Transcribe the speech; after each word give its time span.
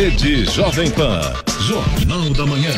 Rede 0.00 0.46
Jovem 0.46 0.90
Pan. 0.92 1.20
Jornal 1.60 2.30
da 2.30 2.46
Manhã. 2.46 2.72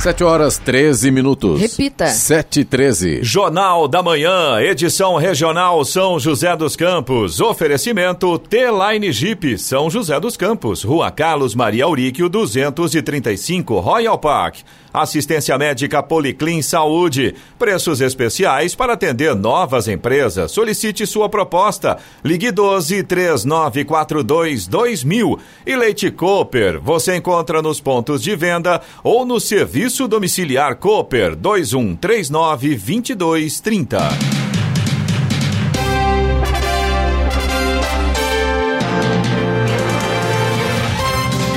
7 0.00 0.24
horas 0.24 0.56
13 0.56 1.10
minutos. 1.10 1.60
Repita. 1.60 2.06
7 2.06 2.60
e 2.60 2.64
13. 2.64 3.22
Jornal 3.22 3.86
da 3.86 4.02
Manhã, 4.02 4.62
edição 4.62 5.16
regional 5.16 5.84
São 5.84 6.18
José 6.18 6.56
dos 6.56 6.74
Campos. 6.74 7.38
Oferecimento 7.38 8.38
T-Line 8.38 9.12
Jeep, 9.12 9.58
São 9.58 9.90
José 9.90 10.18
dos 10.18 10.38
Campos. 10.38 10.82
Rua 10.82 11.10
Carlos 11.10 11.54
Maria 11.54 11.84
Auríquio, 11.84 12.30
235, 12.30 13.78
Royal 13.78 14.18
Park. 14.18 14.56
Assistência 14.94 15.58
médica 15.58 16.00
Policlin 16.04 16.62
Saúde. 16.62 17.34
Preços 17.58 18.00
especiais 18.00 18.76
para 18.76 18.92
atender 18.92 19.34
novas 19.34 19.88
empresas. 19.88 20.52
Solicite 20.52 21.04
sua 21.04 21.28
proposta. 21.28 21.98
Ligue 22.24 22.52
12 22.52 23.02
3942 23.02 24.68
2000. 24.68 25.40
E 25.66 25.74
Leite 25.74 26.12
Cooper. 26.12 26.80
Você 26.80 27.16
encontra 27.16 27.60
nos 27.60 27.80
pontos 27.80 28.22
de 28.22 28.36
venda 28.36 28.80
ou 29.02 29.26
no 29.26 29.40
serviço 29.40 30.06
domiciliar 30.06 30.76
Cooper 30.76 31.34
2139 31.34 32.68
2230. 32.76 34.43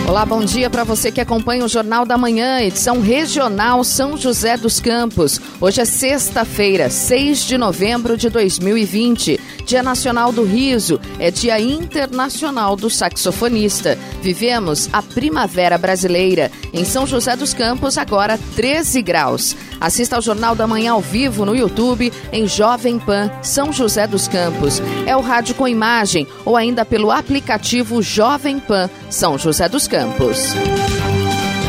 Olá, 0.07 0.25
bom 0.25 0.39
dia 0.39 0.69
para 0.69 0.85
você 0.85 1.11
que 1.11 1.19
acompanha 1.19 1.65
o 1.65 1.67
Jornal 1.67 2.05
da 2.05 2.17
Manhã, 2.17 2.61
edição 2.61 3.01
regional 3.01 3.83
São 3.83 4.15
José 4.15 4.55
dos 4.55 4.79
Campos. 4.79 5.41
Hoje 5.59 5.81
é 5.81 5.85
sexta-feira, 5.85 6.89
6 6.89 7.39
de 7.41 7.57
novembro 7.57 8.15
de 8.15 8.29
2020, 8.29 9.37
Dia 9.65 9.83
Nacional 9.83 10.31
do 10.31 10.45
Riso, 10.45 10.97
é 11.19 11.29
Dia 11.29 11.59
Internacional 11.59 12.77
do 12.77 12.89
Saxofonista. 12.89 13.99
Vivemos 14.21 14.87
a 14.93 15.01
primavera 15.01 15.77
brasileira. 15.77 16.49
Em 16.71 16.85
São 16.85 17.05
José 17.05 17.35
dos 17.35 17.53
Campos, 17.53 17.97
agora 17.97 18.39
13 18.55 19.01
graus. 19.01 19.57
Assista 19.79 20.15
ao 20.15 20.21
Jornal 20.21 20.55
da 20.55 20.65
Manhã 20.65 20.93
ao 20.93 21.01
vivo 21.01 21.45
no 21.45 21.55
YouTube, 21.55 22.11
em 22.31 22.47
Jovem 22.47 22.97
Pan, 22.97 23.29
São 23.43 23.73
José 23.73 24.07
dos 24.07 24.27
Campos. 24.27 24.81
É 25.05 25.15
o 25.17 25.21
rádio 25.21 25.53
com 25.53 25.67
imagem 25.67 26.25
ou 26.45 26.55
ainda 26.55 26.85
pelo 26.85 27.11
aplicativo 27.11 28.01
Jovem 28.01 28.59
Pan, 28.59 28.89
São 29.09 29.37
José 29.37 29.69
dos 29.69 29.87
Campos. 29.87 30.53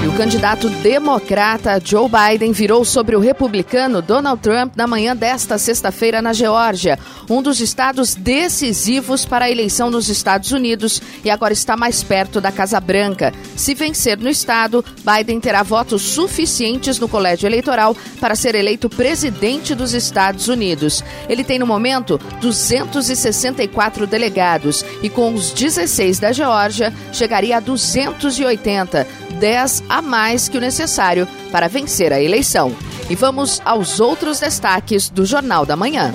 O 0.09 0.13
candidato 0.19 0.71
democrata 0.71 1.79
Joe 1.85 2.09
Biden 2.09 2.51
virou 2.51 2.83
sobre 2.83 3.15
o 3.15 3.21
republicano 3.21 4.01
Donald 4.01 4.41
Trump 4.41 4.75
na 4.75 4.87
manhã 4.87 5.15
desta 5.15 5.59
sexta-feira 5.59 6.23
na 6.23 6.33
Geórgia, 6.33 6.99
um 7.29 7.43
dos 7.43 7.61
estados 7.61 8.15
decisivos 8.15 9.27
para 9.27 9.45
a 9.45 9.51
eleição 9.51 9.91
nos 9.91 10.09
Estados 10.09 10.51
Unidos 10.51 11.03
e 11.23 11.31
agora 11.31 11.53
está 11.53 11.77
mais 11.77 12.03
perto 12.03 12.41
da 12.41 12.51
Casa 12.51 12.81
Branca. 12.81 13.35
Se 13.55 13.75
vencer 13.75 14.19
no 14.19 14.31
estado, 14.31 14.83
Biden 15.05 15.39
terá 15.41 15.63
votos 15.63 16.01
suficientes 16.01 16.99
no 16.99 17.07
colégio 17.07 17.47
eleitoral 17.47 17.95
para 18.19 18.35
ser 18.35 18.55
eleito 18.55 18.89
presidente 18.89 19.75
dos 19.75 19.93
Estados 19.93 20.49
Unidos. 20.49 21.05
Ele 21.29 21.45
tem 21.45 21.59
no 21.59 21.67
momento 21.67 22.19
264 22.41 24.07
delegados 24.07 24.83
e 25.03 25.11
com 25.11 25.35
os 25.35 25.53
16 25.53 26.19
da 26.19 26.33
Geórgia 26.33 26.95
chegaria 27.13 27.59
a 27.59 27.61
280 27.61 29.28
10 29.39 29.85
a 29.89 30.03
mais 30.03 30.49
que 30.49 30.59
o 30.59 30.61
necessário 30.61 31.27
para 31.51 31.69
vencer 31.69 32.13
a 32.13 32.21
eleição. 32.21 32.75
E 33.09 33.15
vamos 33.15 33.63
aos 33.65 34.01
outros 34.01 34.41
destaques 34.41 35.09
do 35.09 35.25
Jornal 35.25 35.65
da 35.65 35.77
Manhã. 35.77 36.13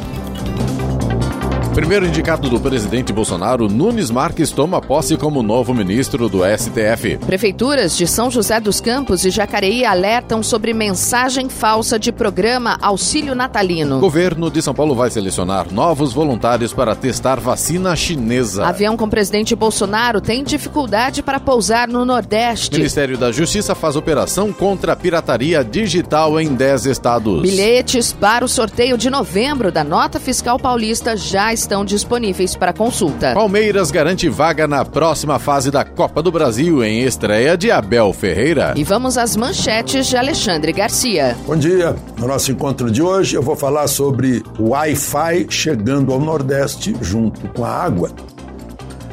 Primeiro 1.74 2.06
indicado 2.06 2.52
do 2.52 2.60
presidente 2.60 3.12
Bolsonaro, 3.12 3.68
Nunes 3.68 4.12
Marques 4.12 4.52
toma 4.52 4.80
posse 4.80 5.18
como 5.18 5.42
novo 5.42 5.74
ministro 5.74 6.30
do 6.30 6.42
STF. 6.46 7.18
Prefeituras 7.26 7.98
de 7.98 8.06
São 8.06 8.30
José 8.30 8.60
dos 8.60 8.80
Campos 8.80 9.26
e 9.26 9.32
Jacareí 9.32 9.84
alertam 9.84 10.44
sobre 10.44 10.72
mensagem 10.72 11.50
falsa 11.50 11.98
de 11.98 12.12
programa 12.12 12.78
Auxílio 12.80 13.34
Natalino. 13.34 14.00
Governo 14.00 14.52
de 14.52 14.62
São 14.62 14.76
Paulo 14.76 14.94
vai 14.94 15.10
selecionar 15.10 15.74
novos 15.74 16.14
voluntários 16.14 16.72
para 16.72 16.96
testar 16.96 17.40
vacina 17.40 17.96
chinesa. 17.96 18.68
Avião 18.68 18.96
com 18.96 19.10
presidente 19.10 19.56
Bolsonaro 19.56 20.22
tem 20.22 20.44
dificuldade 20.44 21.24
para 21.24 21.40
pousar 21.40 21.88
no 21.88 22.06
Nordeste. 22.06 22.78
Ministério 22.78 23.18
da 23.18 23.32
Justiça 23.32 23.74
faz 23.74 23.96
operação 23.96 24.54
contra 24.54 24.94
a 24.94 24.96
pirataria 24.96 25.64
digital 25.64 26.40
em 26.40 26.54
10 26.54 26.86
estados. 26.86 27.42
Bilhetes 27.42 28.14
para 28.14 28.46
o 28.46 28.48
sorteio 28.48 28.96
de 28.96 29.10
novembro 29.10 29.72
da 29.72 29.84
nota 29.84 30.20
fiscal 30.20 30.60
paulista 30.60 31.18
já 31.18 31.52
estão 31.52 31.63
estão 31.64 31.86
disponíveis 31.86 32.56
para 32.56 32.74
consulta. 32.74 33.34
Palmeiras 33.34 33.90
garante 33.90 34.28
vaga 34.28 34.68
na 34.68 34.84
próxima 34.84 35.40
fase 35.40 35.72
da 35.72 35.86
Copa 35.86 36.22
do 36.22 36.32
Brasil 36.32 36.84
em 36.84 37.04
estreia 37.04 37.58
de 37.58 37.72
Abel 37.72 38.12
Ferreira. 38.14 38.74
E 38.76 38.84
vamos 38.84 39.18
às 39.18 39.36
manchetes 39.36 40.08
de 40.08 40.18
Alexandre 40.18 40.74
Garcia. 40.74 41.36
Bom 41.48 41.56
dia. 41.56 41.96
No 42.20 42.28
nosso 42.28 42.52
encontro 42.52 42.92
de 42.92 43.02
hoje 43.02 43.36
eu 43.36 43.42
vou 43.42 43.56
falar 43.56 43.88
sobre 43.88 44.44
Wi-Fi 44.60 45.48
chegando 45.50 46.12
ao 46.12 46.20
Nordeste 46.20 46.96
junto 47.02 47.48
com 47.50 47.64
a 47.64 47.70
água. 47.70 48.12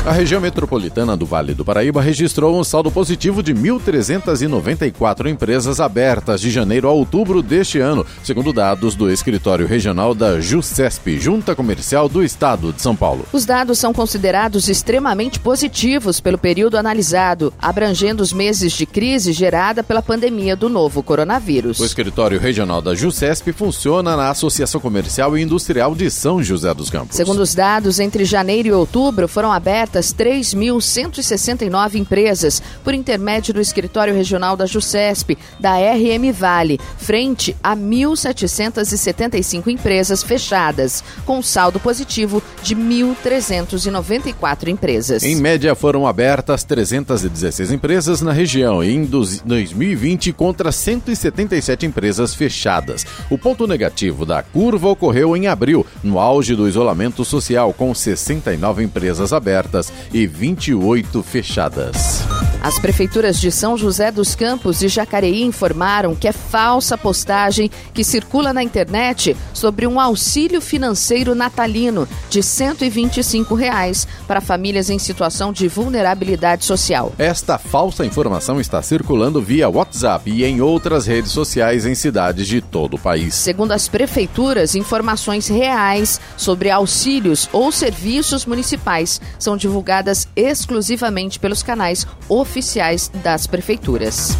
A 0.05 0.11
região 0.11 0.39
metropolitana 0.39 1.17
do 1.17 1.25
Vale 1.25 1.55
do 1.55 1.65
Paraíba 1.65 1.99
registrou 1.99 2.59
um 2.59 2.63
saldo 2.63 2.91
positivo 2.91 3.41
de 3.41 3.55
1.394 3.55 5.27
empresas 5.27 5.79
abertas 5.79 6.39
de 6.39 6.51
janeiro 6.51 6.87
a 6.87 6.91
outubro 6.91 7.41
deste 7.41 7.79
ano, 7.79 8.05
segundo 8.23 8.53
dados 8.53 8.93
do 8.93 9.09
escritório 9.11 9.65
regional 9.65 10.13
da 10.13 10.39
JUCESP, 10.39 11.19
Junta 11.19 11.55
Comercial 11.55 12.07
do 12.07 12.23
Estado 12.23 12.71
de 12.71 12.83
São 12.83 12.95
Paulo. 12.95 13.25
Os 13.33 13.45
dados 13.45 13.79
são 13.79 13.91
considerados 13.91 14.69
extremamente 14.69 15.39
positivos 15.39 16.19
pelo 16.19 16.37
período 16.37 16.77
analisado, 16.77 17.51
abrangendo 17.59 18.21
os 18.21 18.31
meses 18.31 18.73
de 18.73 18.85
crise 18.85 19.33
gerada 19.33 19.83
pela 19.83 20.03
pandemia 20.03 20.55
do 20.55 20.69
novo 20.69 21.01
coronavírus. 21.01 21.79
O 21.79 21.85
escritório 21.85 22.39
regional 22.39 22.79
da 22.79 22.93
JUCESP 22.93 23.51
funciona 23.53 24.15
na 24.15 24.29
Associação 24.29 24.79
Comercial 24.79 25.35
e 25.35 25.41
Industrial 25.41 25.95
de 25.95 26.11
São 26.11 26.43
José 26.43 26.71
dos 26.75 26.91
Campos. 26.91 27.17
Segundo 27.17 27.39
os 27.39 27.55
dados, 27.55 27.99
entre 27.99 28.23
janeiro 28.23 28.67
e 28.67 28.71
outubro 28.71 29.27
foram 29.27 29.51
abertas 29.51 29.94
abertas 29.95 30.13
3.169 30.13 31.95
empresas 31.95 32.61
por 32.83 32.93
intermédio 32.93 33.53
do 33.53 33.61
escritório 33.61 34.13
regional 34.13 34.57
da 34.57 34.65
JUCESP, 34.65 35.37
da 35.59 35.75
RM 35.75 36.33
Vale, 36.33 36.79
frente 36.97 37.55
a 37.63 37.75
1.775 37.75 39.67
empresas 39.67 40.21
fechadas, 40.23 41.03
com 41.25 41.41
saldo 41.41 41.79
positivo 41.79 42.43
de 42.61 42.75
1.394 42.75 44.67
empresas. 44.67 45.23
Em 45.23 45.35
média, 45.35 45.73
foram 45.75 46.05
abertas 46.05 46.63
316 46.63 47.71
empresas 47.71 48.21
na 48.21 48.33
região 48.33 48.83
em 48.83 49.05
2020 49.05 50.33
contra 50.33 50.71
177 50.71 51.85
empresas 51.85 52.33
fechadas. 52.35 53.05
O 53.29 53.37
ponto 53.37 53.67
negativo 53.67 54.25
da 54.25 54.41
curva 54.43 54.89
ocorreu 54.89 55.37
em 55.37 55.47
abril, 55.47 55.85
no 56.03 56.19
auge 56.19 56.55
do 56.55 56.67
isolamento 56.67 57.23
social, 57.23 57.71
com 57.73 57.93
69 57.93 58.83
empresas 58.83 59.31
abertas 59.31 59.84
e 60.13 60.25
28 60.25 61.23
fechadas. 61.23 62.34
As 62.65 62.79
prefeituras 62.79 63.39
de 63.39 63.51
São 63.51 63.77
José 63.77 64.11
dos 64.11 64.33
Campos 64.33 64.81
e 64.81 64.87
Jacareí 64.87 65.43
informaram 65.43 66.15
que 66.15 66.27
é 66.27 66.31
falsa 66.31 66.97
postagem 66.97 67.69
que 67.93 68.03
circula 68.03 68.51
na 68.51 68.63
internet 68.63 69.37
sobre 69.53 69.85
um 69.85 69.99
auxílio 69.99 70.59
financeiro 70.59 71.35
natalino 71.35 72.07
de 72.27 72.41
125 72.41 73.53
reais 73.53 74.07
para 74.27 74.41
famílias 74.41 74.89
em 74.89 74.97
situação 74.97 75.53
de 75.53 75.67
vulnerabilidade 75.67 76.65
social. 76.65 77.13
Esta 77.19 77.59
falsa 77.59 78.03
informação 78.03 78.59
está 78.59 78.81
circulando 78.81 79.39
via 79.39 79.69
WhatsApp 79.69 80.31
e 80.31 80.43
em 80.43 80.59
outras 80.59 81.05
redes 81.05 81.33
sociais 81.33 81.85
em 81.85 81.93
cidades 81.93 82.47
de 82.47 82.61
todo 82.61 82.95
o 82.95 82.99
país. 82.99 83.35
Segundo 83.35 83.73
as 83.73 83.87
prefeituras, 83.87 84.73
informações 84.73 85.47
reais 85.47 86.19
sobre 86.35 86.71
auxílios 86.71 87.47
ou 87.53 87.71
serviços 87.71 88.43
municipais 88.43 89.21
são 89.37 89.55
divulgadas 89.55 90.27
exclusivamente 90.35 91.37
pelos 91.39 91.61
canais 91.61 92.07
oficiais 92.27 92.54
oficiais 92.55 93.11
das 93.21 93.47
prefeituras. 93.47 94.37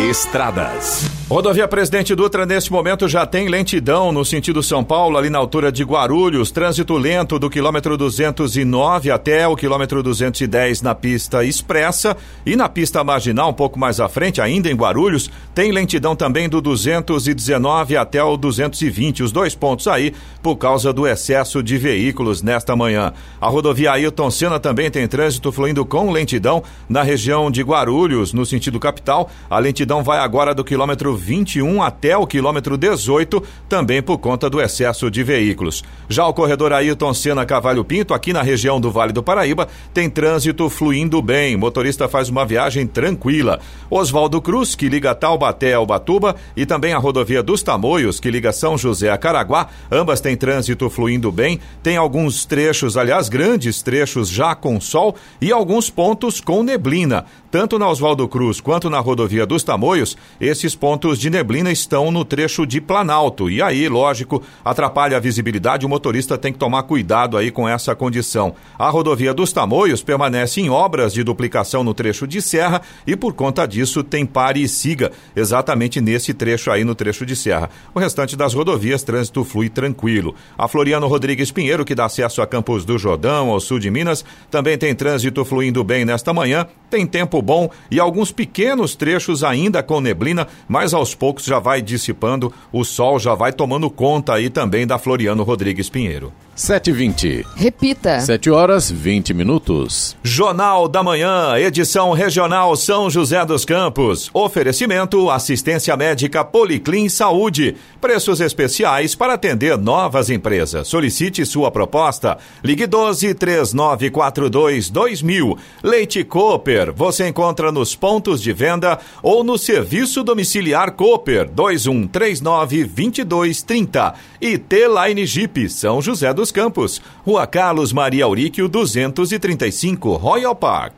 Estradas. 0.00 1.10
Rodovia 1.28 1.66
Presidente 1.66 2.14
Dutra, 2.14 2.44
neste 2.44 2.70
momento, 2.70 3.08
já 3.08 3.24
tem 3.24 3.48
lentidão 3.48 4.12
no 4.12 4.24
sentido 4.24 4.62
São 4.62 4.84
Paulo, 4.84 5.16
ali 5.16 5.30
na 5.30 5.38
altura 5.38 5.70
de 5.72 5.82
Guarulhos. 5.82 6.50
Trânsito 6.50 6.96
lento 6.96 7.38
do 7.38 7.48
quilômetro 7.48 7.96
209 7.96 9.10
até 9.10 9.46
o 9.48 9.56
quilômetro 9.56 10.02
210 10.02 10.82
na 10.82 10.94
pista 10.94 11.44
expressa. 11.44 12.16
E 12.44 12.54
na 12.56 12.68
pista 12.68 13.02
marginal, 13.02 13.50
um 13.50 13.54
pouco 13.54 13.78
mais 13.78 14.00
à 14.00 14.08
frente, 14.08 14.40
ainda 14.40 14.70
em 14.70 14.74
Guarulhos, 14.74 15.30
tem 15.54 15.72
lentidão 15.72 16.14
também 16.14 16.48
do 16.48 16.60
219 16.60 17.96
até 17.96 18.22
o 18.22 18.36
220. 18.36 19.22
Os 19.22 19.32
dois 19.32 19.54
pontos 19.54 19.88
aí, 19.88 20.12
por 20.42 20.56
causa 20.56 20.92
do 20.92 21.06
excesso 21.06 21.62
de 21.62 21.78
veículos 21.78 22.42
nesta 22.42 22.76
manhã. 22.76 23.12
A 23.40 23.48
rodovia 23.48 23.92
Ailton 23.92 24.30
Senna 24.30 24.60
também 24.60 24.90
tem 24.90 25.08
trânsito 25.08 25.50
fluindo 25.50 25.84
com 25.86 26.10
lentidão 26.10 26.62
na 26.88 27.02
região 27.02 27.50
de 27.50 27.62
Guarulhos, 27.62 28.34
no 28.34 28.44
sentido 28.44 28.61
capital. 28.78 29.30
A 29.48 29.58
lentidão 29.58 30.02
vai 30.02 30.18
agora 30.18 30.54
do 30.54 30.64
quilômetro 30.64 31.16
21 31.16 31.82
até 31.82 32.16
o 32.16 32.26
quilômetro 32.26 32.76
18, 32.76 33.42
também 33.68 34.02
por 34.02 34.18
conta 34.18 34.48
do 34.48 34.60
excesso 34.60 35.10
de 35.10 35.22
veículos. 35.22 35.82
Já 36.08 36.26
o 36.26 36.34
corredor 36.34 36.72
Ailton 36.72 37.14
Senna 37.14 37.46
Cavalho 37.46 37.84
Pinto, 37.84 38.14
aqui 38.14 38.32
na 38.32 38.42
região 38.42 38.80
do 38.80 38.90
Vale 38.90 39.12
do 39.12 39.22
Paraíba, 39.22 39.68
tem 39.94 40.08
trânsito 40.08 40.68
fluindo 40.68 41.20
bem. 41.22 41.56
O 41.56 41.58
motorista 41.58 42.08
faz 42.08 42.28
uma 42.28 42.44
viagem 42.44 42.86
tranquila. 42.86 43.60
Oswaldo 43.90 44.40
Cruz, 44.40 44.74
que 44.74 44.88
liga 44.88 45.14
Taubaté 45.14 45.74
ao 45.74 45.86
Batuba, 45.86 46.36
e 46.56 46.66
também 46.66 46.92
a 46.92 46.98
rodovia 46.98 47.42
dos 47.42 47.62
Tamoios, 47.62 48.20
que 48.20 48.30
liga 48.30 48.52
São 48.52 48.76
José 48.76 49.10
a 49.10 49.18
Caraguá, 49.18 49.68
ambas 49.90 50.20
têm 50.20 50.36
trânsito 50.36 50.88
fluindo 50.90 51.30
bem. 51.32 51.58
Tem 51.82 51.96
alguns 51.96 52.44
trechos, 52.44 52.96
aliás, 52.96 53.28
grandes 53.28 53.82
trechos 53.82 54.28
já 54.28 54.54
com 54.54 54.80
sol 54.80 55.14
e 55.40 55.52
alguns 55.52 55.88
pontos 55.90 56.40
com 56.40 56.62
neblina. 56.62 57.24
Tanto 57.50 57.78
na 57.78 57.88
Oswaldo 57.88 58.26
Cruz 58.28 58.51
quanto 58.60 58.90
na 58.90 58.98
rodovia 58.98 59.46
dos 59.46 59.62
Tamoios, 59.62 60.16
esses 60.40 60.74
pontos 60.74 61.18
de 61.18 61.30
neblina 61.30 61.70
estão 61.70 62.10
no 62.10 62.24
trecho 62.24 62.66
de 62.66 62.80
Planalto. 62.80 63.50
E 63.50 63.62
aí, 63.62 63.88
lógico, 63.88 64.42
atrapalha 64.64 65.16
a 65.16 65.20
visibilidade. 65.20 65.86
O 65.86 65.88
motorista 65.88 66.36
tem 66.36 66.52
que 66.52 66.58
tomar 66.58 66.82
cuidado 66.84 67.36
aí 67.36 67.50
com 67.50 67.68
essa 67.68 67.94
condição. 67.94 68.54
A 68.78 68.88
rodovia 68.88 69.34
dos 69.34 69.52
Tamoios 69.52 70.02
permanece 70.02 70.60
em 70.60 70.70
obras 70.70 71.12
de 71.12 71.22
duplicação 71.22 71.84
no 71.84 71.94
trecho 71.94 72.26
de 72.26 72.42
Serra 72.42 72.82
e, 73.06 73.16
por 73.16 73.32
conta 73.34 73.66
disso, 73.66 74.02
tem 74.02 74.26
pare 74.26 74.62
e 74.62 74.68
siga 74.68 75.12
exatamente 75.34 76.00
nesse 76.00 76.34
trecho 76.34 76.70
aí 76.70 76.84
no 76.84 76.94
trecho 76.94 77.24
de 77.24 77.36
Serra. 77.36 77.70
O 77.94 77.98
restante 77.98 78.36
das 78.36 78.54
rodovias, 78.54 79.02
trânsito 79.02 79.44
flui 79.44 79.68
tranquilo. 79.68 80.34
A 80.56 80.66
Floriano 80.66 81.06
Rodrigues 81.06 81.50
Pinheiro, 81.50 81.84
que 81.84 81.94
dá 81.94 82.06
acesso 82.06 82.42
a 82.42 82.46
Campos 82.46 82.84
do 82.84 82.98
Jordão, 82.98 83.50
ao 83.50 83.60
sul 83.60 83.78
de 83.78 83.90
Minas, 83.90 84.24
também 84.50 84.76
tem 84.76 84.94
trânsito 84.94 85.44
fluindo 85.44 85.82
bem 85.84 86.04
nesta 86.04 86.32
manhã. 86.32 86.66
Tem 86.90 87.06
tempo 87.06 87.40
bom 87.40 87.70
e 87.90 87.98
alguns 87.98 88.30
pequenos 88.42 88.96
trechos 88.96 89.44
ainda 89.44 89.84
com 89.84 90.00
neblina, 90.00 90.48
mas 90.66 90.92
ao 90.92 91.02
aos 91.02 91.14
poucos 91.14 91.44
já 91.44 91.60
vai 91.60 91.80
dissipando, 91.80 92.52
o 92.72 92.84
sol 92.84 93.20
já 93.20 93.36
vai 93.36 93.52
tomando 93.52 93.88
conta 93.88 94.34
aí 94.34 94.50
também 94.50 94.84
da 94.84 94.98
Floriano 94.98 95.44
Rodrigues 95.44 95.88
Pinheiro. 95.88 96.32
7h20. 96.56 97.46
Repita. 97.56 98.20
7 98.20 98.50
horas 98.50 98.90
20 98.90 99.32
minutos. 99.32 100.14
Jornal 100.22 100.86
da 100.86 101.02
Manhã, 101.02 101.56
edição 101.56 102.12
regional 102.12 102.76
São 102.76 103.08
José 103.08 103.44
dos 103.46 103.64
Campos. 103.64 104.30
Oferecimento 104.34 105.30
assistência 105.30 105.96
médica 105.96 106.44
Policlin 106.44 107.08
Saúde. 107.08 107.76
Preços 108.00 108.40
especiais 108.40 109.14
para 109.14 109.34
atender 109.34 109.78
novas 109.78 110.28
empresas. 110.28 110.88
Solicite 110.88 111.46
sua 111.46 111.70
proposta. 111.70 112.36
Ligue 112.62 112.86
12 112.86 113.32
3942 113.34 114.90
2000. 114.90 115.58
Leite 115.82 116.22
Cooper. 116.22 116.92
Você 116.92 117.28
encontra 117.28 117.72
nos 117.72 117.96
pontos 117.96 118.42
de 118.42 118.52
venda 118.52 118.98
ou 119.22 119.42
no 119.42 119.56
serviço 119.56 120.22
domiciliar 120.22 120.92
Cooper 120.92 121.48
2139 121.48 122.84
2230. 122.84 124.14
E 124.40 124.58
T-Line 124.58 125.24
Jeep 125.24 125.68
São 125.70 126.02
José 126.02 126.34
dos 126.34 126.41
dos 126.42 126.50
Campos, 126.50 127.00
Rua 127.24 127.46
Carlos 127.46 127.92
Maria 127.92 128.24
Auríquio 128.24 128.68
235, 128.68 130.16
Royal 130.16 130.56
Park. 130.56 130.94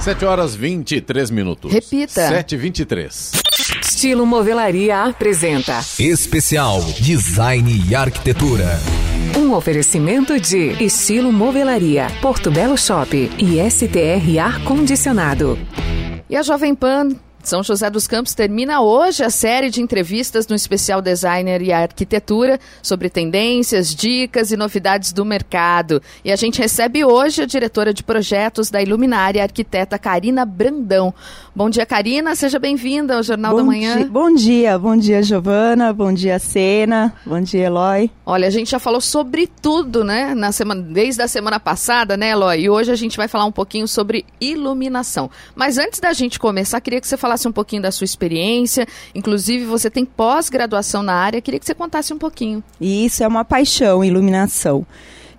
7 0.00 0.24
horas 0.24 0.56
23 0.56 1.30
minutos. 1.30 1.72
Repita. 1.72 2.26
7 2.26 2.56
23 2.56 3.32
Estilo 3.80 4.26
Movelaria 4.26 5.04
apresenta 5.04 5.78
Especial 5.96 6.82
Design 6.98 7.84
e 7.88 7.94
Arquitetura. 7.94 8.80
Um 9.38 9.52
oferecimento 9.52 10.40
de 10.40 10.84
Estilo 10.84 11.32
Movelaria, 11.32 12.08
Porto 12.20 12.50
Belo 12.50 12.76
Shop 12.76 13.16
e 13.16 13.70
STR 13.70 14.40
Ar 14.42 14.64
Condicionado. 14.64 15.56
E 16.28 16.34
a 16.34 16.42
Jovem 16.42 16.74
Pan 16.74 17.10
são 17.42 17.62
José 17.62 17.90
dos 17.90 18.06
Campos 18.06 18.34
termina 18.34 18.80
hoje 18.80 19.24
a 19.24 19.30
série 19.30 19.68
de 19.68 19.82
entrevistas 19.82 20.46
no 20.46 20.54
especial 20.54 21.02
Designer 21.02 21.60
e 21.60 21.72
Arquitetura 21.72 22.58
sobre 22.80 23.10
tendências, 23.10 23.94
dicas 23.94 24.52
e 24.52 24.56
novidades 24.56 25.12
do 25.12 25.24
mercado. 25.24 26.00
E 26.24 26.30
a 26.30 26.36
gente 26.36 26.60
recebe 26.60 27.04
hoje 27.04 27.42
a 27.42 27.46
diretora 27.46 27.92
de 27.92 28.02
projetos 28.02 28.70
da 28.70 28.80
Iluminária, 28.80 29.42
a 29.42 29.44
arquiteta 29.44 29.98
Karina 29.98 30.44
Brandão. 30.44 31.12
Bom 31.54 31.68
dia, 31.68 31.84
Karina, 31.84 32.34
seja 32.36 32.58
bem-vinda 32.58 33.16
ao 33.16 33.22
Jornal 33.22 33.52
bom 33.52 33.58
da 33.58 33.64
Manhã. 33.64 33.96
Dia, 33.96 34.06
bom 34.06 34.34
dia, 34.34 34.78
bom 34.78 34.96
dia, 34.96 35.22
Giovana, 35.22 35.92
bom 35.92 36.12
dia, 36.12 36.38
Sena, 36.38 37.12
bom 37.26 37.40
dia, 37.40 37.66
Eloy. 37.66 38.10
Olha, 38.24 38.46
a 38.46 38.50
gente 38.50 38.70
já 38.70 38.78
falou 38.78 39.00
sobre 39.00 39.48
tudo, 39.60 40.04
né, 40.04 40.34
na 40.34 40.52
semana, 40.52 40.80
desde 40.80 41.22
a 41.22 41.28
semana 41.28 41.58
passada, 41.58 42.16
né, 42.16 42.30
Eloy? 42.30 42.60
E 42.60 42.70
hoje 42.70 42.92
a 42.92 42.96
gente 42.96 43.16
vai 43.16 43.26
falar 43.26 43.44
um 43.46 43.52
pouquinho 43.52 43.88
sobre 43.88 44.24
iluminação. 44.40 45.30
Mas 45.56 45.76
antes 45.76 45.98
da 45.98 46.12
gente 46.12 46.38
começar, 46.38 46.80
queria 46.80 47.00
que 47.00 47.06
você 47.06 47.16
falasse 47.16 47.31
falasse 47.32 47.48
um 47.48 47.52
pouquinho 47.52 47.82
da 47.82 47.90
sua 47.90 48.04
experiência. 48.04 48.86
Inclusive, 49.14 49.64
você 49.64 49.90
tem 49.90 50.04
pós-graduação 50.04 51.02
na 51.02 51.14
área. 51.14 51.40
Queria 51.40 51.58
que 51.58 51.66
você 51.66 51.74
contasse 51.74 52.12
um 52.12 52.18
pouquinho. 52.18 52.62
Isso 52.80 53.22
é 53.22 53.28
uma 53.28 53.44
paixão, 53.44 54.04
iluminação. 54.04 54.86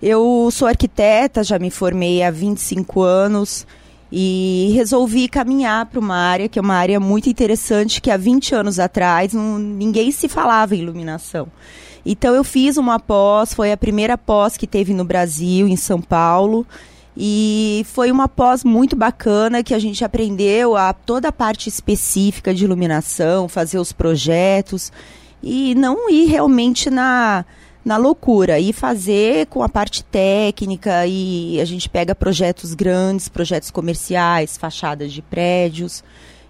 Eu 0.01 0.49
sou 0.51 0.67
arquiteta, 0.67 1.43
já 1.43 1.57
me 1.57 1.69
formei 1.69 2.23
há 2.23 2.31
25 2.31 3.01
anos 3.01 3.65
e 4.11 4.71
resolvi 4.75 5.27
caminhar 5.27 5.85
para 5.85 5.99
uma 5.99 6.15
área 6.15 6.49
que 6.49 6.59
é 6.59 6.61
uma 6.61 6.75
área 6.75 6.99
muito 6.99 7.29
interessante 7.29 8.01
que 8.01 8.11
há 8.11 8.17
20 8.17 8.53
anos 8.53 8.79
atrás 8.79 9.33
não, 9.33 9.57
ninguém 9.57 10.11
se 10.11 10.27
falava 10.27 10.75
em 10.75 10.79
iluminação. 10.79 11.47
Então 12.05 12.35
eu 12.35 12.43
fiz 12.43 12.75
uma 12.75 12.99
pós, 12.99 13.53
foi 13.53 13.71
a 13.71 13.77
primeira 13.77 14.17
pós 14.17 14.57
que 14.57 14.67
teve 14.67 14.93
no 14.93 15.05
Brasil, 15.05 15.67
em 15.67 15.77
São 15.77 16.01
Paulo, 16.01 16.67
e 17.15 17.85
foi 17.89 18.11
uma 18.11 18.27
pós 18.27 18.63
muito 18.63 18.95
bacana 18.95 19.63
que 19.63 19.73
a 19.73 19.79
gente 19.79 20.03
aprendeu 20.03 20.75
a 20.75 20.93
toda 20.93 21.27
a 21.27 21.31
parte 21.31 21.69
específica 21.69 22.53
de 22.53 22.63
iluminação, 22.63 23.47
fazer 23.47 23.77
os 23.77 23.93
projetos 23.93 24.91
e 25.41 25.75
não 25.75 26.09
ir 26.09 26.25
realmente 26.25 26.89
na, 26.89 27.45
na 27.85 27.97
loucura, 27.97 28.59
e 28.59 28.73
fazer 28.73 29.45
com 29.47 29.61
a 29.61 29.69
parte 29.69 30.03
técnica 30.03 31.05
e 31.05 31.59
a 31.59 31.65
gente 31.65 31.89
pega 31.89 32.15
projetos 32.15 32.73
grandes, 32.73 33.29
projetos 33.29 33.69
comerciais, 33.69 34.57
fachadas 34.57 35.11
de 35.11 35.21
prédios. 35.21 36.03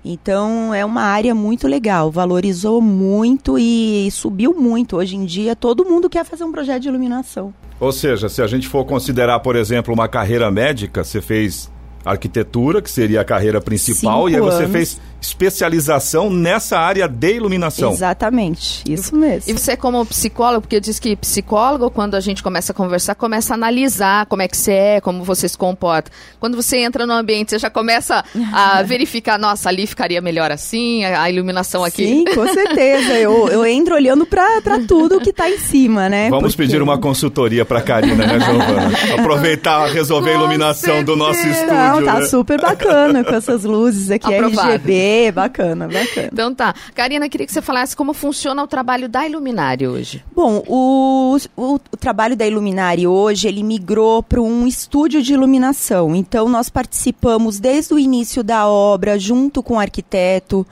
Então 0.06 0.74
é 0.74 0.84
uma 0.84 1.02
área 1.02 1.34
muito 1.34 1.68
legal, 1.68 2.12
valorizou 2.12 2.82
muito 2.82 3.58
e 3.58 4.10
subiu 4.12 4.54
muito. 4.54 4.98
Hoje 4.98 5.16
em 5.16 5.26
dia 5.26 5.56
todo 5.56 5.86
mundo 5.86 6.10
quer 6.10 6.24
fazer 6.24 6.44
um 6.44 6.52
projeto 6.52 6.84
de 6.84 6.90
iluminação. 6.90 7.54
Ou 7.80 7.92
seja, 7.92 8.30
se 8.30 8.42
a 8.42 8.48
gente 8.48 8.68
for 8.68 8.86
considerar, 8.86 9.40
por 9.40 9.56
exemplo, 9.56 9.94
uma 9.94 10.08
carreira 10.08 10.50
médica, 10.52 11.04
você 11.04 11.22
fez 11.22 11.72
arquitetura, 12.06 12.82
que 12.82 12.90
seria 12.92 13.22
a 13.22 13.26
carreira 13.26 13.62
principal, 13.62 14.26
Cinco 14.26 14.30
e 14.30 14.36
aí 14.36 14.42
você 14.42 14.64
anos. 14.64 14.72
fez 14.72 15.02
especialização 15.24 16.30
nessa 16.30 16.78
área 16.78 17.08
de 17.08 17.36
iluminação. 17.36 17.94
Exatamente, 17.94 18.84
isso 18.92 19.16
mesmo. 19.16 19.50
E 19.50 19.54
você 19.54 19.78
como 19.78 20.06
psicólogo, 20.06 20.62
porque 20.62 20.80
diz 20.80 21.00
que 21.00 21.16
psicólogo, 21.16 21.90
quando 21.90 22.16
a 22.16 22.20
gente 22.20 22.44
começa 22.44 22.74
a 22.74 22.76
conversar, 22.76 23.16
começa 23.16 23.54
a 23.54 23.56
analisar 23.56 24.26
como 24.26 24.42
é 24.42 24.48
que 24.48 24.58
você 24.58 24.74
é, 24.74 25.02
como 25.02 25.24
você 25.24 25.48
se 25.48 25.58
comporta. 25.58 26.12
Quando 26.40 26.56
você 26.56 26.78
entra 26.78 27.08
no 27.08 27.14
ambiente, 27.14 27.52
você 27.52 27.60
já 27.60 27.70
começa 27.70 28.24
a 28.52 28.84
verificar, 28.84 29.40
nossa, 29.40 29.70
ali 29.70 29.88
ficaria 29.88 30.22
melhor 30.22 30.52
assim, 30.52 31.06
a, 31.06 31.30
iluminação 31.30 31.84
aqui. 31.84 32.06
Sim, 32.06 32.26
com 32.26 32.46
certeza. 32.48 33.14
Eu, 33.14 33.48
eu 33.48 33.66
entro 33.66 33.96
olhando 33.96 34.26
para 34.26 34.62
tudo 34.88 35.22
que 35.22 35.30
está 35.30 35.50
em 35.50 35.58
cima, 35.58 36.10
né? 36.10 36.30
Vamos 36.30 36.56
Porque... 36.56 36.68
pedir 36.68 36.82
uma 36.82 36.98
consultoria 36.98 37.64
para 37.64 37.82
Karina, 37.82 38.26
né, 38.26 38.40
Giovana? 38.40 38.92
Aproveitar, 39.18 39.88
resolver 39.88 40.32
a 40.32 40.34
iluminação 40.34 41.04
do 41.04 41.16
nosso 41.16 41.40
estúdio. 41.48 41.74
Não, 41.74 42.04
tá 42.04 42.20
né? 42.20 42.26
super 42.26 42.60
bacana 42.60 43.24
com 43.24 43.34
essas 43.34 43.64
luzes 43.64 44.12
aqui, 44.12 44.34
Aprovado. 44.34 44.70
RGB, 44.70 45.13
bacana, 45.32 45.88
bacana. 45.88 46.30
Então 46.32 46.54
tá. 46.54 46.74
Karina, 46.94 47.28
queria 47.30 47.46
que 47.46 47.54
você 47.54 47.62
falasse 47.62 47.96
como 47.96 48.14
funciona 48.14 48.64
o 48.64 48.68
trabalho 48.68 49.10
da 49.10 49.28
Iluminari 49.28 49.88
hoje. 49.88 50.24
Bom, 50.36 50.64
o, 50.68 51.38
o, 51.56 51.76
o 51.76 51.98
trabalho 51.98 52.36
da 52.36 52.46
Iluminari 52.46 53.06
hoje, 53.08 53.48
ele 53.48 53.64
migrou 53.64 54.22
para 54.24 54.42
um 54.42 54.68
estúdio 54.68 55.22
de 55.22 55.34
iluminação. 55.34 56.16
Então, 56.16 56.48
nós 56.50 56.70
participamos 56.70 57.60
desde 57.60 57.94
o 57.94 58.00
início 58.00 58.44
da 58.44 58.68
obra, 58.68 59.20
junto 59.20 59.62
com 59.62 59.76
o 59.76 59.80
arquiteto. 59.80 60.66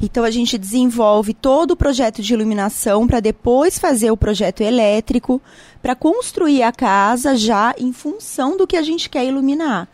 Então, 0.00 0.24
a 0.24 0.30
gente 0.30 0.58
desenvolve 0.58 1.32
todo 1.32 1.70
o 1.72 1.76
projeto 1.76 2.20
de 2.20 2.34
iluminação 2.34 3.06
para 3.06 3.20
depois 3.20 3.78
fazer 3.78 4.10
o 4.10 4.16
projeto 4.16 4.60
elétrico, 4.60 5.40
para 5.80 5.94
construir 5.94 6.62
a 6.62 6.72
casa 6.72 7.36
já 7.36 7.74
em 7.78 7.92
função 7.92 8.56
do 8.56 8.66
que 8.66 8.76
a 8.76 8.82
gente 8.82 9.08
quer 9.08 9.24
iluminar 9.24 9.88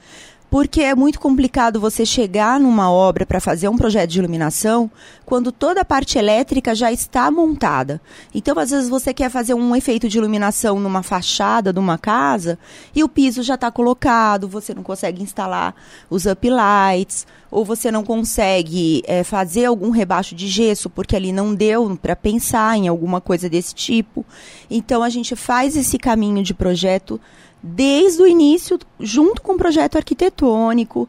porque 0.52 0.82
é 0.82 0.94
muito 0.94 1.18
complicado 1.18 1.80
você 1.80 2.04
chegar 2.04 2.60
numa 2.60 2.92
obra 2.92 3.24
para 3.24 3.40
fazer 3.40 3.68
um 3.68 3.76
projeto 3.78 4.10
de 4.10 4.18
iluminação 4.18 4.90
quando 5.24 5.50
toda 5.50 5.80
a 5.80 5.84
parte 5.84 6.18
elétrica 6.18 6.74
já 6.74 6.92
está 6.92 7.30
montada. 7.30 7.98
Então, 8.34 8.58
às 8.58 8.70
vezes, 8.70 8.86
você 8.86 9.14
quer 9.14 9.30
fazer 9.30 9.54
um 9.54 9.74
efeito 9.74 10.10
de 10.10 10.18
iluminação 10.18 10.78
numa 10.78 11.02
fachada 11.02 11.72
de 11.72 11.78
uma 11.78 11.96
casa 11.96 12.58
e 12.94 13.02
o 13.02 13.08
piso 13.08 13.42
já 13.42 13.54
está 13.54 13.70
colocado, 13.70 14.46
você 14.46 14.74
não 14.74 14.82
consegue 14.82 15.22
instalar 15.22 15.74
os 16.10 16.26
uplights, 16.26 17.26
ou 17.50 17.64
você 17.64 17.90
não 17.90 18.04
consegue 18.04 19.02
é, 19.06 19.24
fazer 19.24 19.64
algum 19.64 19.88
rebaixo 19.88 20.34
de 20.34 20.48
gesso 20.48 20.90
porque 20.90 21.16
ali 21.16 21.32
não 21.32 21.54
deu 21.54 21.96
para 21.96 22.14
pensar 22.14 22.76
em 22.76 22.88
alguma 22.88 23.22
coisa 23.22 23.48
desse 23.48 23.74
tipo. 23.74 24.22
Então, 24.70 25.02
a 25.02 25.08
gente 25.08 25.34
faz 25.34 25.78
esse 25.78 25.96
caminho 25.96 26.42
de 26.42 26.52
projeto 26.52 27.18
desde 27.62 28.22
o 28.22 28.26
início, 28.26 28.78
junto 28.98 29.40
com 29.40 29.52
o 29.52 29.58
projeto 29.58 29.96
arquitetônico. 29.96 31.08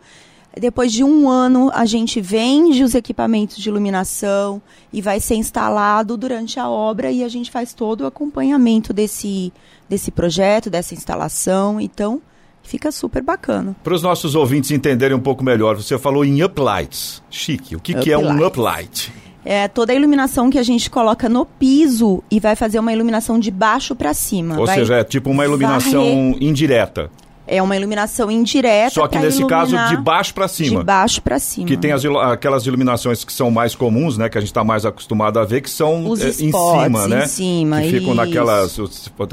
Depois 0.59 0.93
de 0.93 1.03
um 1.03 1.27
ano, 1.27 1.71
a 1.73 1.83
gente 1.83 2.21
vende 2.21 2.83
os 2.83 2.93
equipamentos 2.93 3.57
de 3.57 3.69
iluminação 3.69 4.61
e 4.91 5.01
vai 5.01 5.19
ser 5.19 5.35
instalado 5.35 6.15
durante 6.15 6.59
a 6.59 6.69
obra 6.69 7.11
e 7.11 7.23
a 7.23 7.27
gente 7.27 7.49
faz 7.49 7.73
todo 7.73 8.01
o 8.01 8.05
acompanhamento 8.05 8.93
desse, 8.93 9.51
desse 9.89 10.11
projeto, 10.11 10.69
dessa 10.69 10.93
instalação. 10.93 11.81
Então, 11.81 12.21
fica 12.61 12.91
super 12.91 13.23
bacana. 13.23 13.75
Para 13.83 13.95
os 13.95 14.03
nossos 14.03 14.35
ouvintes 14.35 14.69
entenderem 14.69 15.17
um 15.17 15.21
pouco 15.21 15.43
melhor, 15.43 15.75
você 15.75 15.97
falou 15.97 16.23
em 16.23 16.43
uplights. 16.43 17.23
Chique. 17.31 17.75
O 17.75 17.79
que, 17.79 17.95
que 17.95 18.11
é 18.11 18.17
um 18.17 18.45
uplight? 18.45 19.11
É 19.45 19.67
toda 19.67 19.91
a 19.91 19.95
iluminação 19.95 20.49
que 20.49 20.57
a 20.57 20.63
gente 20.63 20.89
coloca 20.89 21.27
no 21.27 21.45
piso 21.45 22.23
e 22.31 22.39
vai 22.39 22.55
fazer 22.55 22.79
uma 22.79 22.93
iluminação 22.93 23.37
de 23.37 23.51
baixo 23.51 23.95
para 23.95 24.13
cima. 24.13 24.57
Ou 24.59 24.65
vai 24.65 24.75
seja, 24.79 24.95
é 24.95 25.03
tipo 25.03 25.29
uma 25.29 25.43
iluminação 25.45 26.01
varrer. 26.31 26.37
indireta. 26.43 27.11
É 27.45 27.61
uma 27.61 27.75
iluminação 27.75 28.31
indireta. 28.31 28.91
Só 28.91 29.05
que 29.05 29.19
nesse 29.19 29.45
caso 29.45 29.75
de 29.89 29.97
baixo 29.97 30.33
para 30.33 30.47
cima. 30.47 30.79
De 30.79 30.85
baixo 30.85 31.21
para 31.21 31.37
cima. 31.39 31.67
Que 31.67 31.75
tem 31.75 31.91
as 31.91 32.01
ilu- 32.05 32.17
aquelas 32.17 32.65
iluminações 32.65 33.25
que 33.25 33.33
são 33.33 33.51
mais 33.51 33.75
comuns, 33.75 34.17
né? 34.17 34.29
Que 34.29 34.37
a 34.37 34.41
gente 34.41 34.49
está 34.51 34.63
mais 34.63 34.85
acostumado 34.85 35.37
a 35.37 35.43
ver, 35.43 35.59
que 35.59 35.69
são 35.69 36.07
Os 36.09 36.21
eh, 36.21 36.29
em 36.29 36.51
cima, 36.53 37.05
né? 37.09 37.25
em 37.25 37.27
cima, 37.27 37.81
Que 37.81 37.87
ficam 37.89 38.05
isso. 38.07 38.15
naquelas. 38.15 38.77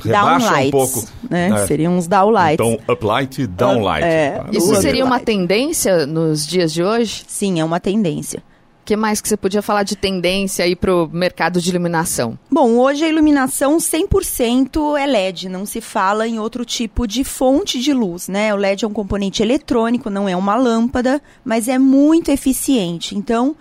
Rebaixa 0.03 0.57
um 0.57 0.71
pouco. 0.73 1.05
né? 1.31 1.51
É. 1.63 1.67
Seriam 1.69 1.97
uns 1.97 2.09
downlights. 2.09 2.55
Então, 2.67 2.79
uplight 2.93 3.43
e 3.43 3.47
downlight. 3.47 4.05
É. 4.05 4.41
Ah, 4.45 4.47
Isso 4.51 4.75
seria 4.77 5.05
uma 5.05 5.21
tendência 5.21 6.05
nos 6.05 6.45
dias 6.45 6.73
de 6.73 6.83
hoje? 6.83 7.23
Sim, 7.29 7.61
é 7.61 7.65
uma 7.65 7.79
tendência. 7.79 8.43
O 8.91 8.93
que 8.93 8.97
mais 8.97 9.21
que 9.21 9.29
você 9.29 9.37
podia 9.37 9.63
falar 9.63 9.85
de 9.85 9.95
tendência 9.95 10.65
aí 10.65 10.75
pro 10.75 11.09
mercado 11.13 11.61
de 11.61 11.71
iluminação? 11.71 12.37
Bom, 12.51 12.77
hoje 12.77 13.05
a 13.05 13.09
iluminação 13.09 13.77
100% 13.77 14.99
é 14.99 15.07
LED, 15.07 15.49
não 15.49 15.65
se 15.65 15.81
fala 15.81 16.27
em 16.27 16.41
outro 16.41 16.65
tipo 16.65 17.07
de 17.07 17.23
fonte 17.23 17.79
de 17.79 17.95
luz, 17.95 18.27
né? 18.27 18.53
O 18.53 18.57
LED 18.57 18.85
é 18.85 18.89
um 18.89 18.93
componente 18.93 19.45
eletrônico, 19.45 20.11
não 20.11 20.29
é 20.29 20.35
uma 20.35 20.57
lâmpada, 20.57 21.23
mas 21.45 21.69
é 21.69 21.79
muito 21.79 22.33
eficiente. 22.33 23.17
Então, 23.17 23.55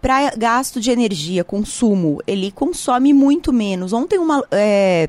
para 0.00 0.30
gasto 0.36 0.80
de 0.80 0.92
energia, 0.92 1.42
consumo, 1.42 2.22
ele 2.24 2.52
consome 2.52 3.12
muito 3.12 3.52
menos. 3.52 3.92
Ontem, 3.92 4.16
uma. 4.16 4.44
É, 4.52 5.08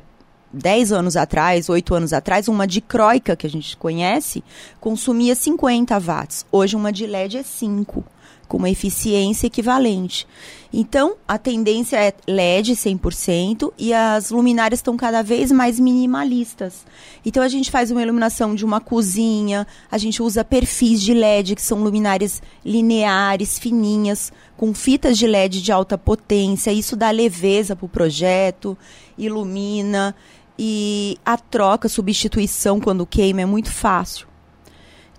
10 0.52 0.90
anos 0.90 1.16
atrás, 1.16 1.68
8 1.68 1.94
anos 1.94 2.12
atrás, 2.12 2.48
uma 2.48 2.66
dicróica 2.66 3.36
que 3.36 3.46
a 3.46 3.50
gente 3.50 3.76
conhece 3.76 4.42
consumia 4.80 5.36
50 5.36 5.96
watts. 6.00 6.44
Hoje, 6.50 6.74
uma 6.74 6.92
de 6.92 7.06
LED 7.06 7.38
é 7.38 7.44
5 7.44 8.04
com 8.50 8.56
uma 8.56 8.68
eficiência 8.68 9.46
equivalente. 9.46 10.26
Então, 10.72 11.14
a 11.26 11.38
tendência 11.38 11.96
é 11.96 12.12
LED 12.26 12.72
100% 12.72 13.72
e 13.78 13.94
as 13.94 14.32
luminárias 14.32 14.80
estão 14.80 14.96
cada 14.96 15.22
vez 15.22 15.52
mais 15.52 15.78
minimalistas. 15.78 16.84
Então, 17.24 17.44
a 17.44 17.48
gente 17.48 17.70
faz 17.70 17.92
uma 17.92 18.02
iluminação 18.02 18.56
de 18.56 18.64
uma 18.64 18.80
cozinha, 18.80 19.64
a 19.88 19.96
gente 19.96 20.20
usa 20.20 20.44
perfis 20.44 21.00
de 21.00 21.14
LED, 21.14 21.54
que 21.54 21.62
são 21.62 21.80
luminárias 21.84 22.42
lineares, 22.64 23.56
fininhas, 23.56 24.32
com 24.56 24.74
fitas 24.74 25.16
de 25.16 25.28
LED 25.28 25.62
de 25.62 25.70
alta 25.70 25.96
potência. 25.96 26.72
Isso 26.72 26.96
dá 26.96 27.08
leveza 27.12 27.76
para 27.76 27.86
o 27.86 27.88
projeto, 27.88 28.76
ilumina 29.16 30.12
e 30.58 31.16
a 31.24 31.36
troca, 31.36 31.88
substituição 31.88 32.80
quando 32.80 33.06
queima 33.06 33.42
é 33.42 33.46
muito 33.46 33.70
fácil. 33.70 34.26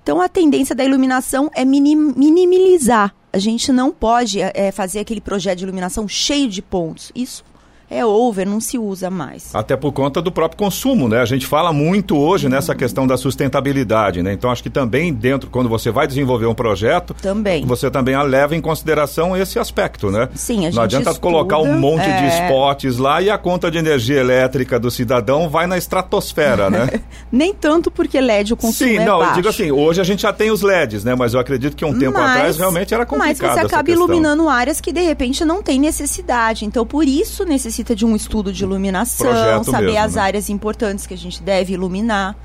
Então, 0.03 0.19
a 0.19 0.27
tendência 0.27 0.75
da 0.75 0.83
iluminação 0.83 1.49
é 1.53 1.63
minim- 1.63 2.13
minimizar. 2.17 3.15
A 3.33 3.39
gente 3.39 3.71
não 3.71 3.91
pode 3.91 4.39
é, 4.41 4.71
fazer 4.71 4.99
aquele 4.99 5.21
projeto 5.21 5.59
de 5.59 5.63
iluminação 5.63 6.07
cheio 6.07 6.49
de 6.49 6.61
pontos. 6.61 7.11
Isso 7.15 7.43
é 7.91 8.05
over, 8.05 8.47
não 8.47 8.61
se 8.61 8.77
usa 8.77 9.09
mais. 9.09 9.53
Até 9.53 9.75
por 9.75 9.91
conta 9.91 10.21
do 10.21 10.31
próprio 10.31 10.57
consumo, 10.57 11.09
né? 11.09 11.19
A 11.19 11.25
gente 11.25 11.45
fala 11.45 11.73
muito 11.73 12.17
hoje 12.17 12.47
nessa 12.47 12.73
questão 12.73 13.05
da 13.05 13.17
sustentabilidade, 13.17 14.23
né? 14.23 14.31
Então 14.31 14.49
acho 14.49 14.63
que 14.63 14.69
também 14.69 15.13
dentro, 15.13 15.49
quando 15.49 15.67
você 15.67 15.91
vai 15.91 16.07
desenvolver 16.07 16.45
um 16.45 16.53
projeto, 16.55 17.13
Também. 17.21 17.65
você 17.65 17.91
também 17.91 18.15
leva 18.23 18.55
em 18.55 18.61
consideração 18.61 19.35
esse 19.35 19.59
aspecto, 19.59 20.09
né? 20.09 20.29
Sim, 20.33 20.59
a 20.59 20.61
gente 20.63 20.75
Não 20.75 20.83
adianta 20.83 21.09
estuda, 21.11 21.19
colocar 21.21 21.57
um 21.59 21.77
monte 21.77 22.03
de 22.05 22.09
é. 22.09 22.45
spots 22.45 22.97
lá 22.97 23.21
e 23.21 23.29
a 23.29 23.37
conta 23.37 23.69
de 23.69 23.77
energia 23.77 24.19
elétrica 24.21 24.79
do 24.79 24.89
cidadão 24.89 25.49
vai 25.49 25.67
na 25.67 25.77
estratosfera, 25.77 26.69
né? 26.69 26.87
Nem 27.29 27.53
tanto 27.53 27.91
porque 27.91 28.19
LED 28.21 28.53
o 28.53 28.57
consumo 28.57 28.89
Sim, 28.89 28.97
é 28.99 29.05
não, 29.05 29.15
eu 29.15 29.19
baixo. 29.19 29.35
digo 29.35 29.49
assim, 29.49 29.71
hoje 29.71 29.99
a 29.99 30.03
gente 30.05 30.21
já 30.21 30.31
tem 30.31 30.49
os 30.49 30.61
LEDs, 30.61 31.03
né? 31.03 31.13
Mas 31.13 31.33
eu 31.33 31.39
acredito 31.41 31.75
que 31.75 31.83
um 31.83 31.97
tempo 31.99 32.17
Mas- 32.17 32.31
atrás 32.31 32.57
realmente 32.57 32.93
era 32.93 33.03
Mas 33.03 33.09
complicado 33.09 33.53
você 33.53 33.59
essa 33.59 33.67
acaba 33.67 33.91
iluminando 33.91 34.47
áreas 34.47 34.79
que 34.79 34.93
de 34.93 35.01
repente 35.01 35.43
não 35.43 35.61
tem 35.61 35.77
necessidade. 35.79 36.63
Então, 36.65 36.85
por 36.85 37.05
isso 37.05 37.43
necessita 37.81 37.95
de 37.95 38.05
um 38.05 38.15
estudo 38.15 38.53
de 38.53 38.63
iluminação, 38.63 39.27
Projeto 39.27 39.63
saber 39.65 39.85
mesmo, 39.87 39.99
as 39.99 40.15
né? 40.15 40.21
áreas 40.21 40.49
importantes 40.49 41.07
que 41.07 41.13
a 41.13 41.17
gente 41.17 41.41
deve 41.41 41.73
iluminar, 41.73 42.35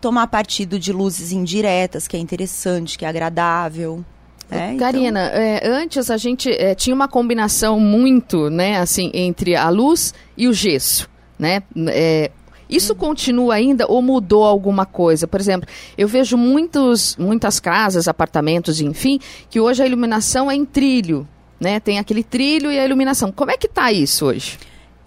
tomar 0.00 0.26
partido 0.28 0.78
de 0.78 0.92
luzes 0.92 1.32
indiretas, 1.32 2.08
que 2.08 2.16
é 2.16 2.20
interessante, 2.20 2.96
que 2.96 3.04
é 3.04 3.08
agradável. 3.08 4.04
Então, 4.46 4.78
Karina, 4.78 5.28
é, 5.28 5.68
antes 5.68 6.10
a 6.10 6.16
gente 6.16 6.50
é, 6.50 6.74
tinha 6.74 6.94
uma 6.94 7.06
combinação 7.06 7.78
muito, 7.78 8.50
né, 8.50 8.78
assim, 8.78 9.10
entre 9.14 9.54
a 9.54 9.68
luz 9.68 10.12
e 10.36 10.48
o 10.48 10.52
gesso, 10.52 11.08
né? 11.38 11.62
É, 11.88 12.32
isso 12.68 12.94
continua 12.94 13.54
ainda 13.54 13.86
ou 13.88 14.02
mudou 14.02 14.44
alguma 14.44 14.86
coisa? 14.86 15.26
Por 15.28 15.40
exemplo, 15.40 15.68
eu 15.96 16.08
vejo 16.08 16.36
muitos, 16.36 17.16
muitas 17.16 17.60
casas, 17.60 18.08
apartamentos, 18.08 18.80
enfim, 18.80 19.20
que 19.48 19.60
hoje 19.60 19.82
a 19.82 19.86
iluminação 19.86 20.50
é 20.50 20.54
em 20.54 20.64
trilho, 20.64 21.28
né? 21.60 21.78
Tem 21.78 21.98
aquele 21.98 22.24
trilho 22.24 22.72
e 22.72 22.78
a 22.78 22.84
iluminação. 22.84 23.30
Como 23.30 23.50
é 23.50 23.56
que 23.56 23.68
tá 23.68 23.92
isso 23.92 24.26
hoje? 24.26 24.58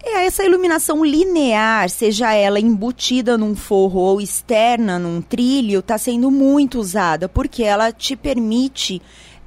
É, 0.02 0.26
essa 0.26 0.44
iluminação 0.44 1.02
linear, 1.04 1.88
seja 1.88 2.32
ela 2.32 2.60
embutida 2.60 3.38
num 3.38 3.56
forro 3.56 4.00
ou 4.00 4.20
externa 4.20 4.98
num 4.98 5.22
trilho, 5.22 5.80
está 5.80 5.96
sendo 5.96 6.30
muito 6.30 6.78
usada, 6.78 7.26
porque 7.26 7.62
ela 7.62 7.90
te 7.90 8.14
permite 8.14 9.00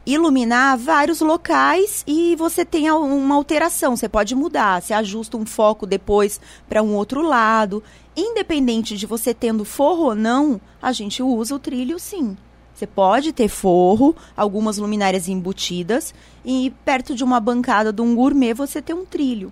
iluminar 0.03 0.77
vários 0.77 1.21
locais 1.21 2.03
e 2.07 2.35
você 2.37 2.65
tem 2.65 2.89
uma 2.89 3.35
alteração, 3.35 3.95
você 3.95 4.09
pode 4.09 4.33
mudar, 4.33 4.81
você 4.81 4.93
ajusta 4.93 5.37
um 5.37 5.45
foco 5.45 5.85
depois 5.85 6.41
para 6.67 6.81
um 6.81 6.95
outro 6.95 7.21
lado. 7.21 7.83
Independente 8.15 8.97
de 8.97 9.05
você 9.05 9.33
tendo 9.33 9.63
forro 9.63 10.05
ou 10.05 10.15
não, 10.15 10.59
a 10.81 10.91
gente 10.91 11.21
usa 11.21 11.53
o 11.53 11.59
trilho 11.59 11.99
sim. 11.99 12.35
Você 12.77 12.85
pode 12.85 13.33
ter 13.33 13.47
forro, 13.47 14.15
algumas 14.35 14.77
luminárias 14.77 15.27
embutidas, 15.27 16.13
e 16.45 16.71
perto 16.85 17.15
de 17.15 17.23
uma 17.23 17.39
bancada 17.39 17.91
de 17.91 18.03
um 18.03 18.13
gourmet 18.13 18.53
você 18.53 18.83
tem 18.83 18.95
um 18.95 19.03
trilho. 19.03 19.51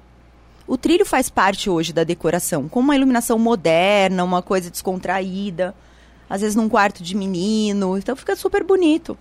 O 0.68 0.78
trilho 0.78 1.04
faz 1.04 1.28
parte 1.28 1.68
hoje 1.68 1.92
da 1.92 2.04
decoração, 2.04 2.70
com 2.70 2.80
uma 2.80 2.96
iluminação 2.96 3.40
moderna, 3.40 4.24
uma 4.24 4.44
coisa 4.44 4.70
descontraída, 4.70 5.74
às 6.30 6.42
vezes 6.42 6.56
num 6.56 6.70
quarto 6.70 7.02
de 7.02 7.16
menino, 7.16 7.98
então 7.98 8.16
fica 8.16 8.36
super 8.36 8.64
bonito. 8.64 9.18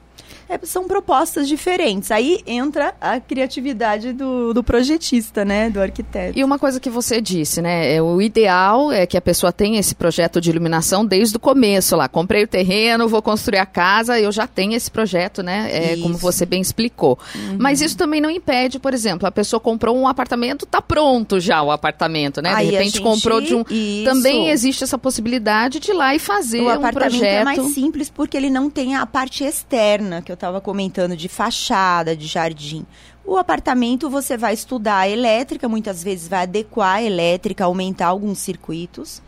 É, 0.48 0.58
são 0.64 0.86
propostas 0.86 1.48
diferentes. 1.48 2.10
Aí 2.10 2.40
entra 2.46 2.94
a 3.00 3.18
criatividade 3.20 4.12
do, 4.12 4.52
do 4.52 4.62
projetista, 4.62 5.44
né? 5.44 5.70
Do 5.70 5.80
arquiteto. 5.80 6.38
E 6.38 6.44
uma 6.44 6.58
coisa 6.58 6.78
que 6.78 6.90
você 6.90 7.20
disse, 7.20 7.62
né? 7.62 7.94
É, 7.94 8.02
o 8.02 8.20
ideal 8.20 8.92
é 8.92 9.06
que 9.06 9.16
a 9.16 9.20
pessoa 9.20 9.52
tenha 9.52 9.80
esse 9.80 9.94
projeto 9.94 10.40
de 10.40 10.50
iluminação 10.50 11.04
desde 11.04 11.36
o 11.36 11.40
começo 11.40 11.96
lá. 11.96 12.08
Comprei 12.08 12.44
o 12.44 12.48
terreno, 12.48 13.08
vou 13.08 13.22
construir 13.22 13.58
a 13.58 13.66
casa, 13.66 14.18
eu 14.18 14.30
já 14.30 14.46
tenho 14.46 14.74
esse 14.74 14.90
projeto, 14.90 15.42
né? 15.42 15.68
É, 15.72 15.96
como 15.96 16.16
você 16.16 16.44
bem 16.44 16.60
explicou. 16.60 17.18
Uhum. 17.34 17.56
Mas 17.58 17.80
isso 17.80 17.96
também 17.96 18.20
não 18.20 18.30
impede, 18.30 18.78
por 18.78 18.92
exemplo, 18.92 19.26
a 19.26 19.32
pessoa 19.32 19.58
comprou 19.58 19.96
um 19.96 20.06
apartamento, 20.06 20.66
tá 20.66 20.82
pronto 20.82 21.40
já 21.40 21.62
o 21.62 21.70
apartamento, 21.70 22.42
né? 22.42 22.52
Aí 22.54 22.66
de 22.66 22.72
repente 22.72 22.98
gente... 22.98 23.02
comprou 23.02 23.40
de 23.40 23.54
um. 23.54 23.64
Isso. 23.70 24.04
Também 24.04 24.50
existe 24.50 24.84
essa 24.84 24.98
possibilidade 24.98 25.80
de 25.80 25.90
ir 25.90 25.94
lá 25.94 26.14
e 26.14 26.18
fazer 26.18 26.60
o 26.60 26.64
um 26.64 26.70
apartamento 26.70 27.18
projeto. 27.18 27.40
é 27.40 27.44
mais 27.44 27.62
simples 27.72 28.10
porque 28.10 28.36
ele 28.36 28.50
não 28.50 28.68
tem 28.68 28.94
a 28.94 29.06
parte 29.06 29.44
externa 29.44 30.22
que 30.22 30.30
eu 30.30 30.33
estava 30.34 30.60
comentando 30.60 31.16
de 31.16 31.28
fachada, 31.28 32.16
de 32.16 32.26
jardim. 32.26 32.86
O 33.24 33.36
apartamento 33.36 34.10
você 34.10 34.36
vai 34.36 34.54
estudar 34.54 34.98
a 34.98 35.08
elétrica, 35.08 35.68
muitas 35.68 36.02
vezes 36.02 36.28
vai 36.28 36.42
adequar 36.42 36.96
a 36.96 37.02
elétrica, 37.02 37.64
aumentar 37.64 38.08
alguns 38.08 38.38
circuitos 38.38 39.22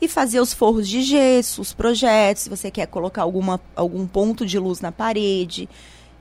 e 0.00 0.08
fazer 0.08 0.40
os 0.40 0.52
forros 0.52 0.88
de 0.88 1.02
gesso, 1.02 1.60
os 1.60 1.74
projetos, 1.74 2.44
se 2.44 2.48
você 2.48 2.70
quer 2.70 2.86
colocar 2.86 3.22
alguma, 3.22 3.60
algum 3.76 4.06
ponto 4.06 4.46
de 4.46 4.58
luz 4.58 4.80
na 4.80 4.90
parede, 4.90 5.68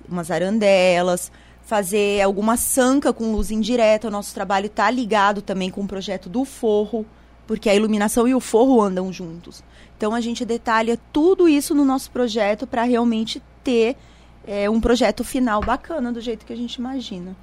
umas 0.08 0.30
arandelas, 0.32 1.32
fazer 1.62 2.22
alguma 2.22 2.58
sanca 2.58 3.14
com 3.14 3.32
luz 3.32 3.52
indireta. 3.52 4.08
O 4.08 4.12
nosso 4.12 4.34
trabalho 4.34 4.66
está 4.66 4.90
ligado 4.90 5.42
também 5.42 5.70
com 5.70 5.82
o 5.82 5.88
projeto 5.88 6.28
do 6.28 6.44
forro, 6.44 7.06
porque 7.46 7.70
a 7.70 7.76
iluminação 7.76 8.28
e 8.28 8.34
o 8.34 8.40
forro 8.40 8.82
andam 8.82 9.14
juntos. 9.14 9.64
Então 9.96 10.14
a 10.14 10.20
gente 10.20 10.44
detalha 10.44 11.00
tudo 11.14 11.48
isso 11.48 11.76
no 11.76 11.86
nosso 11.86 12.10
projeto 12.12 12.66
para 12.66 12.84
realmente 12.84 13.42
ter 13.64 13.96
é, 14.48 14.70
um 14.70 14.80
projeto 14.80 15.24
final 15.24 15.62
bacana 15.62 16.12
do 16.12 16.20
jeito 16.20 16.46
que 16.46 16.54
a 16.54 16.56
gente 16.56 16.76
imagina. 16.76 17.36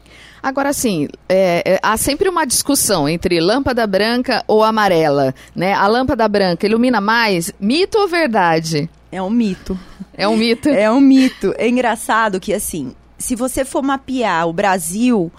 Agora 0.43 0.73
sim, 0.73 1.09
é, 1.29 1.63
é, 1.65 1.81
há 1.83 1.97
sempre 1.97 2.29
uma 2.29 2.45
discussão 2.45 3.09
entre 3.09 3.41
lâmpada 3.41 3.87
branca 3.87 4.45
ou 4.47 4.63
amarela, 4.63 5.35
né? 5.55 5.73
A 5.73 5.87
lâmpada 5.87 6.27
branca 6.29 6.67
ilumina 6.67 7.01
mais, 7.01 7.53
mito 7.61 7.99
ou 7.99 8.09
verdade? 8.09 8.89
É 9.11 9.23
um 9.23 9.31
mito. 9.31 9.79
É 10.17 10.27
um 10.27 10.37
mito. 10.37 10.69
é 10.69 10.91
um 10.91 11.01
mito. 11.01 11.55
É 11.57 11.69
engraçado 11.69 12.41
que 12.41 12.53
assim, 12.53 12.95
se 13.19 13.37
você 13.37 13.65
for 13.65 13.83
mapear 13.83 14.49
o 14.49 14.53
Brasil, 14.53 15.31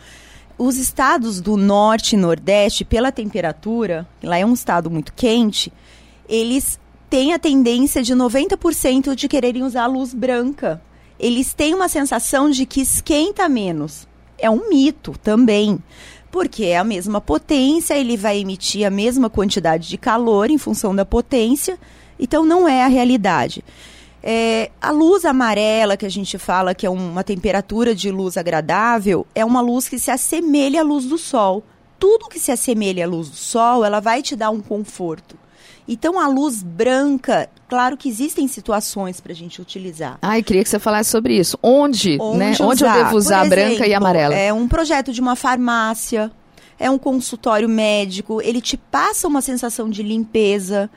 os 0.57 0.77
estados 0.77 1.39
do 1.41 1.57
norte 1.57 2.15
e 2.15 2.17
nordeste, 2.17 2.85
pela 2.85 3.11
temperatura, 3.11 4.07
lá 4.23 4.37
é 4.37 4.45
um 4.45 4.53
estado 4.53 4.89
muito 4.89 5.13
quente, 5.13 5.71
eles 6.27 6.79
têm 7.09 7.33
a 7.33 7.39
tendência 7.39 8.01
de 8.01 8.13
90% 8.13 9.15
de 9.15 9.27
quererem 9.27 9.63
usar 9.63 9.83
a 9.83 9.87
luz 9.87 10.13
branca 10.13 10.81
eles 11.19 11.53
têm 11.53 11.73
uma 11.73 11.87
sensação 11.87 12.49
de 12.49 12.65
que 12.65 12.81
esquenta 12.81 13.47
menos. 13.49 14.07
É 14.37 14.49
um 14.49 14.69
mito 14.69 15.15
também. 15.23 15.79
Porque 16.31 16.65
é 16.65 16.77
a 16.77 16.83
mesma 16.83 17.19
potência, 17.21 17.97
ele 17.97 18.17
vai 18.17 18.39
emitir 18.39 18.85
a 18.85 18.91
mesma 18.91 19.29
quantidade 19.29 19.87
de 19.87 19.97
calor 19.97 20.51
em 20.51 20.57
função 20.57 20.95
da 20.95 21.05
potência, 21.05 21.79
então 22.19 22.45
não 22.45 22.67
é 22.67 22.83
a 22.83 22.87
realidade. 22.87 23.63
É, 24.21 24.71
a 24.81 24.91
luz 24.91 25.23
amarela, 25.23 25.95
que 25.95 26.05
a 26.05 26.09
gente 26.09 26.37
fala 26.37 26.75
que 26.75 26.85
é 26.85 26.89
uma 26.89 27.23
temperatura 27.23 27.95
de 27.95 28.11
luz 28.11 28.35
agradável, 28.35 29.25
é 29.33 29.45
uma 29.45 29.61
luz 29.61 29.87
que 29.87 29.97
se 29.97 30.11
assemelha 30.11 30.81
à 30.81 30.83
luz 30.83 31.05
do 31.05 31.17
sol. 31.17 31.63
Tudo 31.97 32.27
que 32.27 32.39
se 32.39 32.51
assemelha 32.51 33.05
à 33.05 33.07
luz 33.07 33.29
do 33.29 33.35
sol, 33.35 33.85
ela 33.85 33.99
vai 33.99 34.21
te 34.21 34.35
dar 34.35 34.49
um 34.49 34.59
conforto. 34.59 35.37
Então, 35.87 36.19
a 36.19 36.27
luz 36.27 36.61
branca, 36.61 37.49
claro 37.67 37.95
que 37.95 38.09
existem 38.09 38.47
situações 38.47 39.21
para 39.21 39.31
a 39.31 39.35
gente 39.35 39.61
utilizar. 39.61 40.17
Ai, 40.21 40.43
queria 40.43 40.63
que 40.63 40.69
você 40.69 40.79
falasse 40.79 41.09
sobre 41.09 41.37
isso. 41.37 41.57
Onde, 41.63 42.17
Onde 42.19 42.37
né? 42.37 42.53
Onde 42.59 42.83
eu 42.83 42.91
devo 42.91 43.15
usar 43.15 43.45
exemplo, 43.45 43.67
branca 43.67 43.87
e 43.87 43.93
amarela? 43.93 44.35
É 44.35 44.51
um 44.51 44.67
projeto 44.67 45.13
de 45.13 45.21
uma 45.21 45.35
farmácia, 45.35 46.31
é 46.77 46.89
um 46.89 46.97
consultório 46.97 47.69
médico, 47.69 48.41
ele 48.41 48.61
te 48.61 48.75
passa 48.75 49.27
uma 49.27 49.41
sensação 49.41 49.89
de 49.89 50.03
limpeza 50.03 50.89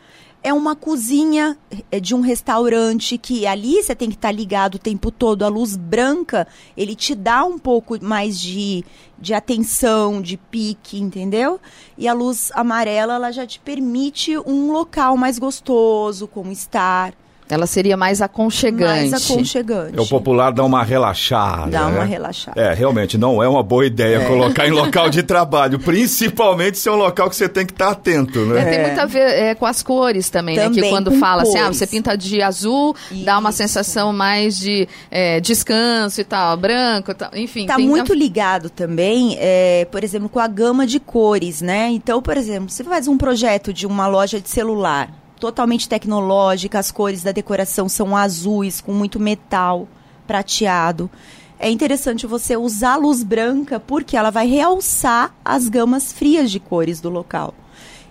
é 0.43 0.53
uma 0.53 0.75
cozinha 0.75 1.57
é, 1.91 2.01
de 2.01 2.15
um 2.15 2.21
restaurante 2.21 3.19
que 3.19 3.47
ali 3.47 3.83
você 3.83 3.95
tem 3.95 4.09
que 4.09 4.17
estar 4.17 4.29
tá 4.29 4.33
ligado 4.33 4.77
o 4.77 4.79
tempo 4.79 5.11
todo. 5.11 5.45
A 5.45 5.49
luz 5.49 5.77
branca, 5.77 6.47
ele 6.77 6.95
te 6.95 7.15
dá 7.15 7.45
um 7.45 7.59
pouco 7.59 8.03
mais 8.03 8.41
de, 8.41 8.85
de 9.19 9.35
atenção, 9.35 10.21
de 10.23 10.37
pique, 10.37 10.99
entendeu? 10.99 11.61
E 11.97 12.09
a 12.09 12.13
luz 12.13 12.51
amarela, 12.55 13.15
ela 13.15 13.31
já 13.31 13.47
te 13.47 13.61
permite 13.61 14.39
um 14.39 14.73
local 14.73 15.17
mais 15.17 15.39
gostoso, 15.39 16.27
como 16.27 16.51
estar. 16.51 17.15
Ela 17.51 17.67
seria 17.67 17.97
mais 17.97 18.23
aconchegante. 18.23 19.11
Mais 19.11 19.31
aconchegante. 19.31 19.99
É 19.99 20.01
o 20.01 20.07
popular 20.07 20.53
dá 20.53 20.65
uma 20.65 20.83
relaxada. 20.85 21.71
Dá 21.71 21.87
né? 21.87 21.97
uma 21.97 22.05
relaxada. 22.05 22.61
É, 22.61 22.73
realmente, 22.73 23.19
não 23.19 23.43
é 23.43 23.49
uma 23.49 23.63
boa 23.63 23.85
ideia 23.85 24.19
é. 24.19 24.25
colocar 24.27 24.69
em 24.69 24.71
local 24.71 25.11
de 25.11 25.23
trabalho, 25.25 25.79
principalmente 25.79 26.79
se 26.79 26.89
é 26.89 26.93
um 26.93 26.97
local 26.97 27.29
que 27.29 27.37
você 27.37 27.49
tem 27.49 27.67
que 27.67 27.73
estar 27.73 27.91
atento, 27.91 28.39
né? 28.47 28.61
É, 28.61 28.65
tem 28.65 28.83
muito 28.83 29.01
a 29.01 29.05
ver 29.05 29.21
é, 29.21 29.55
com 29.55 29.67
as 29.67 29.83
cores 29.83 30.31
também, 30.31 30.57
também 30.57 30.81
né? 30.81 30.83
Que 30.83 30.89
quando 30.89 31.11
fala 31.13 31.43
cores. 31.43 31.57
assim, 31.57 31.67
ah, 31.67 31.73
você 31.73 31.87
pinta 31.87 32.17
de 32.17 32.41
azul, 32.41 32.95
Isso. 33.11 33.25
dá 33.25 33.39
uma 33.39 33.53
sensação 33.53 34.13
mais 34.13 34.59
de 34.59 34.89
é, 35.11 35.41
descanso 35.41 36.21
e 36.21 36.25
tal, 36.25 36.57
branco, 36.57 37.13
tal, 37.15 37.31
enfim. 37.35 37.67
Tá 37.67 37.79
muito 37.79 38.13
a... 38.13 38.17
ligado 38.17 38.71
também, 38.71 39.37
é, 39.41 39.87
por 39.91 40.05
exemplo, 40.05 40.29
com 40.29 40.39
a 40.39 40.47
gama 40.47 40.87
de 40.87 41.01
cores, 41.01 41.61
né? 41.61 41.89
Então, 41.91 42.23
por 42.23 42.37
exemplo, 42.37 42.71
você 42.71 42.85
faz 42.85 43.09
um 43.09 43.19
projeto 43.19 43.73
de 43.73 43.87
uma 43.87 44.07
loja 44.07 44.41
de 44.41 44.49
celular, 44.49 45.11
totalmente 45.41 45.89
tecnológica, 45.89 46.79
as 46.79 46.93
cores 46.93 47.23
da 47.23 47.33
decoração 47.33 47.89
são 47.89 48.17
azuis, 48.17 48.81
com 48.81 48.93
muito 48.93 49.19
metal 49.19 49.89
prateado. 50.27 51.11
É 51.59 51.69
interessante 51.69 52.27
você 52.27 52.57
usar 52.57 52.93
a 52.93 52.97
luz 52.97 53.23
branca 53.23 53.81
porque 53.81 54.17
ela 54.17 54.31
vai 54.31 54.47
realçar 54.47 55.35
as 55.45 55.69
gamas 55.69 56.13
frias 56.13 56.51
de 56.51 56.61
cores 56.61 57.01
do 57.01 57.11
local. 57.11 57.55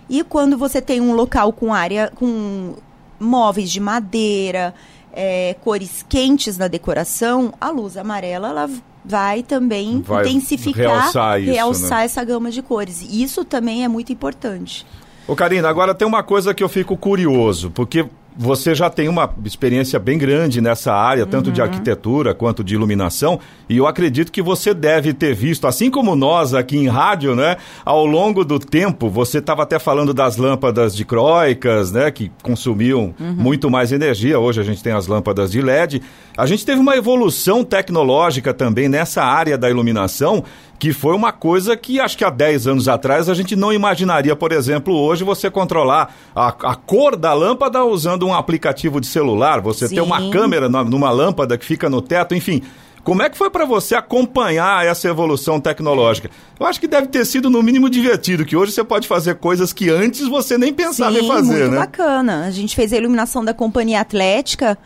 E 0.08 0.22
quando 0.24 0.58
você 0.58 0.82
tem 0.82 1.00
um 1.00 1.12
local 1.12 1.52
com 1.52 1.72
área 1.72 2.12
com 2.14 2.74
móveis 3.18 3.70
de 3.70 3.80
madeira, 3.80 4.74
é, 5.12 5.54
cores 5.62 6.04
quentes 6.08 6.58
na 6.58 6.68
decoração, 6.68 7.54
a 7.60 7.70
luz 7.70 7.96
amarela 7.96 8.48
ela 8.48 8.70
vai 9.04 9.42
também 9.42 10.02
vai 10.02 10.28
intensificar, 10.28 10.84
realçar, 10.84 11.40
isso, 11.40 11.52
realçar 11.52 11.98
né? 12.00 12.04
essa 12.04 12.24
gama 12.24 12.50
de 12.50 12.60
cores. 12.60 13.02
Isso 13.02 13.44
também 13.44 13.84
é 13.84 13.88
muito 13.88 14.12
importante. 14.12 14.86
Ô 15.30 15.36
Karina, 15.36 15.68
agora 15.68 15.94
tem 15.94 16.08
uma 16.08 16.24
coisa 16.24 16.52
que 16.52 16.60
eu 16.60 16.68
fico 16.68 16.96
curioso, 16.96 17.70
porque 17.70 18.04
você 18.42 18.74
já 18.74 18.88
tem 18.88 19.06
uma 19.06 19.28
experiência 19.44 19.98
bem 19.98 20.16
grande 20.16 20.62
nessa 20.62 20.94
área, 20.94 21.26
tanto 21.26 21.48
uhum. 21.48 21.52
de 21.52 21.60
arquitetura 21.60 22.32
quanto 22.32 22.64
de 22.64 22.74
iluminação, 22.74 23.38
e 23.68 23.76
eu 23.76 23.86
acredito 23.86 24.32
que 24.32 24.40
você 24.40 24.72
deve 24.72 25.12
ter 25.12 25.34
visto, 25.34 25.66
assim 25.66 25.90
como 25.90 26.16
nós 26.16 26.54
aqui 26.54 26.78
em 26.78 26.88
rádio, 26.88 27.36
né? 27.36 27.58
Ao 27.84 28.06
longo 28.06 28.42
do 28.42 28.58
tempo, 28.58 29.10
você 29.10 29.38
estava 29.38 29.64
até 29.64 29.78
falando 29.78 30.14
das 30.14 30.38
lâmpadas 30.38 30.96
dicróicas, 30.96 31.92
né? 31.92 32.10
Que 32.10 32.32
consumiam 32.42 33.14
uhum. 33.20 33.34
muito 33.36 33.70
mais 33.70 33.92
energia. 33.92 34.38
Hoje 34.38 34.58
a 34.58 34.64
gente 34.64 34.82
tem 34.82 34.94
as 34.94 35.06
lâmpadas 35.06 35.52
de 35.52 35.60
LED. 35.60 36.00
A 36.34 36.46
gente 36.46 36.64
teve 36.64 36.80
uma 36.80 36.96
evolução 36.96 37.62
tecnológica 37.62 38.54
também 38.54 38.88
nessa 38.88 39.22
área 39.22 39.58
da 39.58 39.68
iluminação 39.68 40.42
que 40.80 40.94
foi 40.94 41.14
uma 41.14 41.30
coisa 41.30 41.76
que 41.76 42.00
acho 42.00 42.16
que 42.16 42.24
há 42.24 42.30
10 42.30 42.66
anos 42.66 42.88
atrás 42.88 43.28
a 43.28 43.34
gente 43.34 43.54
não 43.54 43.70
imaginaria, 43.70 44.34
por 44.34 44.50
exemplo, 44.50 44.94
hoje 44.94 45.22
você 45.22 45.50
controlar 45.50 46.14
a, 46.34 46.48
a 46.48 46.74
cor 46.74 47.16
da 47.16 47.34
lâmpada 47.34 47.84
usando 47.84 48.26
um 48.26 48.29
aplicativo 48.34 49.00
de 49.00 49.06
celular, 49.06 49.60
você 49.60 49.88
Sim. 49.88 49.96
ter 49.96 50.00
uma 50.00 50.30
câmera 50.30 50.68
numa 50.68 51.10
lâmpada 51.10 51.56
que 51.56 51.64
fica 51.64 51.88
no 51.88 52.00
teto, 52.00 52.34
enfim. 52.34 52.62
Como 53.02 53.22
é 53.22 53.30
que 53.30 53.36
foi 53.36 53.48
para 53.48 53.64
você 53.64 53.94
acompanhar 53.94 54.84
essa 54.86 55.08
evolução 55.08 55.58
tecnológica? 55.58 56.30
Eu 56.58 56.66
acho 56.66 56.78
que 56.78 56.86
deve 56.86 57.06
ter 57.06 57.24
sido 57.24 57.48
no 57.48 57.62
mínimo 57.62 57.88
divertido, 57.88 58.44
que 58.44 58.54
hoje 58.54 58.72
você 58.72 58.84
pode 58.84 59.08
fazer 59.08 59.36
coisas 59.36 59.72
que 59.72 59.88
antes 59.88 60.28
você 60.28 60.58
nem 60.58 60.72
pensava 60.72 61.18
Sim, 61.18 61.24
em 61.24 61.28
fazer, 61.28 61.60
muito 61.60 61.70
né? 61.72 61.78
bacana. 61.78 62.44
A 62.44 62.50
gente 62.50 62.76
fez 62.76 62.92
a 62.92 62.96
iluminação 62.96 63.42
da 63.42 63.54
companhia 63.54 64.00
atlética 64.00 64.76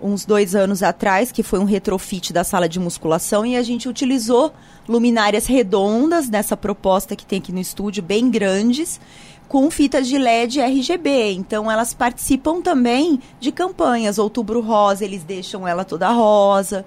uns 0.00 0.26
dois 0.26 0.54
anos 0.54 0.82
atrás, 0.82 1.32
que 1.32 1.42
foi 1.42 1.58
um 1.58 1.64
retrofit 1.64 2.32
da 2.32 2.44
sala 2.44 2.68
de 2.68 2.78
musculação, 2.78 3.46
e 3.46 3.56
a 3.56 3.62
gente 3.62 3.88
utilizou 3.88 4.52
luminárias 4.86 5.46
redondas 5.46 6.28
nessa 6.28 6.54
proposta 6.54 7.16
que 7.16 7.24
tem 7.24 7.38
aqui 7.38 7.50
no 7.50 7.60
estúdio, 7.60 8.02
bem 8.02 8.30
grandes, 8.30 9.00
com 9.48 9.70
fitas 9.70 10.06
de 10.08 10.18
LED 10.18 10.60
RGB. 10.60 11.32
Então 11.32 11.70
elas 11.70 11.94
participam 11.94 12.60
também 12.60 13.20
de 13.40 13.52
campanhas. 13.52 14.18
Outubro 14.18 14.60
Rosa, 14.60 15.04
eles 15.04 15.22
deixam 15.22 15.66
ela 15.66 15.84
toda 15.84 16.08
rosa. 16.10 16.84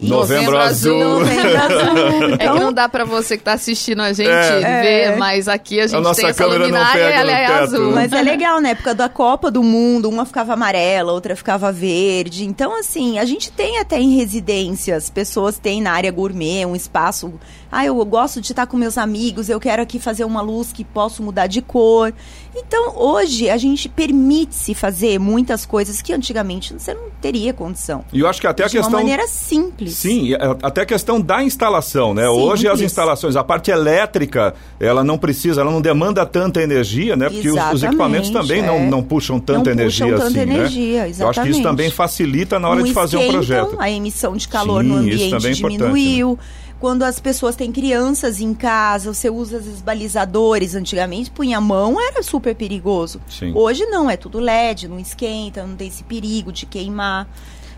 Novembro, 0.00 0.56
Azul. 0.56 0.96
Novembro 0.96 1.56
Azul. 1.58 1.98
É 2.34 2.36
que 2.38 2.44
Então, 2.44 2.54
não 2.54 2.72
dá 2.72 2.88
pra 2.88 3.04
você 3.04 3.36
que 3.36 3.42
tá 3.42 3.54
assistindo 3.54 4.00
a 4.00 4.12
gente 4.12 4.28
É. 4.30 4.60
ver, 4.80 5.02
É. 5.14 5.16
mas 5.16 5.48
aqui 5.48 5.80
a 5.80 5.88
gente 5.88 6.00
nossa 6.00 6.20
tem 6.20 6.30
essa 6.30 6.38
câmera 6.44 6.60
não 6.60 6.66
luminária 6.66 7.04
pega 7.04 7.16
e 7.16 7.20
ela 7.20 7.32
é 7.32 7.46
teto. 7.48 7.62
azul. 7.64 7.92
Mas 7.92 8.12
é 8.12 8.22
legal, 8.22 8.60
na 8.60 8.68
época 8.68 8.94
da 8.94 9.08
Copa 9.08 9.50
do 9.50 9.60
Mundo, 9.60 10.08
uma 10.08 10.24
ficava 10.24 10.52
amarela, 10.52 11.10
outra 11.12 11.34
ficava 11.34 11.72
verde. 11.72 12.44
Então, 12.44 12.78
assim, 12.78 13.18
a 13.18 13.24
gente 13.24 13.50
tem 13.50 13.78
até 13.78 13.98
em 13.98 14.14
residências, 14.14 15.10
pessoas 15.10 15.58
têm 15.58 15.82
na 15.82 15.90
área 15.90 16.12
gourmet 16.12 16.64
um 16.64 16.76
espaço. 16.76 17.32
Ah, 17.70 17.84
eu 17.84 18.02
gosto 18.04 18.40
de 18.40 18.52
estar 18.52 18.66
com 18.66 18.76
meus 18.76 18.96
amigos, 18.96 19.48
eu 19.48 19.60
quero 19.60 19.82
aqui 19.82 19.98
fazer 19.98 20.24
uma 20.24 20.40
luz 20.40 20.72
que 20.72 20.84
posso 20.84 21.22
mudar 21.22 21.46
de 21.46 21.60
cor. 21.60 22.12
Então, 22.56 22.94
hoje, 22.96 23.50
a 23.50 23.56
gente 23.56 23.88
permite-se 23.88 24.74
fazer 24.74 25.18
muitas 25.18 25.64
coisas 25.66 26.00
que 26.02 26.12
antigamente 26.12 26.72
você 26.72 26.94
não 26.94 27.04
teria 27.20 27.52
condição. 27.52 28.04
E 28.12 28.20
eu 28.20 28.26
acho 28.26 28.40
que 28.40 28.46
até 28.46 28.64
a 28.64 28.68
de 28.68 28.76
uma 28.76 28.82
questão. 28.84 28.98
maneira 29.00 29.26
simples. 29.26 29.94
Sim, 29.94 30.30
até 30.62 30.82
a 30.82 30.86
questão 30.86 31.20
da 31.20 31.42
instalação, 31.42 32.14
né? 32.14 32.28
Hoje 32.28 32.66
as 32.66 32.72
Simples. 32.74 32.90
instalações, 32.92 33.36
a 33.36 33.44
parte 33.44 33.70
elétrica, 33.70 34.54
ela 34.80 35.04
não 35.04 35.18
precisa, 35.18 35.60
ela 35.60 35.70
não 35.70 35.80
demanda 35.80 36.24
tanta 36.24 36.62
energia, 36.62 37.16
né? 37.16 37.28
Porque 37.28 37.48
os, 37.48 37.54
os 37.54 37.58
Exatamente, 37.58 37.84
equipamentos 37.86 38.30
também 38.30 38.62
não, 38.62 38.74
é. 38.76 38.86
não 38.86 39.02
puxam 39.02 39.38
tanta 39.38 39.74
Não 39.74 39.80
energia 39.80 40.06
puxam 40.06 40.26
assim, 40.26 40.34
tanta 40.34 40.46
né? 40.46 40.54
energia, 40.54 40.98
Eu 41.00 41.04
acho 41.06 41.12
que 41.12 41.20
isso 41.20 41.30
exatamente. 41.30 41.62
também 41.62 41.90
facilita 41.90 42.58
na 42.58 42.68
hora 42.68 42.80
Não 42.80 42.86
de 42.86 42.92
fazer 42.92 43.16
um 43.18 43.28
projeto. 43.30 43.76
A 43.78 43.90
emissão 43.90 44.36
de 44.36 44.48
calor 44.48 44.82
Sim, 44.82 44.88
no 44.88 44.96
ambiente 44.96 45.22
é 45.46 45.50
importante, 45.52 45.78
diminuiu. 45.78 46.38
Quando 46.80 47.02
as 47.02 47.18
pessoas 47.18 47.56
têm 47.56 47.72
crianças 47.72 48.40
em 48.40 48.54
casa, 48.54 49.12
você 49.12 49.28
usa 49.28 49.58
os 49.58 49.80
balizadores. 49.80 50.74
Antigamente, 50.74 51.30
punha 51.30 51.58
a 51.58 51.60
mão, 51.60 52.00
era 52.00 52.22
super 52.22 52.54
perigoso. 52.54 53.20
Sim. 53.28 53.52
Hoje 53.54 53.84
não, 53.86 54.08
é 54.08 54.16
tudo 54.16 54.38
LED, 54.38 54.86
não 54.86 54.98
esquenta, 54.98 55.66
não 55.66 55.74
tem 55.74 55.88
esse 55.88 56.04
perigo 56.04 56.52
de 56.52 56.66
queimar. 56.66 57.28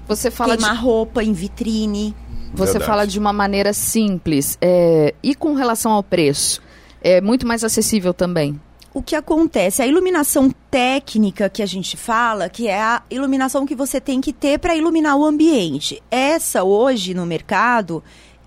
Você 0.06 0.30
fala 0.30 0.56
de 0.56 0.64
queimar 0.64 0.82
roupa 0.82 1.24
em 1.24 1.32
vitrine. 1.32 2.14
Você 2.52 2.72
Verdade. 2.72 2.84
fala 2.84 3.06
de 3.06 3.18
uma 3.18 3.32
maneira 3.32 3.72
simples. 3.72 4.58
é, 4.60 5.14
e 5.22 5.34
com 5.34 5.54
relação 5.54 5.92
ao 5.92 6.02
preço? 6.02 6.60
É 7.00 7.20
muito 7.20 7.46
mais 7.46 7.64
acessível 7.64 8.12
também. 8.12 8.60
O 8.92 9.00
que 9.00 9.14
acontece? 9.14 9.80
A 9.80 9.86
iluminação 9.86 10.50
técnica 10.68 11.48
que 11.48 11.62
a 11.62 11.66
gente 11.66 11.96
fala, 11.96 12.48
que 12.48 12.66
é 12.66 12.82
a 12.82 13.02
iluminação 13.08 13.64
que 13.64 13.74
você 13.74 14.00
tem 14.00 14.20
que 14.20 14.32
ter 14.32 14.58
para 14.58 14.74
iluminar 14.74 15.16
o 15.16 15.24
ambiente. 15.24 16.02
Essa 16.10 16.64
hoje 16.64 17.14
no 17.14 17.24
mercado 17.24 18.02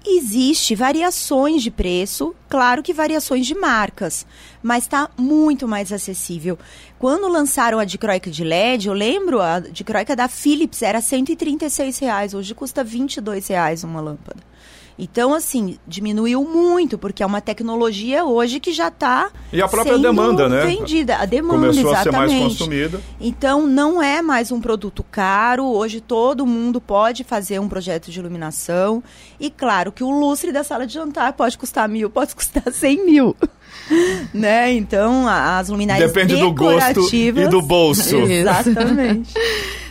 existe 0.05 0.75
variações 0.75 1.63
de 1.63 1.71
preço, 1.71 2.35
claro 2.49 2.83
que 2.83 2.93
variações 2.93 3.45
de 3.45 3.55
marcas, 3.55 4.25
mas 4.61 4.83
está 4.83 5.09
muito 5.17 5.67
mais 5.67 5.91
acessível. 5.91 6.57
Quando 6.99 7.27
lançaram 7.27 7.79
a 7.79 7.85
dicróica 7.85 8.29
de 8.29 8.43
LED, 8.43 8.87
eu 8.87 8.93
lembro 8.93 9.41
a 9.41 9.59
dicróica 9.59 10.15
da 10.15 10.27
Philips 10.27 10.81
era 10.81 11.01
136 11.01 11.99
reais, 11.99 12.33
hoje 12.33 12.53
custa 12.53 12.83
22 12.83 13.47
reais 13.47 13.83
uma 13.83 14.01
lâmpada. 14.01 14.52
Então, 14.97 15.33
assim, 15.33 15.77
diminuiu 15.87 16.43
muito, 16.43 16.97
porque 16.97 17.23
é 17.23 17.25
uma 17.25 17.41
tecnologia 17.41 18.25
hoje 18.25 18.59
que 18.59 18.71
já 18.71 18.89
está 18.89 19.31
E 19.51 19.61
a 19.61 19.67
própria 19.67 19.97
demanda, 19.97 20.47
né? 20.47 20.65
vendida. 20.65 21.17
A 21.17 21.25
demanda, 21.25 21.67
Começou 21.67 21.91
exatamente. 21.91 22.07
a 22.07 22.27
ser 22.27 22.39
mais 22.39 22.43
consumida. 22.43 23.01
Então, 23.19 23.65
não 23.65 24.01
é 24.01 24.21
mais 24.21 24.51
um 24.51 24.61
produto 24.61 25.03
caro. 25.09 25.65
Hoje, 25.65 25.99
todo 25.99 26.45
mundo 26.45 26.79
pode 26.79 27.23
fazer 27.23 27.59
um 27.59 27.67
projeto 27.67 28.11
de 28.11 28.19
iluminação. 28.19 29.03
E, 29.39 29.49
claro, 29.49 29.91
que 29.91 30.03
o 30.03 30.11
lustre 30.11 30.51
da 30.51 30.63
sala 30.63 30.85
de 30.85 30.93
jantar 30.93 31.33
pode 31.33 31.57
custar 31.57 31.89
mil, 31.89 32.09
pode 32.09 32.35
custar 32.35 32.63
cem 32.71 33.03
mil. 33.05 33.35
né? 34.33 34.71
Então, 34.73 35.27
as 35.27 35.69
luminárias 35.69 36.11
Depende 36.11 36.35
do 36.35 36.53
gosto 36.53 36.87
decorativas... 36.87 37.45
e 37.45 37.49
do 37.49 37.61
bolso. 37.61 38.15
Exatamente. 38.29 39.33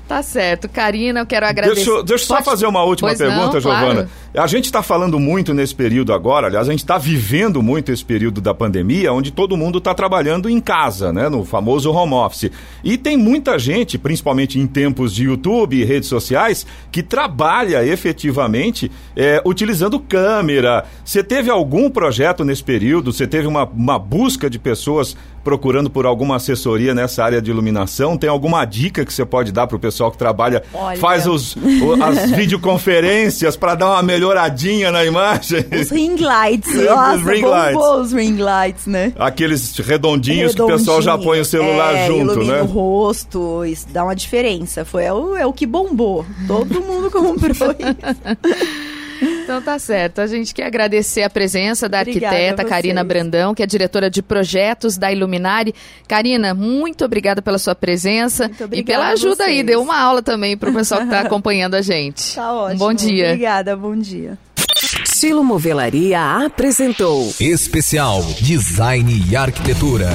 Tá 0.08 0.22
certo. 0.22 0.68
Karina, 0.68 1.20
eu 1.20 1.26
quero 1.26 1.46
agradecer. 1.46 1.76
Deixa, 1.76 1.90
eu- 1.90 2.02
deixa 2.02 2.24
eu 2.24 2.26
só 2.26 2.34
Pode- 2.34 2.44
fazer 2.44 2.66
uma 2.66 2.82
última 2.84 3.08
Pois 3.08 3.18
pergunta, 3.18 3.54
não, 3.54 3.60
claro. 3.62 3.86
Giovana. 3.86 4.10
A 4.34 4.46
gente 4.46 4.64
está 4.66 4.82
falando 4.82 5.18
muito 5.20 5.54
nesse 5.54 5.74
período 5.74 6.12
agora, 6.12 6.46
aliás, 6.48 6.66
a 6.68 6.70
gente 6.70 6.80
está 6.80 6.98
vivendo 6.98 7.62
muito 7.62 7.92
esse 7.92 8.04
período 8.04 8.40
da 8.40 8.52
pandemia, 8.54 9.12
onde 9.12 9.30
todo 9.30 9.56
mundo 9.56 9.78
está 9.78 9.94
trabalhando 9.94 10.48
em 10.50 10.58
casa, 10.60 11.12
né? 11.12 11.28
No 11.28 11.44
famoso 11.44 11.90
home 11.92 12.14
office. 12.14 12.50
E 12.84 12.98
tem 12.98 13.16
muita 13.16 13.58
gente, 13.58 13.96
principalmente 13.98 14.58
em 14.58 14.66
tempos 14.66 15.14
de 15.14 15.24
YouTube 15.24 15.76
e 15.76 15.84
redes 15.84 16.08
sociais, 16.08 16.66
que 16.90 17.02
trabalha 17.02 17.84
efetivamente 17.86 18.90
é, 19.16 19.40
utilizando 19.44 19.98
câmera. 20.00 20.84
Você 21.04 21.22
teve 21.22 21.50
algum 21.50 21.90
projeto 21.90 22.44
nesse 22.44 22.64
período? 22.64 23.12
Você 23.12 23.26
teve 23.26 23.46
uma, 23.46 23.64
uma 23.64 23.98
busca 23.98 24.48
de 24.50 24.58
pessoas 24.58 25.16
procurando 25.44 25.90
por 25.90 26.06
alguma 26.06 26.36
assessoria 26.36 26.94
nessa 26.94 27.24
área 27.24 27.40
de 27.42 27.50
iluminação? 27.50 28.16
Tem 28.16 28.28
alguma 28.30 28.64
dica 28.64 29.04
que 29.04 29.12
você 29.12 29.24
pode 29.24 29.52
dar 29.52 29.66
para 29.66 29.76
o 29.76 29.80
pessoal 29.80 30.10
que 30.10 30.18
trabalha, 30.18 30.62
Olha. 30.72 30.98
faz 30.98 31.26
os, 31.26 31.56
o- 31.56 32.02
as 32.02 32.30
videoconferências 32.32 33.56
para 33.56 33.74
dar 33.74 33.90
uma 33.90 34.02
melhoradinha 34.02 34.90
na 34.90 35.04
imagem? 35.04 35.64
Os 35.80 35.90
ring 35.90 36.16
lights. 36.16 36.74
Os 36.74 36.84
Nossa, 36.84 37.30
ring 37.30 37.40
bombou 37.42 37.50
lights. 37.50 37.82
os 38.06 38.12
ring 38.12 38.36
lights, 38.36 38.86
né? 38.86 39.12
Aqueles 39.18 39.76
redondinhos 39.78 40.54
que 40.54 40.62
o 40.62 40.66
pessoal 40.66 41.02
já 41.02 41.16
põe 41.18 41.40
o 41.40 41.44
celular 41.44 41.94
é, 41.94 42.06
junto, 42.06 42.42
né? 42.44 42.62
o 42.62 42.66
rosto, 42.66 43.64
isso 43.64 43.86
dá 43.90 44.04
uma 44.04 44.14
diferença. 44.16 44.84
Foi 44.84 45.04
é 45.04 45.12
o, 45.12 45.36
é 45.36 45.46
o 45.46 45.52
que 45.52 45.66
bombou. 45.66 46.24
Todo 46.46 46.80
mundo 46.80 47.10
comprou 47.10 47.52
isso. 47.78 48.81
Então 49.52 49.60
tá 49.60 49.78
certo. 49.78 50.20
A 50.22 50.26
gente 50.26 50.54
quer 50.54 50.64
agradecer 50.64 51.22
a 51.22 51.28
presença 51.28 51.86
da 51.86 52.00
Obrigada 52.00 52.34
arquiteta 52.34 52.64
Karina. 52.64 53.04
Brandão, 53.04 53.54
que 53.54 53.62
é 53.62 53.66
diretora 53.66 54.08
de 54.08 54.22
projetos 54.22 54.96
da 54.96 55.12
Iluminari. 55.12 55.74
Karina, 56.08 56.54
muito 56.54 57.04
obrigada 57.04 57.42
pela 57.42 57.58
sua 57.58 57.74
presença 57.74 58.50
e 58.72 58.82
pela 58.82 59.08
ajuda 59.08 59.44
aí. 59.44 59.62
Deu 59.62 59.82
uma 59.82 59.98
aula 59.98 60.22
também 60.22 60.56
pro 60.56 60.72
pessoal 60.72 61.02
que 61.02 61.06
está 61.08 61.20
acompanhando 61.26 61.74
a 61.74 61.82
gente. 61.82 62.34
Tá 62.34 62.50
ótimo. 62.50 62.76
Um 62.76 62.78
bom 62.78 62.94
dia. 62.94 63.26
Obrigada, 63.26 63.76
bom 63.76 63.94
dia. 63.94 64.38
Estilo 65.22 65.44
Movelaria 65.44 66.20
apresentou 66.44 67.32
Especial 67.38 68.24
Design 68.40 69.24
e 69.30 69.36
Arquitetura. 69.36 70.08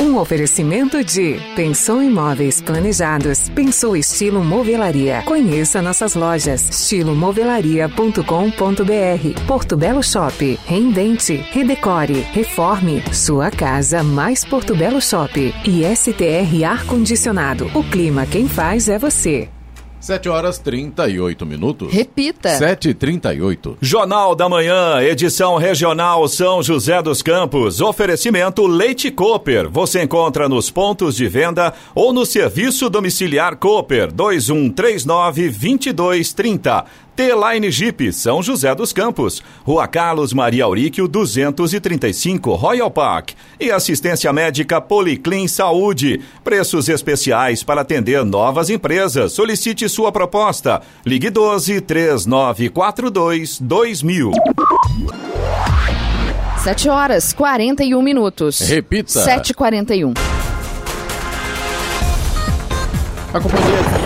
um 0.00 0.16
oferecimento 0.16 1.04
de 1.04 1.38
Pensou 1.54 2.02
Imóveis 2.02 2.62
Planejados, 2.62 3.50
Pensou 3.50 3.94
Estilo 3.94 4.42
Movelaria. 4.42 5.22
Conheça 5.26 5.82
nossas 5.82 6.14
lojas 6.14 6.70
estilomovelaria.com.br, 6.70 9.46
Porto 9.46 9.76
Belo 9.76 10.02
Shop, 10.02 10.58
Reinvente, 10.64 11.34
Redecore, 11.52 12.20
Reforme, 12.32 13.04
sua 13.12 13.50
casa 13.50 14.02
mais 14.02 14.42
Porto 14.42 14.74
Belo 14.74 15.02
Shop 15.02 15.54
e 15.66 15.94
STR 15.94 16.64
Ar 16.66 16.86
Condicionado. 16.86 17.70
O 17.74 17.84
clima 17.84 18.24
quem 18.24 18.48
faz 18.48 18.88
é 18.88 18.98
você. 18.98 19.50
7 20.06 20.28
horas 20.28 20.56
38 20.60 21.44
minutos. 21.44 21.92
Repita. 21.92 22.50
7 22.50 22.90
e 22.90 22.94
38 22.94 23.76
Jornal 23.80 24.36
da 24.36 24.48
Manhã, 24.48 25.02
edição 25.02 25.56
regional 25.56 26.28
São 26.28 26.62
José 26.62 27.02
dos 27.02 27.22
Campos. 27.22 27.80
Oferecimento 27.80 28.68
Leite 28.68 29.10
Cooper. 29.10 29.68
Você 29.68 30.04
encontra 30.04 30.48
nos 30.48 30.70
pontos 30.70 31.16
de 31.16 31.26
venda 31.26 31.74
ou 31.92 32.12
no 32.12 32.24
serviço 32.24 32.88
domiciliar 32.88 33.56
Cooper 33.56 34.12
2139 34.12 35.48
2230. 35.50 36.84
T-Line 37.16 37.70
Jeep, 37.70 38.12
São 38.12 38.42
José 38.42 38.74
dos 38.74 38.92
Campos. 38.92 39.42
Rua 39.64 39.88
Carlos 39.88 40.34
Maria 40.34 40.64
Auríquio, 40.64 41.08
235, 41.08 42.54
Royal 42.54 42.90
Park. 42.90 43.30
E 43.58 43.70
assistência 43.70 44.30
médica 44.34 44.82
Policlin 44.82 45.48
Saúde. 45.48 46.20
Preços 46.44 46.90
especiais 46.90 47.62
para 47.62 47.80
atender 47.80 48.22
novas 48.22 48.68
empresas. 48.68 49.32
Solicite 49.32 49.88
sua 49.88 50.12
proposta. 50.12 50.82
Ligue 51.06 51.30
12 51.30 51.80
3942 51.80 53.60
2000. 53.60 54.32
7 56.58 56.88
horas 56.90 57.32
41 57.32 58.02
minutos. 58.02 58.60
Repita. 58.60 59.24
7h41. 59.24 60.12
A 63.32 63.40
companhia 63.40 64.05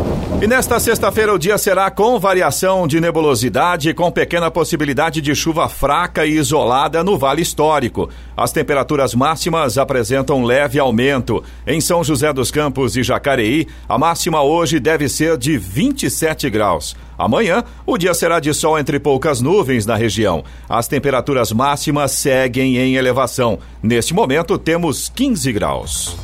E 0.39 0.47
nesta 0.47 0.79
sexta-feira 0.79 1.33
o 1.33 1.37
dia 1.37 1.57
será 1.57 1.91
com 1.91 2.19
variação 2.19 2.87
de 2.87 2.99
nebulosidade, 2.99 3.93
com 3.93 4.11
pequena 4.11 4.49
possibilidade 4.49 5.21
de 5.21 5.35
chuva 5.35 5.69
fraca 5.69 6.25
e 6.25 6.31
isolada 6.31 7.03
no 7.03 7.15
Vale 7.17 7.41
Histórico. 7.41 8.09
As 8.35 8.51
temperaturas 8.51 9.13
máximas 9.13 9.77
apresentam 9.77 10.43
leve 10.43 10.79
aumento. 10.79 11.43
Em 11.67 11.79
São 11.79 12.03
José 12.03 12.33
dos 12.33 12.49
Campos 12.49 12.97
e 12.97 13.03
Jacareí, 13.03 13.67
a 13.87 13.99
máxima 13.99 14.41
hoje 14.41 14.79
deve 14.79 15.07
ser 15.07 15.37
de 15.37 15.59
27 15.59 16.49
graus. 16.49 16.95
Amanhã, 17.15 17.63
o 17.85 17.95
dia 17.95 18.15
será 18.15 18.39
de 18.39 18.51
sol 18.51 18.79
entre 18.79 18.99
poucas 18.99 19.41
nuvens 19.41 19.85
na 19.85 19.95
região. 19.95 20.43
As 20.67 20.87
temperaturas 20.87 21.51
máximas 21.51 22.13
seguem 22.13 22.77
em 22.77 22.95
elevação. 22.95 23.59
Neste 23.83 24.11
momento, 24.11 24.57
temos 24.57 25.07
15 25.07 25.53
graus. 25.53 26.17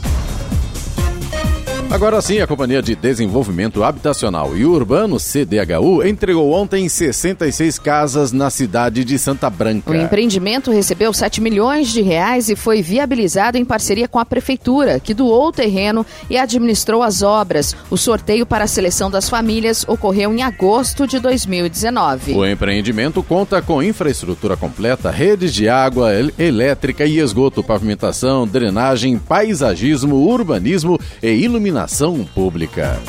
Agora 1.90 2.22
sim, 2.22 2.40
a 2.42 2.46
Companhia 2.46 2.82
de 2.82 2.96
Desenvolvimento 2.96 3.82
Habitacional 3.82 4.56
e 4.58 4.66
Urbano, 4.66 5.18
CDHU, 5.18 6.06
entregou 6.06 6.52
ontem 6.52 6.88
66 6.88 7.80
casas 7.80 8.34
na 8.34 8.50
cidade 8.50 9.06
de 9.06 9.18
Santa 9.18 9.50
Branca. 9.50 9.90
O 9.90 9.96
empreendimento 9.96 10.70
recebeu 10.70 11.14
7 11.14 11.40
milhões 11.40 11.88
de 11.88 12.02
reais 12.02 12.50
e 12.50 12.58
foi 12.58 12.82
viabilizado 12.82 13.58
em 13.58 13.64
parceria 13.64 14.08
com 14.08 14.20
a 14.20 14.26
Prefeitura, 14.26 15.00
que 15.00 15.14
doou 15.14 15.48
o 15.48 15.52
terreno 15.52 16.06
e 16.30 16.38
administrou 16.38 17.02
as 17.02 17.22
obras. 17.22 17.74
O 17.90 17.98
sorteio 17.98 18.46
para 18.46 18.66
a 18.66 18.68
seleção 18.68 19.10
das 19.10 19.30
famílias 19.30 19.86
ocorreu 19.88 20.34
em 20.34 20.44
agosto 20.44 21.08
de 21.08 21.20
2019. 21.20 22.34
O 22.34 22.46
empreendimento 22.46 23.24
conta 23.24 23.62
com 23.62 23.82
infraestrutura 23.82 24.58
completa, 24.58 25.10
redes 25.10 25.54
de 25.54 25.70
água, 25.70 26.12
elétrica 26.38 27.06
e 27.06 27.18
esgoto, 27.18 27.64
pavimentação, 27.64 28.46
drenagem, 28.46 29.18
paisagismo, 29.18 30.18
urbanismo 30.18 31.00
e 31.24 31.30
iluminação 31.30 31.77
iluminação 31.78 32.26
pública. 32.34 33.00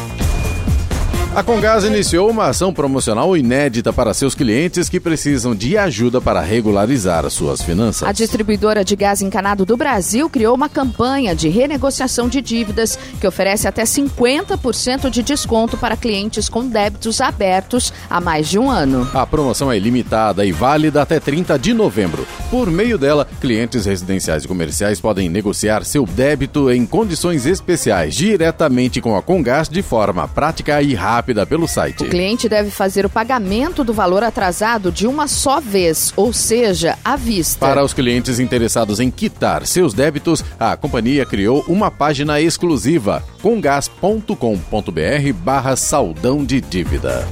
A 1.34 1.42
Congás 1.42 1.84
iniciou 1.84 2.30
uma 2.30 2.46
ação 2.46 2.72
promocional 2.72 3.36
inédita 3.36 3.92
para 3.92 4.14
seus 4.14 4.34
clientes 4.34 4.88
que 4.88 4.98
precisam 4.98 5.54
de 5.54 5.76
ajuda 5.76 6.22
para 6.22 6.40
regularizar 6.40 7.24
as 7.26 7.34
suas 7.34 7.60
finanças. 7.60 8.08
A 8.08 8.12
distribuidora 8.12 8.82
de 8.82 8.96
gás 8.96 9.20
encanado 9.20 9.66
do 9.66 9.76
Brasil 9.76 10.28
criou 10.30 10.54
uma 10.54 10.70
campanha 10.70 11.36
de 11.36 11.48
renegociação 11.48 12.28
de 12.28 12.40
dívidas 12.40 12.98
que 13.20 13.26
oferece 13.26 13.68
até 13.68 13.84
50% 13.84 15.10
de 15.10 15.22
desconto 15.22 15.76
para 15.76 15.98
clientes 15.98 16.48
com 16.48 16.66
débitos 16.66 17.20
abertos 17.20 17.92
há 18.08 18.20
mais 18.22 18.48
de 18.48 18.58
um 18.58 18.70
ano. 18.70 19.08
A 19.12 19.26
promoção 19.26 19.70
é 19.70 19.76
ilimitada 19.76 20.46
e 20.46 20.50
válida 20.50 21.02
até 21.02 21.20
30 21.20 21.58
de 21.58 21.74
novembro. 21.74 22.26
Por 22.50 22.70
meio 22.70 22.96
dela, 22.96 23.28
clientes 23.38 23.84
residenciais 23.84 24.44
e 24.44 24.48
comerciais 24.48 24.98
podem 24.98 25.28
negociar 25.28 25.84
seu 25.84 26.06
débito 26.06 26.70
em 26.72 26.86
condições 26.86 27.44
especiais 27.44 28.14
diretamente 28.14 29.00
com 29.00 29.14
a 29.14 29.22
Congás 29.22 29.68
de 29.68 29.82
forma 29.82 30.26
prática 30.26 30.80
e 30.80 30.94
rápida 30.94 31.17
rápida 31.18 31.44
pelo 31.44 31.66
site. 31.66 32.04
O 32.04 32.08
cliente 32.08 32.48
deve 32.48 32.70
fazer 32.70 33.04
o 33.04 33.10
pagamento 33.10 33.82
do 33.82 33.92
valor 33.92 34.22
atrasado 34.22 34.92
de 34.92 35.04
uma 35.06 35.26
só 35.26 35.60
vez, 35.60 36.12
ou 36.16 36.32
seja, 36.32 36.96
à 37.04 37.16
vista. 37.16 37.66
Para 37.66 37.82
os 37.82 37.92
clientes 37.92 38.38
interessados 38.38 39.00
em 39.00 39.10
quitar 39.10 39.66
seus 39.66 39.92
débitos, 39.92 40.44
a 40.60 40.76
companhia 40.76 41.26
criou 41.26 41.64
uma 41.66 41.90
página 41.90 42.40
exclusiva 42.40 43.24
comgas.com.br 43.42 45.32
barra 45.42 45.74
saldão 45.74 46.44
de 46.44 46.60
dívida. 46.60 47.26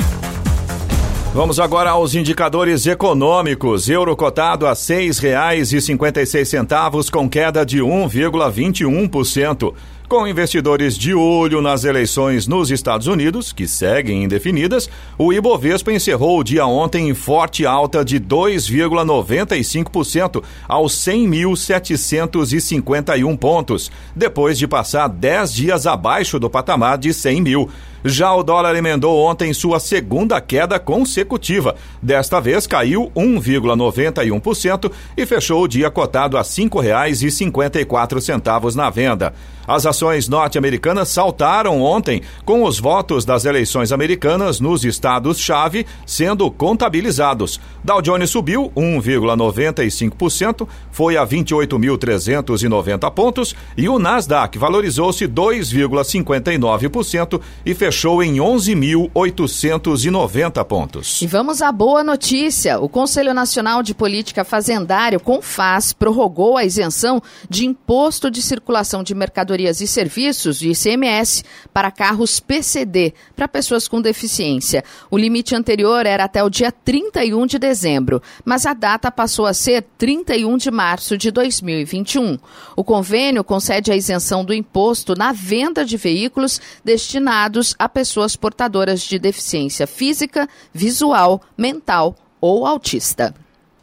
Vamos 1.32 1.60
agora 1.60 1.90
aos 1.90 2.14
indicadores 2.14 2.86
econômicos. 2.86 3.90
Euro 3.90 4.16
cotado 4.16 4.66
a 4.66 4.70
R$ 4.70 4.76
6,56 4.76 7.10
com 7.10 7.28
queda 7.28 7.64
de 7.64 7.80
1,21%. 7.80 9.72
Com 10.08 10.24
investidores 10.24 10.96
de 10.96 11.12
olho 11.14 11.60
nas 11.60 11.82
eleições 11.82 12.46
nos 12.46 12.70
Estados 12.70 13.08
Unidos, 13.08 13.52
que 13.52 13.66
seguem 13.66 14.22
indefinidas, 14.22 14.88
o 15.18 15.32
Ibovespa 15.32 15.92
encerrou 15.92 16.38
o 16.38 16.44
dia 16.44 16.64
ontem 16.64 17.08
em 17.08 17.14
forte 17.14 17.66
alta 17.66 18.04
de 18.04 18.20
2,95% 18.20 20.44
aos 20.68 20.94
100.751 20.94 23.36
pontos, 23.36 23.90
depois 24.14 24.56
de 24.56 24.68
passar 24.68 25.08
10 25.08 25.52
dias 25.52 25.88
abaixo 25.88 26.38
do 26.38 26.48
patamar 26.48 26.98
de 26.98 27.12
100 27.12 27.42
mil. 27.42 27.68
Já 28.04 28.34
o 28.34 28.42
dólar 28.42 28.76
emendou 28.76 29.18
ontem 29.18 29.52
sua 29.52 29.78
segunda 29.80 30.40
queda 30.40 30.78
consecutiva. 30.78 31.74
Desta 32.00 32.40
vez 32.40 32.66
caiu 32.66 33.10
1,91% 33.16 34.90
e 35.16 35.26
fechou 35.26 35.62
o 35.62 35.68
dia 35.68 35.90
cotado 35.90 36.36
a 36.36 36.40
R$ 36.40 36.46
5,54 36.46 38.74
na 38.74 38.90
venda. 38.90 39.32
As 39.66 39.84
ações 39.84 40.28
norte-americanas 40.28 41.08
saltaram 41.08 41.82
ontem 41.82 42.22
com 42.44 42.62
os 42.62 42.78
votos 42.78 43.24
das 43.24 43.44
eleições 43.44 43.90
americanas 43.90 44.60
nos 44.60 44.84
estados-chave 44.84 45.84
sendo 46.06 46.48
contabilizados. 46.52 47.58
Dow 47.82 48.00
Jones 48.00 48.30
subiu 48.30 48.70
1,95%, 48.76 50.68
foi 50.92 51.16
a 51.16 51.26
28.390 51.26 53.10
pontos 53.10 53.56
e 53.76 53.88
o 53.88 53.98
Nasdaq 53.98 54.56
valorizou-se 54.56 55.26
2,59% 55.26 57.40
e 57.64 57.74
fechou 57.74 57.95
em 58.22 58.36
11.890 58.36 60.64
pontos. 60.64 61.20
E 61.22 61.26
vamos 61.26 61.62
à 61.62 61.72
boa 61.72 62.04
notícia. 62.04 62.78
O 62.78 62.88
Conselho 62.88 63.34
Nacional 63.34 63.82
de 63.82 63.92
Política 63.94 64.44
Fazendário, 64.44 65.20
CONFAS, 65.20 65.92
prorrogou 65.92 66.56
a 66.56 66.64
isenção 66.64 67.22
de 67.48 67.66
imposto 67.66 68.30
de 68.30 68.40
circulação 68.42 69.02
de 69.02 69.12
mercadorias 69.14 69.46
mercadorias 69.46 69.80
e 69.80 69.86
serviços 69.86 70.58
de 70.58 70.70
ICMS 70.70 71.44
para 71.72 71.90
carros 71.90 72.40
PCD 72.40 73.14
para 73.34 73.46
pessoas 73.46 73.86
com 73.86 74.00
deficiência. 74.00 74.82
O 75.10 75.18
limite 75.18 75.54
anterior 75.54 76.06
era 76.06 76.24
até 76.24 76.42
o 76.42 76.50
dia 76.50 76.72
31 76.72 77.46
de 77.46 77.58
dezembro, 77.58 78.22
mas 78.44 78.66
a 78.66 78.72
data 78.72 79.10
passou 79.10 79.46
a 79.46 79.54
ser 79.54 79.84
31 79.98 80.56
de 80.56 80.70
março 80.70 81.18
de 81.18 81.30
2021. 81.30 82.38
O 82.74 82.82
convênio 82.82 83.44
concede 83.44 83.92
a 83.92 83.96
isenção 83.96 84.44
do 84.44 84.54
imposto 84.54 85.14
na 85.14 85.32
venda 85.32 85.84
de 85.84 85.96
veículos 85.96 86.60
destinados 86.84 87.74
a 87.78 87.88
pessoas 87.88 88.36
portadoras 88.36 89.00
de 89.02 89.18
deficiência 89.18 89.86
física, 89.86 90.48
visual, 90.72 91.42
mental 91.56 92.14
ou 92.40 92.66
autista. 92.66 93.34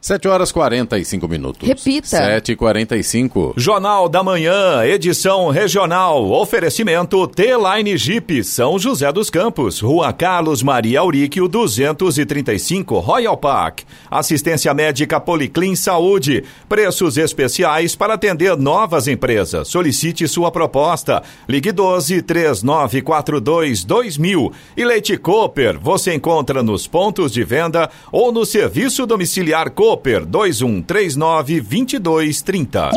7 0.03 0.27
horas 0.27 0.51
45 0.51 1.29
minutos. 1.29 1.65
Repita. 1.65 2.05
7 2.07 2.51
e 2.51 2.55
45 2.57 3.53
Jornal 3.55 4.09
da 4.09 4.21
Manhã, 4.21 4.83
edição 4.83 5.49
regional. 5.49 6.29
Oferecimento 6.29 7.25
T-Line 7.25 7.95
Jeep, 7.97 8.43
São 8.43 8.77
José 8.77 9.09
dos 9.13 9.29
Campos, 9.29 9.79
Rua 9.79 10.11
Carlos 10.11 10.61
Maria 10.61 10.99
Auríquio, 10.99 11.47
235, 11.47 12.99
Royal 12.99 13.37
Park. 13.37 13.83
Assistência 14.11 14.73
médica 14.73 15.21
Policlin 15.21 15.73
Saúde. 15.73 16.43
Preços 16.67 17.15
especiais 17.15 17.95
para 17.95 18.15
atender 18.15 18.57
novas 18.57 19.07
empresas. 19.07 19.69
Solicite 19.69 20.27
sua 20.27 20.51
proposta. 20.51 21.23
Ligue 21.47 21.71
12 21.71 22.21
3942 22.23 23.85
2000. 23.85 24.51
E 24.75 24.83
Leite 24.83 25.15
Cooper, 25.15 25.79
você 25.79 26.13
encontra 26.13 26.61
nos 26.61 26.87
pontos 26.87 27.31
de 27.31 27.45
venda 27.45 27.89
ou 28.11 28.33
no 28.33 28.45
serviço 28.45 29.05
domiciliar 29.05 29.71
Cooper 29.71 29.92
Cooper 29.93 30.25
2139 30.25 31.62
2230. 31.62 32.89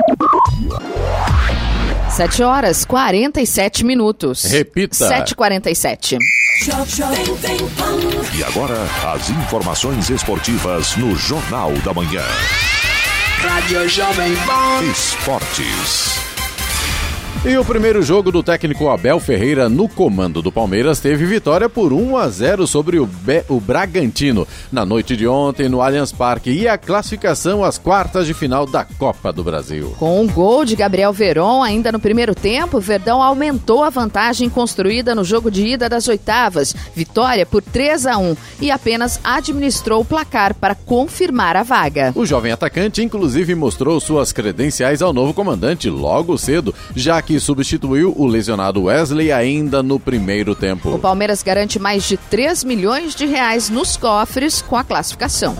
7 2.08 2.42
horas 2.42 2.86
47 2.86 3.84
minutos. 3.84 4.44
Repita. 4.44 5.06
7h47. 5.06 6.18
E 8.34 8.44
agora, 8.44 8.78
as 9.12 9.28
informações 9.28 10.08
esportivas 10.08 10.96
no 10.96 11.14
Jornal 11.14 11.72
da 11.84 11.92
Manhã. 11.92 12.24
Rádio 13.42 13.86
Jovem 13.90 14.34
Pan. 14.46 14.82
Esportes. 14.90 16.25
E 17.44 17.56
o 17.56 17.64
primeiro 17.64 18.02
jogo 18.02 18.32
do 18.32 18.42
técnico 18.42 18.88
Abel 18.88 19.20
Ferreira 19.20 19.68
no 19.68 19.88
comando 19.88 20.42
do 20.42 20.50
Palmeiras 20.50 20.98
teve 20.98 21.24
vitória 21.24 21.68
por 21.68 21.92
1 21.92 22.16
a 22.16 22.28
0 22.28 22.66
sobre 22.66 22.98
o, 22.98 23.06
Be 23.06 23.44
o 23.48 23.60
Bragantino 23.60 24.48
na 24.72 24.84
noite 24.84 25.16
de 25.16 25.28
ontem 25.28 25.68
no 25.68 25.80
Allianz 25.80 26.10
Parque 26.10 26.50
e 26.50 26.66
a 26.66 26.76
classificação 26.76 27.62
às 27.62 27.78
quartas 27.78 28.26
de 28.26 28.34
final 28.34 28.66
da 28.66 28.84
Copa 28.84 29.32
do 29.32 29.44
Brasil. 29.44 29.94
Com 29.96 30.20
um 30.20 30.26
gol 30.26 30.64
de 30.64 30.74
Gabriel 30.74 31.12
Veron 31.12 31.62
ainda 31.62 31.92
no 31.92 32.00
primeiro 32.00 32.34
tempo, 32.34 32.80
Verdão 32.80 33.22
aumentou 33.22 33.84
a 33.84 33.90
vantagem 33.90 34.50
construída 34.50 35.14
no 35.14 35.22
jogo 35.22 35.48
de 35.48 35.64
ida 35.64 35.88
das 35.88 36.08
oitavas, 36.08 36.74
vitória 36.96 37.46
por 37.46 37.62
3 37.62 38.06
a 38.06 38.18
1 38.18 38.36
e 38.60 38.70
apenas 38.72 39.20
administrou 39.22 40.00
o 40.00 40.04
placar 40.04 40.52
para 40.52 40.74
confirmar 40.74 41.54
a 41.54 41.62
vaga. 41.62 42.12
O 42.16 42.26
jovem 42.26 42.50
atacante 42.50 43.04
inclusive 43.04 43.54
mostrou 43.54 44.00
suas 44.00 44.32
credenciais 44.32 45.00
ao 45.00 45.12
novo 45.12 45.32
comandante 45.32 45.88
logo 45.88 46.36
cedo, 46.36 46.74
já 46.94 47.22
que 47.26 47.40
substituiu 47.40 48.14
o 48.16 48.24
lesionado 48.24 48.84
Wesley 48.84 49.32
ainda 49.32 49.82
no 49.82 49.98
primeiro 49.98 50.54
tempo. 50.54 50.94
O 50.94 50.98
Palmeiras 50.98 51.42
garante 51.42 51.78
mais 51.78 52.04
de 52.04 52.16
3 52.16 52.62
milhões 52.62 53.14
de 53.14 53.26
reais 53.26 53.68
nos 53.68 53.96
cofres 53.96 54.62
com 54.62 54.76
a 54.76 54.84
classificação. 54.84 55.56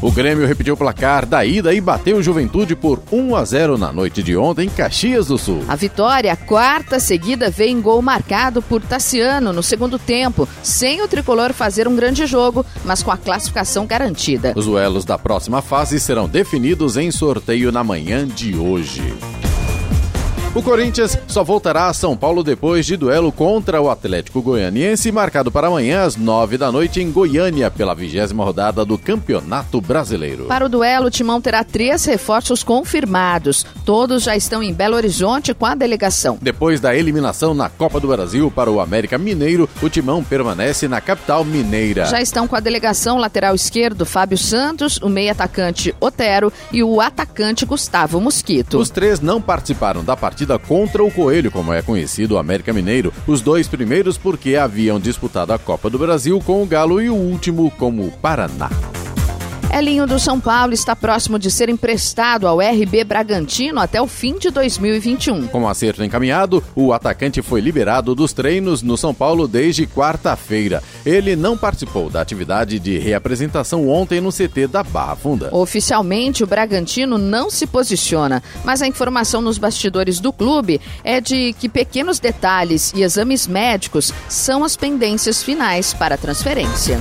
O 0.00 0.10
Grêmio 0.10 0.48
repetiu 0.48 0.74
o 0.74 0.76
placar 0.76 1.24
da 1.24 1.44
ida 1.44 1.72
e 1.72 1.80
bateu 1.80 2.16
o 2.16 2.22
Juventude 2.22 2.74
por 2.74 3.00
1 3.12 3.36
a 3.36 3.44
0 3.44 3.78
na 3.78 3.92
noite 3.92 4.20
de 4.20 4.36
ontem 4.36 4.66
em 4.66 4.68
Caxias 4.68 5.28
do 5.28 5.38
Sul. 5.38 5.62
A 5.68 5.76
vitória, 5.76 6.32
a 6.32 6.36
quarta 6.36 6.98
seguida, 6.98 7.48
veio 7.50 7.70
em 7.70 7.80
gol 7.80 8.02
marcado 8.02 8.60
por 8.60 8.82
Tassiano 8.82 9.52
no 9.52 9.62
segundo 9.62 10.00
tempo, 10.00 10.48
sem 10.60 11.02
o 11.02 11.06
tricolor 11.06 11.52
fazer 11.52 11.86
um 11.86 11.94
grande 11.94 12.26
jogo, 12.26 12.66
mas 12.84 13.00
com 13.00 13.12
a 13.12 13.16
classificação 13.16 13.86
garantida. 13.86 14.54
Os 14.56 14.66
duelos 14.66 15.04
da 15.04 15.16
próxima 15.16 15.62
fase 15.62 16.00
serão 16.00 16.28
definidos 16.28 16.96
em 16.96 17.12
sorteio 17.12 17.70
na 17.70 17.84
manhã 17.84 18.26
de 18.26 18.56
hoje. 18.56 19.02
O 20.54 20.62
Corinthians 20.62 21.16
só 21.26 21.42
voltará 21.42 21.86
a 21.86 21.94
São 21.94 22.14
Paulo 22.14 22.44
depois 22.44 22.84
de 22.84 22.94
duelo 22.94 23.32
contra 23.32 23.80
o 23.80 23.88
Atlético 23.88 24.42
Goianiense, 24.42 25.10
marcado 25.10 25.50
para 25.50 25.68
amanhã 25.68 26.02
às 26.02 26.14
nove 26.14 26.58
da 26.58 26.70
noite 26.70 27.00
em 27.00 27.10
Goiânia, 27.10 27.70
pela 27.70 27.94
vigésima 27.94 28.44
rodada 28.44 28.84
do 28.84 28.98
Campeonato 28.98 29.80
Brasileiro. 29.80 30.44
Para 30.44 30.66
o 30.66 30.68
duelo, 30.68 31.06
o 31.06 31.10
Timão 31.10 31.40
terá 31.40 31.64
três 31.64 32.04
reforços 32.04 32.62
confirmados. 32.62 33.64
Todos 33.86 34.24
já 34.24 34.36
estão 34.36 34.62
em 34.62 34.74
Belo 34.74 34.94
Horizonte 34.94 35.54
com 35.54 35.64
a 35.64 35.74
delegação. 35.74 36.36
Depois 36.42 36.80
da 36.80 36.94
eliminação 36.94 37.54
na 37.54 37.70
Copa 37.70 37.98
do 37.98 38.08
Brasil 38.08 38.50
para 38.54 38.70
o 38.70 38.78
América 38.78 39.16
Mineiro, 39.16 39.66
o 39.80 39.88
Timão 39.88 40.22
permanece 40.22 40.86
na 40.86 41.00
capital 41.00 41.46
mineira. 41.46 42.04
Já 42.04 42.20
estão 42.20 42.46
com 42.46 42.56
a 42.56 42.60
delegação 42.60 43.16
lateral 43.16 43.54
esquerdo 43.54 44.04
Fábio 44.04 44.36
Santos, 44.36 44.98
o 44.98 45.08
meio 45.08 45.32
atacante 45.32 45.94
Otero 45.98 46.52
e 46.70 46.82
o 46.82 47.00
atacante 47.00 47.64
Gustavo 47.64 48.20
Mosquito. 48.20 48.76
Os 48.76 48.90
três 48.90 49.18
não 49.18 49.40
participaram 49.40 50.04
da 50.04 50.14
partida 50.14 50.41
contra 50.58 51.02
o 51.02 51.10
Coelho, 51.10 51.50
como 51.50 51.72
é 51.72 51.82
conhecido 51.82 52.34
o 52.34 52.38
América 52.38 52.72
Mineiro. 52.72 53.12
Os 53.26 53.40
dois 53.40 53.68
primeiros 53.68 54.18
porque 54.18 54.56
haviam 54.56 55.00
disputado 55.00 55.52
a 55.52 55.58
Copa 55.58 55.88
do 55.88 55.98
Brasil 55.98 56.40
com 56.44 56.62
o 56.62 56.66
Galo 56.66 57.00
e 57.00 57.08
o 57.08 57.14
último 57.14 57.70
como 57.72 58.06
o 58.06 58.10
Paraná. 58.10 58.91
Elinho 59.72 60.06
do 60.06 60.18
São 60.18 60.38
Paulo 60.38 60.74
está 60.74 60.94
próximo 60.94 61.38
de 61.38 61.50
ser 61.50 61.70
emprestado 61.70 62.46
ao 62.46 62.58
RB 62.58 63.04
Bragantino 63.04 63.80
até 63.80 64.02
o 64.02 64.06
fim 64.06 64.36
de 64.36 64.50
2021. 64.50 65.48
Com 65.48 65.62
o 65.62 65.68
acerto 65.68 66.04
encaminhado, 66.04 66.62
o 66.76 66.92
atacante 66.92 67.40
foi 67.40 67.62
liberado 67.62 68.14
dos 68.14 68.34
treinos 68.34 68.82
no 68.82 68.98
São 68.98 69.14
Paulo 69.14 69.48
desde 69.48 69.86
quarta-feira. 69.86 70.82
Ele 71.06 71.34
não 71.34 71.56
participou 71.56 72.10
da 72.10 72.20
atividade 72.20 72.78
de 72.78 72.98
reapresentação 72.98 73.88
ontem 73.88 74.20
no 74.20 74.30
CT 74.30 74.66
da 74.66 74.82
Barra 74.82 75.16
Funda. 75.16 75.48
Oficialmente, 75.50 76.44
o 76.44 76.46
Bragantino 76.46 77.16
não 77.16 77.50
se 77.50 77.66
posiciona, 77.66 78.42
mas 78.64 78.82
a 78.82 78.86
informação 78.86 79.40
nos 79.40 79.56
bastidores 79.56 80.20
do 80.20 80.34
clube 80.34 80.82
é 81.02 81.18
de 81.18 81.54
que 81.54 81.68
pequenos 81.68 82.18
detalhes 82.20 82.92
e 82.94 83.02
exames 83.02 83.46
médicos 83.46 84.12
são 84.28 84.64
as 84.64 84.76
pendências 84.76 85.42
finais 85.42 85.94
para 85.94 86.16
a 86.16 86.18
transferência. 86.18 87.00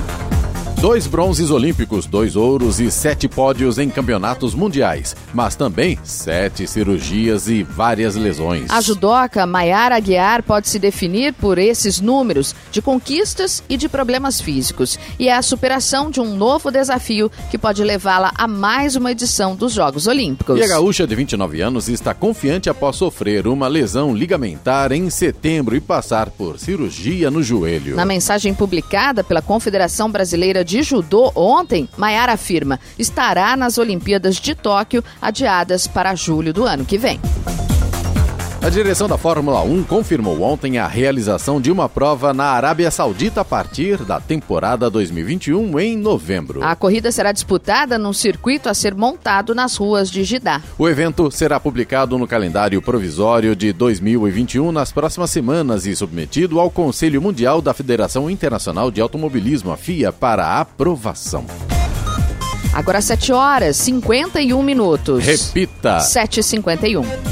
Dois 0.81 1.05
bronzes 1.05 1.51
olímpicos, 1.51 2.07
dois 2.07 2.35
ouros 2.35 2.79
e 2.79 2.89
sete 2.89 3.27
pódios 3.27 3.77
em 3.77 3.87
campeonatos 3.87 4.55
mundiais, 4.55 5.15
mas 5.31 5.55
também 5.55 5.99
sete 6.03 6.65
cirurgias 6.65 7.47
e 7.47 7.61
várias 7.61 8.15
lesões. 8.15 8.65
A 8.67 8.81
judoca 8.81 9.45
Maiara 9.45 9.95
Aguiar 9.95 10.41
pode 10.41 10.67
se 10.67 10.79
definir 10.79 11.33
por 11.33 11.59
esses 11.59 12.01
números 12.01 12.55
de 12.71 12.81
conquistas 12.81 13.63
e 13.69 13.77
de 13.77 13.87
problemas 13.87 14.41
físicos, 14.41 14.97
e 15.19 15.29
é 15.29 15.35
a 15.35 15.43
superação 15.43 16.09
de 16.09 16.19
um 16.19 16.35
novo 16.35 16.71
desafio 16.71 17.31
que 17.51 17.59
pode 17.59 17.83
levá-la 17.83 18.31
a 18.35 18.47
mais 18.47 18.95
uma 18.95 19.11
edição 19.11 19.55
dos 19.55 19.73
Jogos 19.73 20.07
Olímpicos. 20.07 20.59
E 20.59 20.63
a 20.63 20.67
gaúcha 20.67 21.05
de 21.05 21.13
29 21.13 21.61
anos 21.61 21.89
está 21.89 22.15
confiante 22.15 22.71
após 22.71 22.95
sofrer 22.95 23.45
uma 23.45 23.67
lesão 23.67 24.15
ligamentar 24.15 24.91
em 24.91 25.11
setembro 25.11 25.75
e 25.75 25.79
passar 25.79 26.31
por 26.31 26.57
cirurgia 26.57 27.29
no 27.29 27.43
joelho. 27.43 27.95
Na 27.95 28.03
mensagem 28.03 28.51
publicada 28.55 29.23
pela 29.23 29.43
Confederação 29.43 30.09
Brasileira 30.09 30.65
de 30.65 30.70
de 30.71 30.83
judô 30.83 31.33
ontem, 31.35 31.89
Maiara 31.97 32.31
afirma, 32.31 32.79
estará 32.97 33.57
nas 33.57 33.77
Olimpíadas 33.77 34.37
de 34.37 34.55
Tóquio, 34.55 35.03
adiadas 35.21 35.85
para 35.85 36.15
julho 36.15 36.53
do 36.53 36.63
ano 36.63 36.85
que 36.85 36.97
vem. 36.97 37.19
A 38.63 38.69
direção 38.69 39.07
da 39.07 39.17
Fórmula 39.17 39.63
1 39.63 39.85
confirmou 39.85 40.43
ontem 40.43 40.77
a 40.77 40.85
realização 40.85 41.59
de 41.59 41.71
uma 41.71 41.89
prova 41.89 42.31
na 42.31 42.45
Arábia 42.45 42.91
Saudita 42.91 43.41
a 43.41 43.45
partir 43.45 43.97
da 44.03 44.19
temporada 44.19 44.87
2021 44.87 45.79
em 45.79 45.97
novembro. 45.97 46.63
A 46.63 46.75
corrida 46.75 47.11
será 47.11 47.31
disputada 47.31 47.97
num 47.97 48.13
circuito 48.13 48.69
a 48.69 48.75
ser 48.75 48.93
montado 48.93 49.55
nas 49.55 49.75
ruas 49.75 50.11
de 50.11 50.23
Jeddah. 50.23 50.61
O 50.77 50.87
evento 50.87 51.31
será 51.31 51.59
publicado 51.59 52.19
no 52.19 52.27
calendário 52.27 52.79
provisório 52.83 53.55
de 53.55 53.73
2021 53.73 54.71
nas 54.71 54.91
próximas 54.91 55.31
semanas 55.31 55.87
e 55.87 55.95
submetido 55.95 56.59
ao 56.59 56.69
Conselho 56.69 57.19
Mundial 57.19 57.63
da 57.63 57.73
Federação 57.73 58.29
Internacional 58.29 58.91
de 58.91 59.01
Automobilismo, 59.01 59.71
a 59.71 59.77
FIA, 59.77 60.11
para 60.11 60.59
aprovação. 60.59 61.45
Agora 62.71 63.01
7 63.01 63.33
horas 63.33 63.75
51 63.77 64.61
minutos. 64.61 65.25
Repita. 65.25 65.97
7h51. 65.97 67.30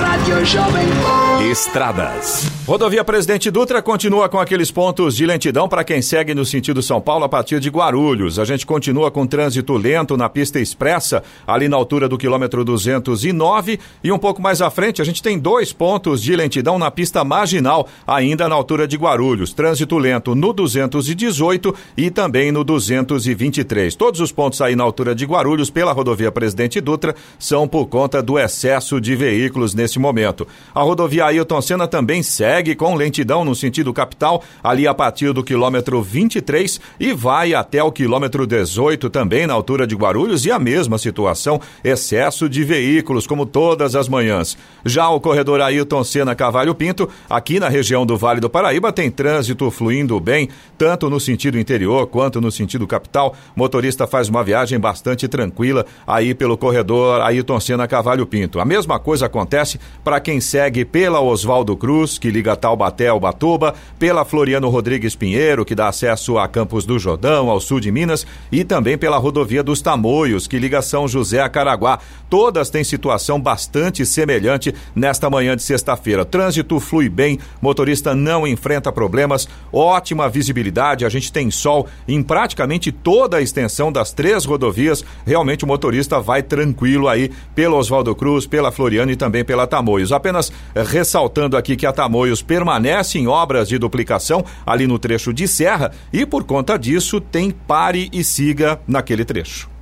Rádio 0.00 0.42
Jovem 0.46 0.86
Pan. 0.86 1.33
Estradas. 1.44 2.50
Rodovia 2.66 3.04
Presidente 3.04 3.50
Dutra 3.50 3.82
continua 3.82 4.30
com 4.30 4.38
aqueles 4.38 4.70
pontos 4.70 5.14
de 5.14 5.26
lentidão 5.26 5.68
para 5.68 5.84
quem 5.84 6.00
segue 6.00 6.32
no 6.32 6.46
sentido 6.46 6.82
São 6.82 6.98
Paulo 6.98 7.26
a 7.26 7.28
partir 7.28 7.60
de 7.60 7.68
Guarulhos. 7.68 8.38
A 8.38 8.46
gente 8.46 8.64
continua 8.64 9.10
com 9.10 9.26
trânsito 9.26 9.74
lento 9.74 10.16
na 10.16 10.30
pista 10.30 10.58
expressa, 10.58 11.22
ali 11.46 11.68
na 11.68 11.76
altura 11.76 12.08
do 12.08 12.16
quilômetro 12.16 12.64
209. 12.64 13.78
E 14.02 14.10
um 14.10 14.18
pouco 14.18 14.40
mais 14.40 14.62
à 14.62 14.70
frente, 14.70 15.02
a 15.02 15.04
gente 15.04 15.22
tem 15.22 15.38
dois 15.38 15.74
pontos 15.74 16.22
de 16.22 16.34
lentidão 16.34 16.78
na 16.78 16.90
pista 16.90 17.22
marginal, 17.22 17.86
ainda 18.06 18.48
na 18.48 18.54
altura 18.54 18.88
de 18.88 18.96
Guarulhos. 18.96 19.52
Trânsito 19.52 19.98
lento 19.98 20.34
no 20.34 20.54
218 20.54 21.74
e 21.98 22.10
também 22.10 22.50
no 22.50 22.64
223. 22.64 23.94
Todos 23.94 24.20
os 24.20 24.32
pontos 24.32 24.62
aí 24.62 24.74
na 24.74 24.84
altura 24.84 25.14
de 25.14 25.26
Guarulhos, 25.26 25.68
pela 25.68 25.92
rodovia 25.92 26.32
Presidente 26.32 26.80
Dutra, 26.80 27.14
são 27.38 27.68
por 27.68 27.88
conta 27.88 28.22
do 28.22 28.38
excesso 28.38 28.98
de 28.98 29.14
veículos 29.14 29.74
nesse 29.74 29.98
momento. 29.98 30.48
A 30.74 30.80
rodovia 30.80 31.33
Ailton 31.34 31.60
Senna 31.60 31.88
também 31.88 32.22
segue 32.22 32.74
com 32.74 32.94
lentidão 32.94 33.44
no 33.44 33.54
sentido 33.54 33.92
capital, 33.92 34.42
ali 34.62 34.86
a 34.86 34.94
partir 34.94 35.32
do 35.32 35.42
quilômetro 35.42 36.00
23 36.00 36.80
e 36.98 37.12
vai 37.12 37.54
até 37.54 37.82
o 37.82 37.90
quilômetro 37.90 38.46
18 38.46 39.10
também 39.10 39.46
na 39.46 39.54
altura 39.54 39.86
de 39.86 39.96
Guarulhos 39.96 40.46
e 40.46 40.52
a 40.52 40.58
mesma 40.58 40.96
situação, 40.96 41.60
excesso 41.82 42.48
de 42.48 42.62
veículos 42.62 43.26
como 43.26 43.44
todas 43.44 43.96
as 43.96 44.08
manhãs. 44.08 44.56
Já 44.84 45.08
o 45.08 45.20
corredor 45.20 45.60
Ailton 45.60 46.04
Senna 46.04 46.34
Cavalho 46.34 46.74
Pinto, 46.74 47.08
aqui 47.28 47.58
na 47.58 47.68
região 47.68 48.06
do 48.06 48.16
Vale 48.16 48.40
do 48.40 48.48
Paraíba 48.50 48.92
tem 48.92 49.10
trânsito 49.10 49.70
fluindo 49.70 50.18
bem, 50.20 50.48
tanto 50.78 51.10
no 51.10 51.18
sentido 51.18 51.58
interior 51.58 52.06
quanto 52.06 52.40
no 52.40 52.50
sentido 52.50 52.86
capital. 52.86 53.34
Motorista 53.56 54.06
faz 54.06 54.28
uma 54.28 54.44
viagem 54.44 54.78
bastante 54.78 55.26
tranquila 55.26 55.84
aí 56.06 56.34
pelo 56.34 56.56
corredor 56.56 57.20
Ailton 57.22 57.58
Senna 57.58 57.88
Cavalho 57.88 58.26
Pinto. 58.26 58.60
A 58.60 58.64
mesma 58.64 58.98
coisa 58.98 59.26
acontece 59.26 59.80
para 60.02 60.20
quem 60.20 60.40
segue 60.40 60.84
pela 60.84 61.13
pela 61.14 61.20
Oswaldo 61.20 61.76
Cruz, 61.76 62.18
que 62.18 62.28
liga 62.28 62.56
Taubaté 62.56 63.06
ao 63.06 63.20
Batuba, 63.20 63.72
pela 64.00 64.24
Floriano 64.24 64.68
Rodrigues 64.68 65.14
Pinheiro, 65.14 65.64
que 65.64 65.74
dá 65.74 65.86
acesso 65.86 66.38
a 66.38 66.48
Campos 66.48 66.84
do 66.84 66.98
Jordão, 66.98 67.48
ao 67.48 67.60
sul 67.60 67.78
de 67.78 67.92
Minas, 67.92 68.26
e 68.50 68.64
também 68.64 68.98
pela 68.98 69.16
rodovia 69.16 69.62
dos 69.62 69.80
Tamoios, 69.80 70.48
que 70.48 70.58
liga 70.58 70.82
São 70.82 71.06
José 71.06 71.40
a 71.40 71.48
Caraguá. 71.48 72.00
Todas 72.28 72.68
têm 72.68 72.82
situação 72.82 73.40
bastante 73.40 74.04
semelhante 74.04 74.74
nesta 74.92 75.30
manhã 75.30 75.54
de 75.54 75.62
sexta-feira. 75.62 76.24
Trânsito 76.24 76.80
flui 76.80 77.08
bem, 77.08 77.38
motorista 77.62 78.12
não 78.12 78.44
enfrenta 78.44 78.90
problemas, 78.90 79.48
ótima 79.72 80.28
visibilidade, 80.28 81.04
a 81.04 81.08
gente 81.08 81.32
tem 81.32 81.48
sol 81.48 81.86
em 82.08 82.24
praticamente 82.24 82.90
toda 82.90 83.36
a 83.36 83.40
extensão 83.40 83.92
das 83.92 84.12
três 84.12 84.44
rodovias. 84.44 85.04
Realmente 85.24 85.64
o 85.64 85.68
motorista 85.68 86.18
vai 86.18 86.42
tranquilo 86.42 87.06
aí 87.06 87.30
pelo 87.54 87.76
Oswaldo 87.76 88.16
Cruz, 88.16 88.48
pela 88.48 88.72
Floriano 88.72 89.12
e 89.12 89.16
também 89.16 89.44
pela 89.44 89.64
Tamoios. 89.64 90.10
Apenas 90.10 90.50
eh, 90.74 90.82
ressaltando 91.04 91.54
aqui 91.54 91.76
que 91.76 91.84
a 91.84 91.92
Tamoios 91.92 92.40
permanece 92.40 93.18
em 93.18 93.28
obras 93.28 93.68
de 93.68 93.76
duplicação 93.78 94.42
ali 94.64 94.86
no 94.86 94.98
trecho 94.98 95.34
de 95.34 95.46
serra 95.46 95.92
e 96.10 96.24
por 96.24 96.44
conta 96.44 96.78
disso 96.78 97.20
tem 97.20 97.50
pare 97.50 98.08
e 98.10 98.24
siga 98.24 98.80
naquele 98.88 99.22
trecho 99.22 99.73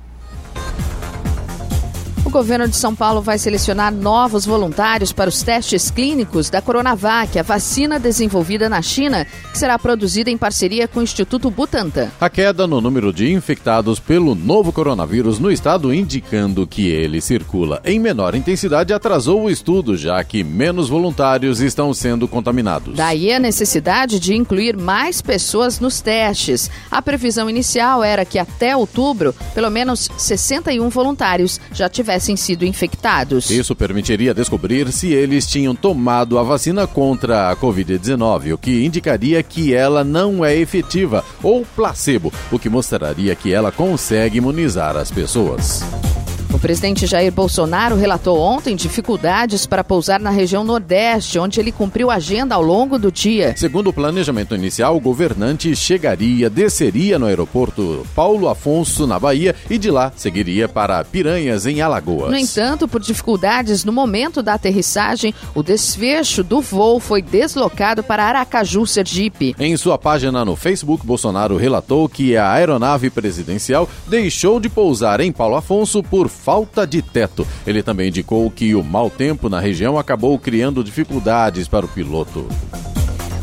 governo 2.33 2.67
de 2.67 2.75
São 2.75 2.95
Paulo 2.95 3.21
vai 3.21 3.37
selecionar 3.37 3.93
novos 3.93 4.43
voluntários 4.43 5.13
para 5.13 5.29
os 5.29 5.43
testes 5.43 5.91
clínicos 5.91 6.49
da 6.49 6.63
Coronavac, 6.63 7.37
a 7.37 7.43
vacina 7.43 7.99
desenvolvida 7.99 8.67
na 8.67 8.81
China, 8.81 9.23
que 9.51 9.57
será 9.57 9.77
produzida 9.77 10.31
em 10.31 10.37
parceria 10.37 10.87
com 10.87 10.99
o 10.99 11.03
Instituto 11.03 11.51
Butantan. 11.51 12.09
A 12.19 12.31
queda 12.31 12.65
no 12.65 12.81
número 12.81 13.13
de 13.13 13.31
infectados 13.31 13.99
pelo 13.99 14.33
novo 14.33 14.73
coronavírus 14.73 15.37
no 15.37 15.51
estado, 15.51 15.93
indicando 15.93 16.65
que 16.65 16.87
ele 16.87 17.21
circula 17.21 17.79
em 17.85 17.99
menor 17.99 18.33
intensidade, 18.33 18.93
atrasou 18.93 19.43
o 19.43 19.49
estudo, 19.49 19.95
já 19.95 20.23
que 20.23 20.43
menos 20.43 20.89
voluntários 20.89 21.61
estão 21.61 21.93
sendo 21.93 22.27
contaminados. 22.27 22.95
Daí 22.95 23.31
a 23.31 23.39
necessidade 23.39 24.19
de 24.19 24.33
incluir 24.33 24.75
mais 24.75 25.21
pessoas 25.21 25.79
nos 25.79 26.01
testes. 26.01 26.67
A 26.89 26.99
previsão 26.99 27.47
inicial 27.47 28.03
era 28.03 28.25
que 28.25 28.39
até 28.39 28.75
outubro, 28.75 29.35
pelo 29.53 29.69
menos 29.69 30.09
61 30.17 30.89
voluntários 30.89 31.61
já 31.71 31.87
tivessem 31.87 32.22
tivessem 32.23 32.37
sido 32.37 32.65
infectados. 32.65 33.49
Isso 33.49 33.75
permitiria 33.75 34.33
descobrir 34.33 34.91
se 34.91 35.11
eles 35.11 35.45
tinham 35.45 35.75
tomado 35.75 36.39
a 36.39 36.43
vacina 36.43 36.87
contra 36.87 37.51
a 37.51 37.55
Covid-19, 37.55 38.53
o 38.53 38.57
que 38.57 38.85
indicaria 38.85 39.43
que 39.43 39.73
ela 39.73 40.03
não 40.03 40.43
é 40.43 40.55
efetiva, 40.55 41.23
ou 41.41 41.65
placebo, 41.75 42.31
o 42.51 42.57
que 42.57 42.69
mostraria 42.69 43.35
que 43.35 43.53
ela 43.53 43.71
consegue 43.71 44.37
imunizar 44.37 44.95
as 44.95 45.11
pessoas. 45.11 45.83
O 46.53 46.59
presidente 46.59 47.07
Jair 47.07 47.31
Bolsonaro 47.31 47.95
relatou 47.95 48.39
ontem 48.39 48.75
dificuldades 48.75 49.65
para 49.65 49.83
pousar 49.83 50.19
na 50.19 50.29
região 50.29 50.63
Nordeste, 50.63 51.39
onde 51.39 51.59
ele 51.59 51.71
cumpriu 51.71 52.11
agenda 52.11 52.53
ao 52.53 52.61
longo 52.61 52.99
do 52.99 53.11
dia. 53.11 53.55
Segundo 53.57 53.89
o 53.89 53.93
planejamento 53.93 54.53
inicial, 54.53 54.95
o 54.95 54.99
governante 54.99 55.75
chegaria, 55.75 56.51
desceria 56.51 57.17
no 57.17 57.25
aeroporto 57.25 58.05
Paulo 58.15 58.47
Afonso, 58.47 59.07
na 59.07 59.19
Bahia, 59.19 59.55
e 59.67 59.79
de 59.79 59.89
lá 59.89 60.13
seguiria 60.15 60.69
para 60.69 61.03
Piranhas, 61.03 61.65
em 61.65 61.81
Alagoas. 61.81 62.29
No 62.29 62.37
entanto, 62.37 62.87
por 62.87 63.01
dificuldades 63.01 63.83
no 63.83 63.91
momento 63.91 64.43
da 64.43 64.53
aterrissagem, 64.53 65.33
o 65.55 65.63
desfecho 65.63 66.43
do 66.43 66.61
voo 66.61 66.99
foi 66.99 67.23
deslocado 67.23 68.03
para 68.03 68.25
Aracaju, 68.25 68.85
Sergipe. 68.85 69.55
Em 69.57 69.75
sua 69.75 69.97
página 69.97 70.45
no 70.45 70.55
Facebook, 70.55 71.03
Bolsonaro 71.03 71.57
relatou 71.57 72.07
que 72.07 72.37
a 72.37 72.51
aeronave 72.51 73.09
presidencial 73.09 73.89
deixou 74.07 74.59
de 74.59 74.69
pousar 74.69 75.19
em 75.19 75.31
Paulo 75.31 75.55
Afonso 75.55 76.03
por 76.03 76.29
falta 76.43 76.85
de 76.85 77.01
teto. 77.01 77.47
Ele 77.65 77.81
também 77.81 78.09
indicou 78.09 78.51
que 78.51 78.75
o 78.75 78.83
mau 78.83 79.09
tempo 79.09 79.47
na 79.47 79.59
região 79.59 79.97
acabou 79.97 80.37
criando 80.37 80.83
dificuldades 80.83 81.67
para 81.67 81.85
o 81.85 81.89
piloto. 81.89 82.47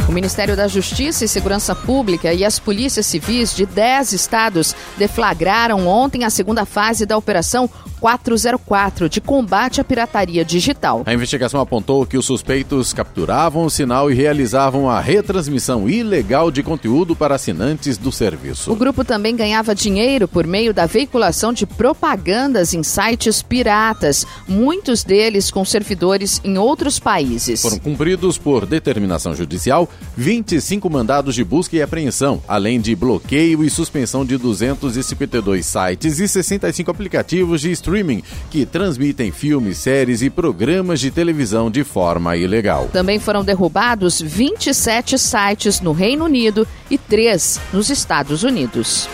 O 0.06 0.12
Ministério 0.12 0.56
da 0.56 0.66
Justiça 0.66 1.24
e 1.24 1.28
Segurança 1.28 1.74
Pública 1.74 2.34
e 2.34 2.44
as 2.44 2.58
polícias 2.58 3.06
civis 3.06 3.54
de 3.54 3.64
10 3.64 4.12
estados 4.12 4.74
deflagraram 4.98 5.86
ontem 5.86 6.24
a 6.24 6.30
segunda 6.30 6.66
fase 6.66 7.06
da 7.06 7.16
Operação 7.16 7.70
404 8.00 9.08
de 9.08 9.20
combate 9.20 9.80
à 9.80 9.84
pirataria 9.84 10.44
digital. 10.44 11.02
A 11.04 11.12
investigação 11.12 11.60
apontou 11.60 12.06
que 12.06 12.16
os 12.16 12.24
suspeitos 12.24 12.92
capturavam 12.92 13.64
o 13.64 13.70
sinal 13.70 14.10
e 14.10 14.14
realizavam 14.14 14.88
a 14.88 14.98
retransmissão 15.00 15.88
ilegal 15.88 16.50
de 16.50 16.62
conteúdo 16.62 17.14
para 17.14 17.34
assinantes 17.34 17.98
do 17.98 18.10
serviço. 18.10 18.72
O 18.72 18.76
grupo 18.76 19.04
também 19.04 19.36
ganhava 19.36 19.74
dinheiro 19.74 20.26
por 20.26 20.46
meio 20.46 20.72
da 20.72 20.86
veiculação 20.86 21.52
de 21.52 21.66
propagandas 21.66 22.72
em 22.72 22.82
sites 22.82 23.42
piratas, 23.42 24.26
muitos 24.48 25.04
deles 25.04 25.50
com 25.50 25.64
servidores 25.64 26.40
em 26.42 26.56
outros 26.56 26.98
países. 26.98 27.60
Foram 27.60 27.78
cumpridos 27.78 28.38
por 28.38 28.64
determinação 28.64 29.34
judicial 29.34 29.88
25 30.16 30.88
mandados 30.88 31.34
de 31.34 31.44
busca 31.44 31.76
e 31.76 31.82
apreensão, 31.82 32.42
além 32.48 32.80
de 32.80 32.96
bloqueio 32.96 33.62
e 33.62 33.68
suspensão 33.68 34.24
de 34.24 34.38
252 34.38 35.66
sites 35.66 36.18
e 36.18 36.26
65 36.26 36.90
aplicativos 36.90 37.60
de 37.60 37.70
streaming 37.72 37.89
streaming 37.90 38.22
que 38.50 38.64
transmitem 38.64 39.32
filmes, 39.32 39.78
séries 39.78 40.22
e 40.22 40.30
programas 40.30 41.00
de 41.00 41.10
televisão 41.10 41.70
de 41.70 41.82
forma 41.82 42.36
ilegal. 42.36 42.88
Também 42.92 43.18
foram 43.18 43.44
derrubados 43.44 44.20
27 44.20 45.18
sites 45.18 45.80
no 45.80 45.92
Reino 45.92 46.24
Unido 46.24 46.66
e 46.88 46.96
3 46.96 47.60
nos 47.72 47.90
Estados 47.90 48.44
Unidos. 48.44 49.08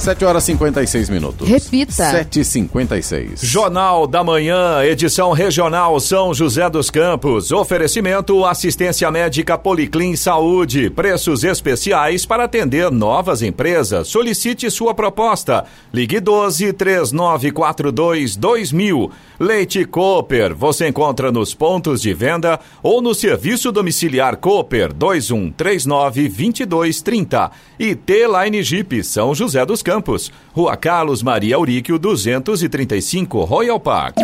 7 0.00 0.24
horas 0.24 0.44
e 0.44 0.46
56 0.46 1.10
minutos. 1.10 1.46
Repita. 1.46 1.92
7h56. 1.92 3.44
Jornal 3.44 4.06
da 4.06 4.24
Manhã, 4.24 4.82
edição 4.82 5.32
regional 5.32 6.00
São 6.00 6.32
José 6.32 6.70
dos 6.70 6.88
Campos. 6.88 7.52
Oferecimento 7.52 8.46
assistência 8.46 9.10
médica 9.10 9.58
Policlin 9.58 10.16
Saúde. 10.16 10.88
Preços 10.88 11.44
especiais 11.44 12.24
para 12.24 12.44
atender 12.44 12.90
novas 12.90 13.42
empresas. 13.42 14.08
Solicite 14.08 14.70
sua 14.70 14.94
proposta. 14.94 15.66
Ligue 15.92 16.18
12 16.18 16.72
3942 16.72 18.36
2000. 18.36 19.10
Leite 19.38 19.84
Cooper. 19.84 20.54
Você 20.54 20.88
encontra 20.88 21.30
nos 21.30 21.52
pontos 21.52 22.00
de 22.00 22.14
venda 22.14 22.58
ou 22.82 23.02
no 23.02 23.14
serviço 23.14 23.70
domiciliar 23.70 24.38
Cooper 24.38 24.94
2139 24.94 26.28
2230. 26.28 27.50
E 27.78 27.94
T-Line 27.94 28.62
Jeep 28.62 29.04
São 29.04 29.34
José 29.34 29.66
dos 29.66 29.82
Campos. 29.82 29.89
Campos, 29.90 30.30
Rua 30.54 30.76
Carlos 30.76 31.20
Maria 31.20 31.56
Auríquio, 31.56 31.98
235, 31.98 33.44
Royal 33.44 33.80
Park. 33.80 34.14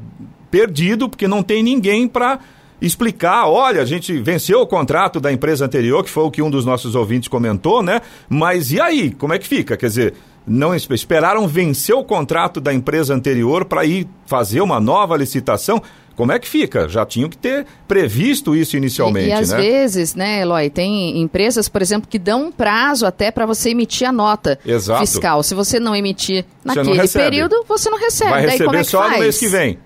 perdido, 0.55 1.09
porque 1.09 1.27
não 1.27 1.43
tem 1.43 1.65
ninguém 1.65 2.07
para 2.07 2.39
explicar, 2.81 3.49
olha, 3.49 3.83
a 3.83 3.85
gente 3.85 4.17
venceu 4.21 4.61
o 4.61 4.67
contrato 4.69 5.19
da 5.19 5.33
empresa 5.33 5.65
anterior, 5.65 6.05
que 6.05 6.11
foi 6.11 6.23
o 6.23 6.31
que 6.31 6.41
um 6.41 6.49
dos 6.49 6.65
nossos 6.65 6.95
ouvintes 6.95 7.27
comentou, 7.27 7.83
né? 7.83 8.01
Mas 8.29 8.71
e 8.71 8.81
aí, 8.81 9.11
como 9.11 9.33
é 9.33 9.39
que 9.41 9.49
fica? 9.49 9.77
Quer 9.77 9.89
dizer, 9.89 10.15
não 10.47 10.73
esperaram 10.73 11.49
vencer 11.49 11.97
o 11.97 12.05
contrato 12.05 12.61
da 12.61 12.73
empresa 12.73 13.13
anterior 13.13 13.65
para 13.65 13.85
ir 13.85 14.07
fazer 14.27 14.61
uma 14.61 14.79
nova 14.79 15.17
licitação? 15.17 15.83
Como 16.15 16.31
é 16.31 16.39
que 16.39 16.47
fica? 16.47 16.89
Já 16.89 17.05
tinham 17.05 17.29
que 17.29 17.37
ter 17.37 17.67
previsto 17.89 18.55
isso 18.55 18.77
inicialmente, 18.77 19.27
e, 19.27 19.31
e 19.31 19.33
às 19.33 19.51
né? 19.51 19.57
vezes, 19.57 20.15
né, 20.15 20.43
Eloy, 20.43 20.71
tem 20.71 21.21
empresas, 21.21 21.69
por 21.69 21.83
exemplo, 21.83 22.09
que 22.09 22.21
dão 22.21 22.47
um 22.47 22.53
prazo 22.53 23.07
até 23.07 23.33
para 23.33 23.45
você 23.45 23.71
emitir 23.71 24.09
a 24.09 24.13
nota 24.13 24.57
Exato. 24.65 25.01
fiscal. 25.01 25.43
Se 25.43 25.53
você 25.53 25.81
não 25.81 25.97
emitir 25.97 26.45
Você 26.65 26.83
não 26.83 26.95
naquele 26.95 27.09
período, 27.09 27.65
você 27.67 27.91
não 27.91 27.99
recebe. 27.99 28.31
Vai 28.31 28.47
Daí 28.47 28.51
receber 28.53 28.77
é 28.77 28.85
só 28.85 29.01
faz? 29.01 29.13
no 29.15 29.19
mês 29.19 29.39
que 29.39 29.49
vem. 29.49 29.79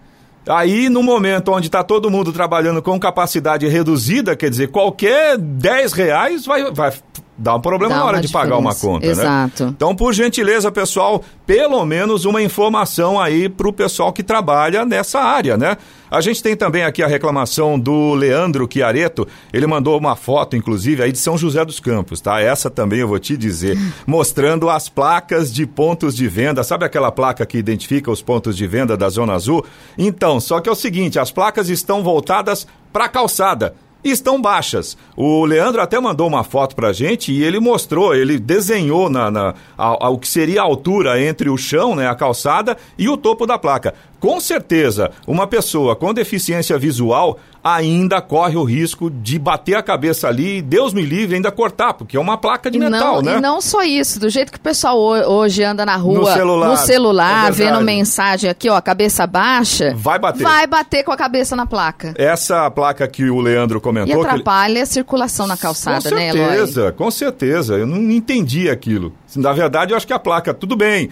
Aí, 0.48 0.88
no 0.88 1.02
momento 1.02 1.52
onde 1.52 1.66
está 1.66 1.84
todo 1.84 2.10
mundo 2.10 2.32
trabalhando 2.32 2.82
com 2.82 2.98
capacidade 2.98 3.66
reduzida, 3.68 4.34
quer 4.34 4.50
dizer, 4.50 4.68
qualquer 4.68 5.36
10 5.36 5.92
reais 5.92 6.46
vai, 6.46 6.72
vai 6.72 6.92
dar 7.38 7.54
um 7.54 7.60
problema 7.60 7.94
Dá 7.94 8.00
na 8.00 8.06
hora 8.06 8.20
de 8.20 8.28
pagar 8.28 8.58
uma 8.58 8.72
diferença. 8.72 8.86
conta, 8.86 9.06
Exato. 9.06 9.64
né? 9.66 9.72
Então, 9.76 9.94
por 9.94 10.12
gentileza, 10.12 10.72
pessoal, 10.72 11.22
pelo 11.46 11.84
menos 11.86 12.24
uma 12.24 12.42
informação 12.42 13.20
aí 13.20 13.48
para 13.48 13.68
o 13.68 13.72
pessoal 13.72 14.12
que 14.12 14.24
trabalha 14.24 14.84
nessa 14.84 15.20
área, 15.20 15.56
né? 15.56 15.76
A 16.10 16.20
gente 16.22 16.42
tem 16.42 16.56
também 16.56 16.84
aqui 16.84 17.02
a 17.02 17.06
reclamação 17.06 17.78
do 17.78 18.14
Leandro 18.14 18.68
Chiareto. 18.70 19.28
Ele 19.52 19.66
mandou 19.66 19.96
uma 19.98 20.16
foto, 20.16 20.56
inclusive, 20.56 21.02
aí 21.02 21.12
de 21.12 21.18
São 21.18 21.36
José 21.36 21.64
dos 21.64 21.80
Campos, 21.80 22.20
tá? 22.20 22.40
Essa 22.40 22.70
também 22.70 23.00
eu 23.00 23.08
vou 23.08 23.18
te 23.18 23.36
dizer. 23.36 23.78
mostrando 24.06 24.70
as 24.70 24.88
placas 24.88 25.52
de 25.52 25.66
pontos 25.66 26.16
de 26.16 26.26
venda. 26.26 26.64
Sabe 26.64 26.84
aquela 26.84 27.12
placa 27.12 27.44
que 27.44 27.58
identifica 27.58 28.10
os 28.10 28.22
pontos 28.22 28.56
de 28.56 28.66
venda 28.66 28.96
da 28.96 29.08
Zona 29.10 29.34
Azul? 29.34 29.64
Então, 29.98 30.40
só 30.40 30.60
que 30.60 30.68
é 30.68 30.72
o 30.72 30.74
seguinte: 30.74 31.18
as 31.18 31.30
placas 31.30 31.68
estão 31.68 32.02
voltadas 32.02 32.66
para 32.90 33.04
a 33.04 33.08
calçada 33.08 33.74
estão 34.04 34.40
baixas. 34.40 34.96
O 35.16 35.44
Leandro 35.44 35.80
até 35.80 35.98
mandou 36.00 36.26
uma 36.26 36.44
foto 36.44 36.74
pra 36.74 36.92
gente 36.92 37.32
e 37.32 37.42
ele 37.42 37.58
mostrou, 37.58 38.14
ele 38.14 38.38
desenhou 38.38 39.10
na, 39.10 39.30
na 39.30 39.54
a, 39.76 40.06
a, 40.06 40.08
o 40.08 40.18
que 40.18 40.28
seria 40.28 40.60
a 40.60 40.64
altura 40.64 41.22
entre 41.22 41.48
o 41.48 41.56
chão, 41.56 41.94
né, 41.94 42.08
a 42.08 42.14
calçada, 42.14 42.76
e 42.96 43.08
o 43.08 43.16
topo 43.16 43.46
da 43.46 43.58
placa. 43.58 43.94
Com 44.20 44.40
certeza, 44.40 45.10
uma 45.26 45.46
pessoa 45.46 45.94
com 45.94 46.12
deficiência 46.12 46.76
visual 46.76 47.38
ainda 47.74 48.20
corre 48.20 48.56
o 48.56 48.64
risco 48.64 49.10
de 49.10 49.38
bater 49.38 49.74
a 49.74 49.82
cabeça 49.82 50.28
ali 50.28 50.62
Deus 50.62 50.92
me 50.92 51.02
livre 51.02 51.36
ainda 51.36 51.50
cortar, 51.50 51.94
porque 51.94 52.16
é 52.16 52.20
uma 52.20 52.36
placa 52.36 52.70
de 52.70 52.78
metal, 52.78 53.16
não, 53.16 53.22
né? 53.22 53.38
E 53.38 53.40
não 53.40 53.60
só 53.60 53.82
isso, 53.82 54.18
do 54.20 54.28
jeito 54.28 54.52
que 54.52 54.58
o 54.58 54.60
pessoal 54.60 54.98
hoje 54.98 55.62
anda 55.62 55.84
na 55.84 55.96
rua, 55.96 56.20
no 56.20 56.26
celular, 56.26 56.68
no 56.68 56.76
celular 56.76 57.48
é 57.48 57.52
vendo 57.52 57.80
mensagem 57.80 58.50
aqui, 58.50 58.68
ó, 58.68 58.80
cabeça 58.80 59.26
baixa, 59.26 59.94
vai 59.96 60.18
bater. 60.18 60.42
Vai 60.42 60.66
bater 60.66 61.04
com 61.04 61.12
a 61.12 61.16
cabeça 61.16 61.54
na 61.56 61.66
placa. 61.66 62.14
Essa 62.16 62.70
placa 62.70 63.06
que 63.08 63.28
o 63.30 63.40
Leandro 63.40 63.80
comentou. 63.80 64.22
E 64.22 64.26
atrapalha 64.26 64.72
ele... 64.72 64.80
a 64.80 64.86
circulação 64.86 65.46
na 65.46 65.56
calçada, 65.56 66.08
com 66.08 66.14
né, 66.14 66.32
certeza, 66.32 66.92
Com 66.92 67.10
certeza, 67.10 67.74
eu 67.74 67.86
não 67.86 67.98
entendi 68.10 68.68
aquilo. 68.68 69.12
Na 69.36 69.52
verdade, 69.52 69.92
eu 69.92 69.96
acho 69.96 70.06
que 70.06 70.12
a 70.12 70.18
placa, 70.18 70.54
tudo 70.54 70.76
bem, 70.76 71.10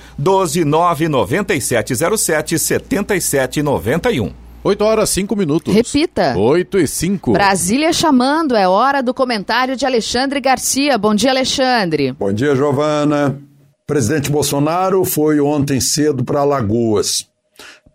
12997077791. 2.43 4.33
8 4.63 4.85
horas 4.85 5.09
5 5.11 5.35
minutos. 5.35 5.75
Repita. 5.75 6.37
8 6.37 6.79
e 6.79 6.87
5. 6.87 7.33
Brasília 7.33 7.93
chamando, 7.93 8.55
é 8.55 8.69
hora 8.69 9.03
do 9.03 9.15
comentário 9.15 9.75
de 9.75 9.87
Alexandre 9.87 10.41
Garcia. 10.41 10.99
Bom 10.99 11.15
dia, 11.15 11.31
Alexandre. 11.31 12.13
Bom 12.13 12.33
dia, 12.33 12.55
Giovana. 12.55 13.41
Presidente 13.87 14.31
Bolsonaro 14.31 15.05
foi 15.05 15.41
ontem 15.41 15.81
cedo 15.81 16.23
para 16.23 16.41
Alagoas, 16.41 17.27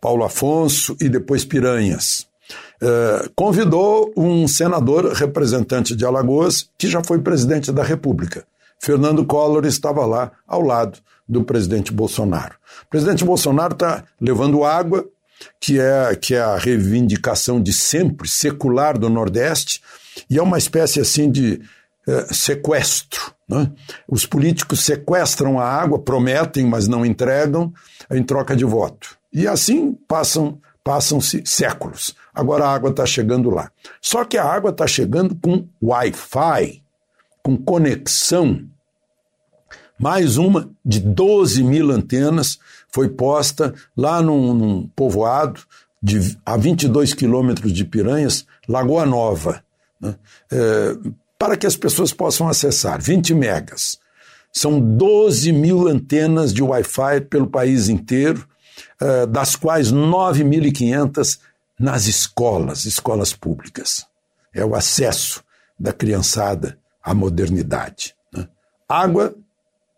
Paulo 0.02 0.26
Afonso 0.26 0.98
e 1.00 1.08
depois 1.08 1.46
Piranhas. 1.46 2.28
É, 2.82 3.30
convidou 3.36 4.12
um 4.18 4.48
senador 4.48 5.14
representante 5.14 5.96
de 5.96 6.04
Alagoas 6.04 6.70
que 6.78 6.88
já 6.88 7.02
foi 7.04 7.20
presidente 7.20 7.72
da 7.72 7.84
República. 7.84 8.43
Fernando 8.80 9.26
Collor 9.26 9.66
estava 9.66 10.06
lá 10.06 10.32
ao 10.46 10.62
lado 10.62 11.00
do 11.28 11.43
presidente 11.43 11.91
Bolsonaro. 11.91 12.55
O 12.84 12.89
presidente 12.89 13.23
Bolsonaro 13.23 13.73
está 13.73 14.03
levando 14.19 14.63
água 14.63 15.07
que 15.59 15.80
é, 15.80 16.15
que 16.15 16.36
é 16.36 16.41
a 16.41 16.57
reivindicação 16.57 17.61
de 17.61 17.73
sempre 17.73 18.28
secular 18.28 18.97
do 18.97 19.09
Nordeste, 19.09 19.82
e 20.30 20.38
é 20.38 20.41
uma 20.41 20.57
espécie 20.57 20.99
assim 20.99 21.30
de 21.30 21.61
é, 22.07 22.34
sequestro. 22.34 23.34
Né? 23.47 23.69
Os 24.07 24.26
políticos 24.26 24.80
sequestram 24.82 25.59
a 25.59 25.65
água, 25.65 25.99
prometem, 25.99 26.65
mas 26.65 26.88
não 26.88 27.05
entregam, 27.05 27.73
em 28.09 28.23
troca 28.23 28.55
de 28.55 28.63
voto. 28.63 29.17
E 29.34 29.47
assim 29.47 29.93
passam 30.07 30.59
passam-se 30.84 31.41
séculos. 31.45 32.15
Agora 32.32 32.65
a 32.65 32.71
água 32.71 32.91
está 32.91 33.07
chegando 33.07 33.49
lá. 33.49 33.71
Só 33.99 34.23
que 34.23 34.38
a 34.38 34.43
água 34.43 34.69
está 34.69 34.86
chegando 34.86 35.36
com 35.36 35.67
Wi-Fi, 35.82 36.84
com 37.41 37.57
conexão. 37.57 38.63
Mais 39.98 40.38
uma 40.38 40.70
de 40.84 41.00
12 41.00 41.64
mil 41.64 41.91
antenas 41.91 42.60
foi 42.89 43.10
posta 43.10 43.74
lá 43.96 44.22
num, 44.22 44.54
num 44.54 44.88
povoado 44.89 45.62
de, 46.02 46.38
a 46.46 46.58
22 46.58 47.14
quilômetros 47.14 47.72
de 47.72 47.86
Piranhas, 47.86 48.46
Lagoa 48.68 49.06
Nova, 49.06 49.64
né? 50.00 50.16
é, 50.52 50.98
para 51.39 51.58
que 51.58 51.66
as 51.66 51.76
pessoas 51.76 52.14
possam 52.14 52.48
acessar 52.48 53.02
20 53.02 53.34
megas. 53.34 54.00
São 54.52 54.80
12 54.80 55.52
mil 55.52 55.88
antenas 55.88 56.54
de 56.54 56.62
Wi-Fi 56.62 57.22
pelo 57.30 57.48
país 57.48 57.89
inteiro, 57.89 58.48
é, 59.02 59.26
das 59.26 59.56
quais 59.56 59.91
9.500 59.91 61.39
nas 61.80 62.08
escolas, 62.08 62.86
escolas 62.86 63.34
públicas. 63.34 64.06
É 64.54 64.64
o 64.64 64.76
acesso 64.76 65.43
da 65.78 65.91
criançada 65.91 66.78
à 67.04 67.14
modernidade. 67.14 68.16
Né? 68.34 68.48
Água 68.88 69.36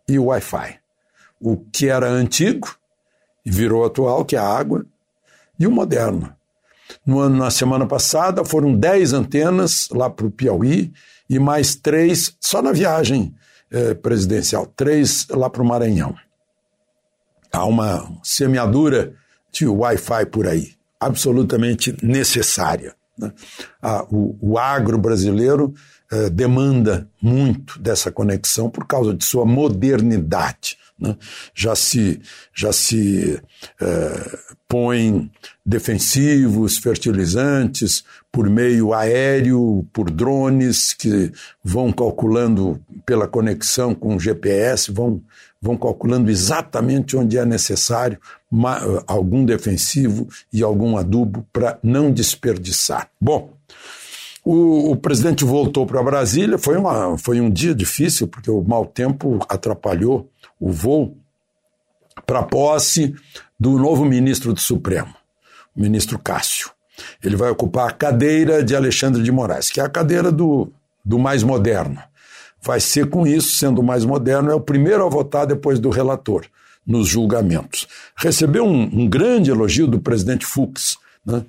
e 0.08 0.18
Wi-Fi. 0.18 0.80
O 1.40 1.58
que 1.58 1.88
era 1.88 2.08
antigo 2.08 2.76
virou 3.46 3.86
atual, 3.86 4.26
que 4.26 4.36
é 4.36 4.40
a 4.40 4.48
água, 4.48 4.86
e 5.60 5.68
o 5.68 5.72
moderno. 5.72 6.34
No 7.06 7.30
na 7.30 7.52
semana 7.52 7.86
passada 7.86 8.46
foram 8.46 8.74
10 8.74 9.14
antenas 9.14 9.88
lá 9.92 10.10
para 10.10 10.26
o 10.26 10.32
Piauí 10.32 10.94
e 11.30 11.40
mais 11.40 11.76
três 11.76 12.36
só 12.40 12.62
na 12.62 12.72
viagem 12.72 13.36
eh, 13.70 13.94
presidencial, 13.94 14.66
três 14.66 15.28
lá 15.30 15.50
para 15.50 15.62
o 15.62 15.66
Maranhão. 15.66 16.16
Há 17.52 17.66
uma 17.66 18.10
semeadura 18.24 19.14
de 19.52 19.68
Wi-Fi 19.68 20.26
por 20.28 20.48
aí, 20.48 20.74
absolutamente 21.00 21.96
necessária. 22.02 22.96
Né? 23.18 23.34
Ah, 23.82 24.06
o, 24.10 24.38
o 24.40 24.58
agro 24.58 24.98
brasileiro 24.98 25.74
eh, 26.12 26.30
demanda 26.30 27.10
muito 27.22 27.80
dessa 27.80 28.12
conexão 28.12 28.70
por 28.70 28.86
causa 28.86 29.14
de 29.14 29.26
sua 29.26 29.46
modernidade. 29.46 30.78
Né? 31.00 31.16
Já 31.54 31.76
se, 31.76 32.20
já 32.54 32.74
se 32.74 33.40
é, 33.80 34.40
põem 34.68 35.32
defensivos, 35.66 36.78
fertilizantes 36.78 38.04
por 38.32 38.50
meio 38.50 38.94
aéreo, 38.94 39.86
por 39.94 40.10
drones 40.10 40.94
que 40.94 41.32
vão 41.64 41.92
calculando 41.92 42.82
pela 43.06 43.28
conexão 43.28 43.94
com 43.94 44.16
o 44.16 44.20
GPS, 44.20 44.92
vão, 44.92 45.22
vão 45.62 45.78
calculando 45.78 46.32
exatamente 46.32 47.16
onde 47.16 47.38
é 47.38 47.46
necessário 47.46 48.18
uma, 48.50 49.04
algum 49.06 49.46
defensivo 49.46 50.28
e 50.52 50.64
algum 50.64 50.98
adubo 50.98 51.46
para 51.54 51.78
não 51.84 52.12
desperdiçar. 52.12 53.10
Bom, 53.20 53.57
o, 54.50 54.92
o, 54.92 54.96
presidente 54.96 55.44
voltou 55.44 55.86
para 55.86 56.02
Brasília, 56.02 56.58
foi, 56.58 56.78
uma, 56.78 57.18
foi 57.18 57.42
um 57.42 57.50
dia 57.50 57.76
difícil, 57.76 58.30
porque 58.30 58.50
o 58.50 58.64
mau 58.64 58.86
tempo 58.86 59.40
atrapalhou 59.50 60.30
o 60.58 60.72
voo 60.72 61.18
para 62.26 62.44
posse 62.44 63.14
do 63.60 63.78
novo 63.78 64.06
ministro 64.06 64.54
do 64.54 64.62
Supremo, 64.62 65.14
o 65.76 65.82
ministro 65.82 66.18
Cássio. 66.18 66.72
Ele 67.22 67.36
vai 67.36 67.50
ocupar 67.50 67.90
a 67.90 67.92
cadeira 67.92 68.64
de 68.64 68.74
Alexandre 68.74 69.22
de 69.22 69.32
Moraes, 69.34 69.70
que 69.70 69.82
é 69.82 69.84
a 69.84 69.90
cadeira 69.90 70.32
do, 70.32 70.72
do 71.04 71.20
mais 71.20 71.44
moderno. 71.44 72.02
Vai 72.62 72.80
ser 72.80 73.10
com 73.10 73.28
isso, 73.28 73.58
sendo 73.58 73.82
o 73.82 73.84
mais 73.84 74.06
moderno, 74.06 74.50
é 74.50 74.56
o 74.56 74.62
primeiro 74.62 75.06
a 75.06 75.10
votar 75.10 75.46
depois 75.46 75.78
do 75.78 75.90
relator 75.90 76.46
nos 76.86 77.10
julgamentos. 77.10 77.86
Recebeu 78.16 78.64
um, 78.64 78.84
um 78.84 79.10
grande 79.10 79.52
elogio 79.52 79.88
do 79.88 80.00
presidente 80.00 80.46
Fux, 80.46 80.98
né, 81.28 81.44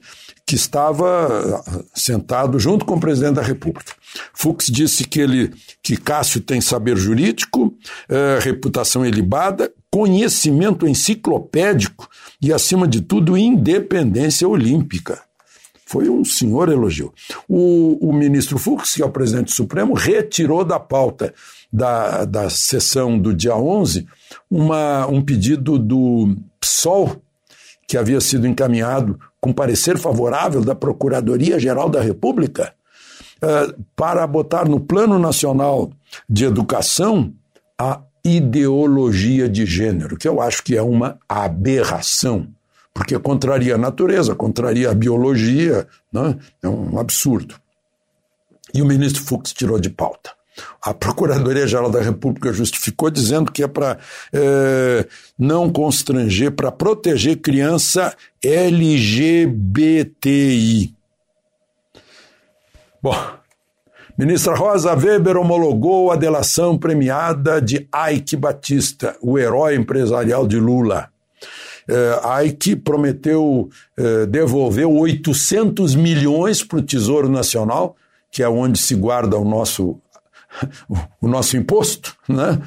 que 0.44 0.56
estava 0.56 1.62
ah, 1.64 1.80
sentado 1.94 2.58
junto 2.58 2.84
com 2.84 2.96
o 2.96 3.00
presidente 3.00 3.36
da 3.36 3.42
República. 3.42 3.94
Fux 4.34 4.66
disse 4.66 5.04
que 5.04 5.20
ele, 5.20 5.52
que 5.80 5.96
Cássio 5.96 6.40
tem 6.40 6.60
saber 6.60 6.96
jurídico, 6.96 7.72
eh, 8.08 8.38
reputação 8.42 9.06
ilibada, 9.06 9.72
conhecimento 9.90 10.86
enciclopédico 10.86 12.08
e, 12.42 12.52
acima 12.52 12.88
de 12.88 13.00
tudo, 13.00 13.38
independência 13.38 14.48
olímpica. 14.48 15.22
Foi 15.86 16.08
um 16.08 16.24
senhor 16.24 16.68
elogio. 16.68 17.14
O, 17.48 18.08
o 18.08 18.12
ministro 18.12 18.58
Fux, 18.58 18.94
que 18.94 19.02
é 19.02 19.06
o 19.06 19.10
presidente 19.10 19.46
do 19.46 19.52
Supremo, 19.52 19.94
retirou 19.94 20.64
da 20.64 20.78
pauta 20.78 21.32
da, 21.72 22.24
da 22.24 22.50
sessão 22.50 23.18
do 23.18 23.32
dia 23.32 23.56
11 23.56 24.06
uma, 24.50 25.06
um 25.06 25.22
pedido 25.22 25.78
do 25.78 26.36
PSOL, 26.60 27.22
que 27.86 27.96
havia 27.96 28.20
sido 28.20 28.46
encaminhado 28.46 29.18
com 29.41 29.53
parecer 29.53 29.99
favorável 29.99 30.62
da 30.62 30.74
Procuradoria-Geral 30.74 31.89
da 31.89 32.01
República, 32.01 32.74
uh, 33.43 33.84
para 33.95 34.26
botar 34.26 34.68
no 34.68 34.80
Plano 34.80 35.18
Nacional 35.18 35.91
de 36.28 36.45
Educação 36.45 37.32
a 37.78 38.01
ideologia 38.24 39.49
de 39.49 39.64
gênero, 39.64 40.16
que 40.16 40.28
eu 40.28 40.41
acho 40.41 40.62
que 40.62 40.76
é 40.76 40.82
uma 40.82 41.18
aberração, 41.28 42.49
porque 42.93 43.18
contraria 43.18 43.76
a 43.76 43.78
natureza, 43.78 44.34
contraria 44.34 44.91
a 44.91 44.95
biologia, 44.95 45.86
né? 46.12 46.36
é 46.62 46.68
um 46.68 46.99
absurdo. 46.99 47.55
E 48.74 48.82
o 48.82 48.86
ministro 48.86 49.22
Fux 49.22 49.53
tirou 49.53 49.78
de 49.78 49.89
pauta. 49.89 50.38
A 50.82 50.94
Procuradoria-Geral 50.94 51.90
da 51.90 52.00
República 52.00 52.52
justificou 52.52 53.11
dizendo 53.11 53.50
que 53.52 53.62
é 53.62 53.68
para 53.68 53.98
é, 54.32 55.06
não 55.38 55.70
constranger, 55.70 56.52
para 56.52 56.70
proteger 56.72 57.36
criança 57.36 58.16
LGBTI. 58.42 59.78
Bom, 63.00 63.14
ministra 64.16 64.54
Rosa 64.54 64.94
Weber 64.94 65.36
homologou 65.36 66.11
a 66.11 66.16
delação 66.16 66.76
premiada 66.76 67.61
de 67.61 67.88
Ike 68.12 68.36
Batista, 68.36 69.16
o 69.20 69.38
herói 69.38 69.76
empresarial 69.76 70.46
de 70.46 70.59
Lula. 70.59 71.09
É, 71.88 72.44
Ike 72.46 72.76
prometeu 72.76 73.70
é, 73.96 74.26
devolver 74.26 74.86
800 74.86 75.94
milhões 75.94 76.62
para 76.62 76.78
o 76.78 76.82
Tesouro 76.82 77.30
Nacional, 77.30 77.96
que 78.30 78.42
é 78.42 78.48
onde 78.48 78.78
se 78.78 78.94
guarda 78.94 79.38
o 79.38 79.44
nosso 79.44 79.98
o 81.20 81.28
nosso 81.28 81.57
imposto, 81.57 82.16
né? 82.28 82.61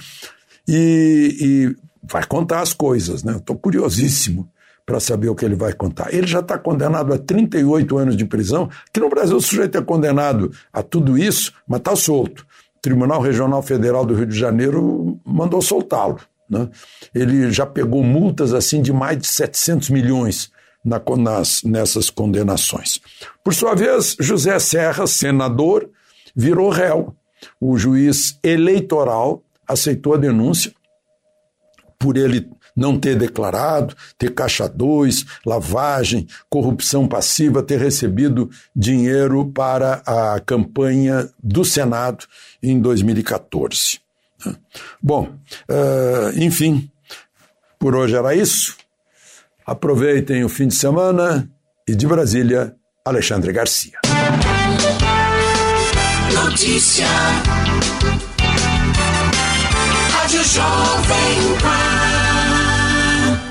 E, 0.67 1.37
e 1.41 1.75
vai 2.03 2.25
contar 2.25 2.61
as 2.61 2.73
coisas, 2.73 3.23
né? 3.23 3.37
Estou 3.37 3.55
curiosíssimo 3.55 4.49
para 4.85 4.99
saber 4.99 5.29
o 5.29 5.35
que 5.35 5.45
ele 5.45 5.55
vai 5.55 5.73
contar. 5.73 6.13
Ele 6.13 6.27
já 6.27 6.39
está 6.39 6.57
condenado 6.57 7.13
a 7.13 7.17
38 7.17 7.97
anos 7.97 8.17
de 8.17 8.25
prisão. 8.25 8.69
Aqui 8.89 8.99
no 8.99 9.09
Brasil, 9.09 9.37
o 9.37 9.41
sujeito 9.41 9.77
é 9.77 9.81
condenado 9.81 10.51
a 10.73 10.83
tudo 10.83 11.17
isso, 11.17 11.53
mas 11.67 11.79
está 11.79 11.95
solto. 11.95 12.45
O 12.77 12.81
Tribunal 12.81 13.21
Regional 13.21 13.61
Federal 13.61 14.05
do 14.05 14.15
Rio 14.15 14.25
de 14.25 14.37
Janeiro 14.37 15.19
mandou 15.25 15.61
soltá-lo. 15.61 16.19
Né? 16.49 16.67
Ele 17.15 17.51
já 17.51 17.65
pegou 17.65 18.03
multas 18.03 18.53
assim 18.53 18.81
de 18.81 18.91
mais 18.91 19.17
de 19.17 19.27
700 19.27 19.89
milhões 19.89 20.51
na, 20.83 21.01
nas, 21.17 21.63
nessas 21.63 22.09
condenações. 22.09 22.99
Por 23.43 23.53
sua 23.53 23.73
vez, 23.75 24.17
José 24.19 24.57
Serra, 24.59 25.07
senador, 25.07 25.89
virou 26.35 26.69
réu. 26.69 27.15
O 27.59 27.77
juiz 27.77 28.37
eleitoral 28.43 29.43
aceitou 29.67 30.13
a 30.13 30.17
denúncia 30.17 30.71
por 31.97 32.17
ele 32.17 32.49
não 32.75 32.99
ter 32.99 33.15
declarado, 33.15 33.95
ter 34.17 34.33
caixa 34.33 34.67
2, 34.67 35.25
lavagem, 35.45 36.27
corrupção 36.49 37.07
passiva, 37.07 37.61
ter 37.61 37.79
recebido 37.79 38.49
dinheiro 38.75 39.45
para 39.53 40.01
a 40.05 40.39
campanha 40.39 41.29
do 41.41 41.63
Senado 41.63 42.25
em 42.61 42.79
2014. 42.79 43.99
Bom, 45.01 45.35
uh, 45.69 46.39
enfim, 46.39 46.89
por 47.77 47.95
hoje 47.95 48.15
era 48.15 48.33
isso. 48.33 48.75
Aproveitem 49.65 50.43
o 50.43 50.49
fim 50.49 50.67
de 50.67 50.75
semana 50.75 51.49
e 51.87 51.95
de 51.95 52.07
Brasília, 52.07 52.75
Alexandre 53.05 53.51
Garcia. 53.53 54.10
Notícia. 56.61 57.07
Rádio 60.11 60.43
Jovem 60.43 61.57
Pan. 61.59 62.11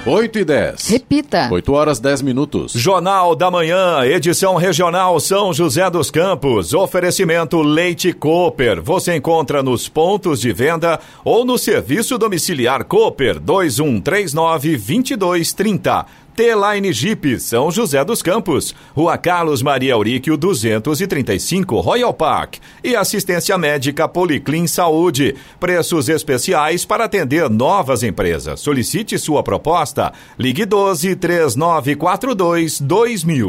8 0.07 0.39
e 0.39 0.45
10. 0.45 0.89
Repita. 0.89 1.49
8 1.53 1.73
horas 1.73 1.99
10 1.99 2.23
minutos. 2.23 2.73
Jornal 2.73 3.37
da 3.37 3.51
Manhã, 3.51 4.05
edição 4.05 4.55
regional 4.55 5.21
São 5.21 5.53
José 5.53 5.91
dos 5.91 6.11
Campos. 6.11 6.73
Oferecimento 6.73 7.61
Leite 7.61 8.13
Cooper. 8.13 8.81
Você 8.81 9.17
encontra 9.17 9.63
nos 9.63 9.89
pontos 9.89 10.41
de 10.41 10.53
venda 10.53 10.99
ou 11.25 11.45
no 11.45 11.59
serviço 11.59 12.17
domiciliar 12.17 12.85
Cooper 12.85 13.39
2139 13.41 14.71
2230. 14.79 16.07
T-Line 16.35 16.93
Jeep, 16.93 17.39
São 17.41 17.71
José 17.71 18.05
dos 18.05 18.23
Campos, 18.23 18.75
Rua 18.95 19.19
Carlos 19.19 19.63
Maria 19.63 19.95
Auríquio 19.95 20.37
235, 20.37 21.81
Royal 21.81 22.15
Park. 22.15 22.57
E 22.83 22.97
assistência 22.97 23.57
médica 23.59 24.09
Policlin 24.09 24.67
Saúde. 24.67 25.35
Preços 25.59 26.09
especiais 26.09 26.85
para 26.85 27.05
atender 27.05 27.49
novas 27.49 28.03
empresas. 28.03 28.61
Solicite 28.61 29.19
sua 29.19 29.43
proposta. 29.43 30.13
Ligue 30.39 30.65
12 30.65 31.17
3942 31.17 32.81
2000. 32.81 33.49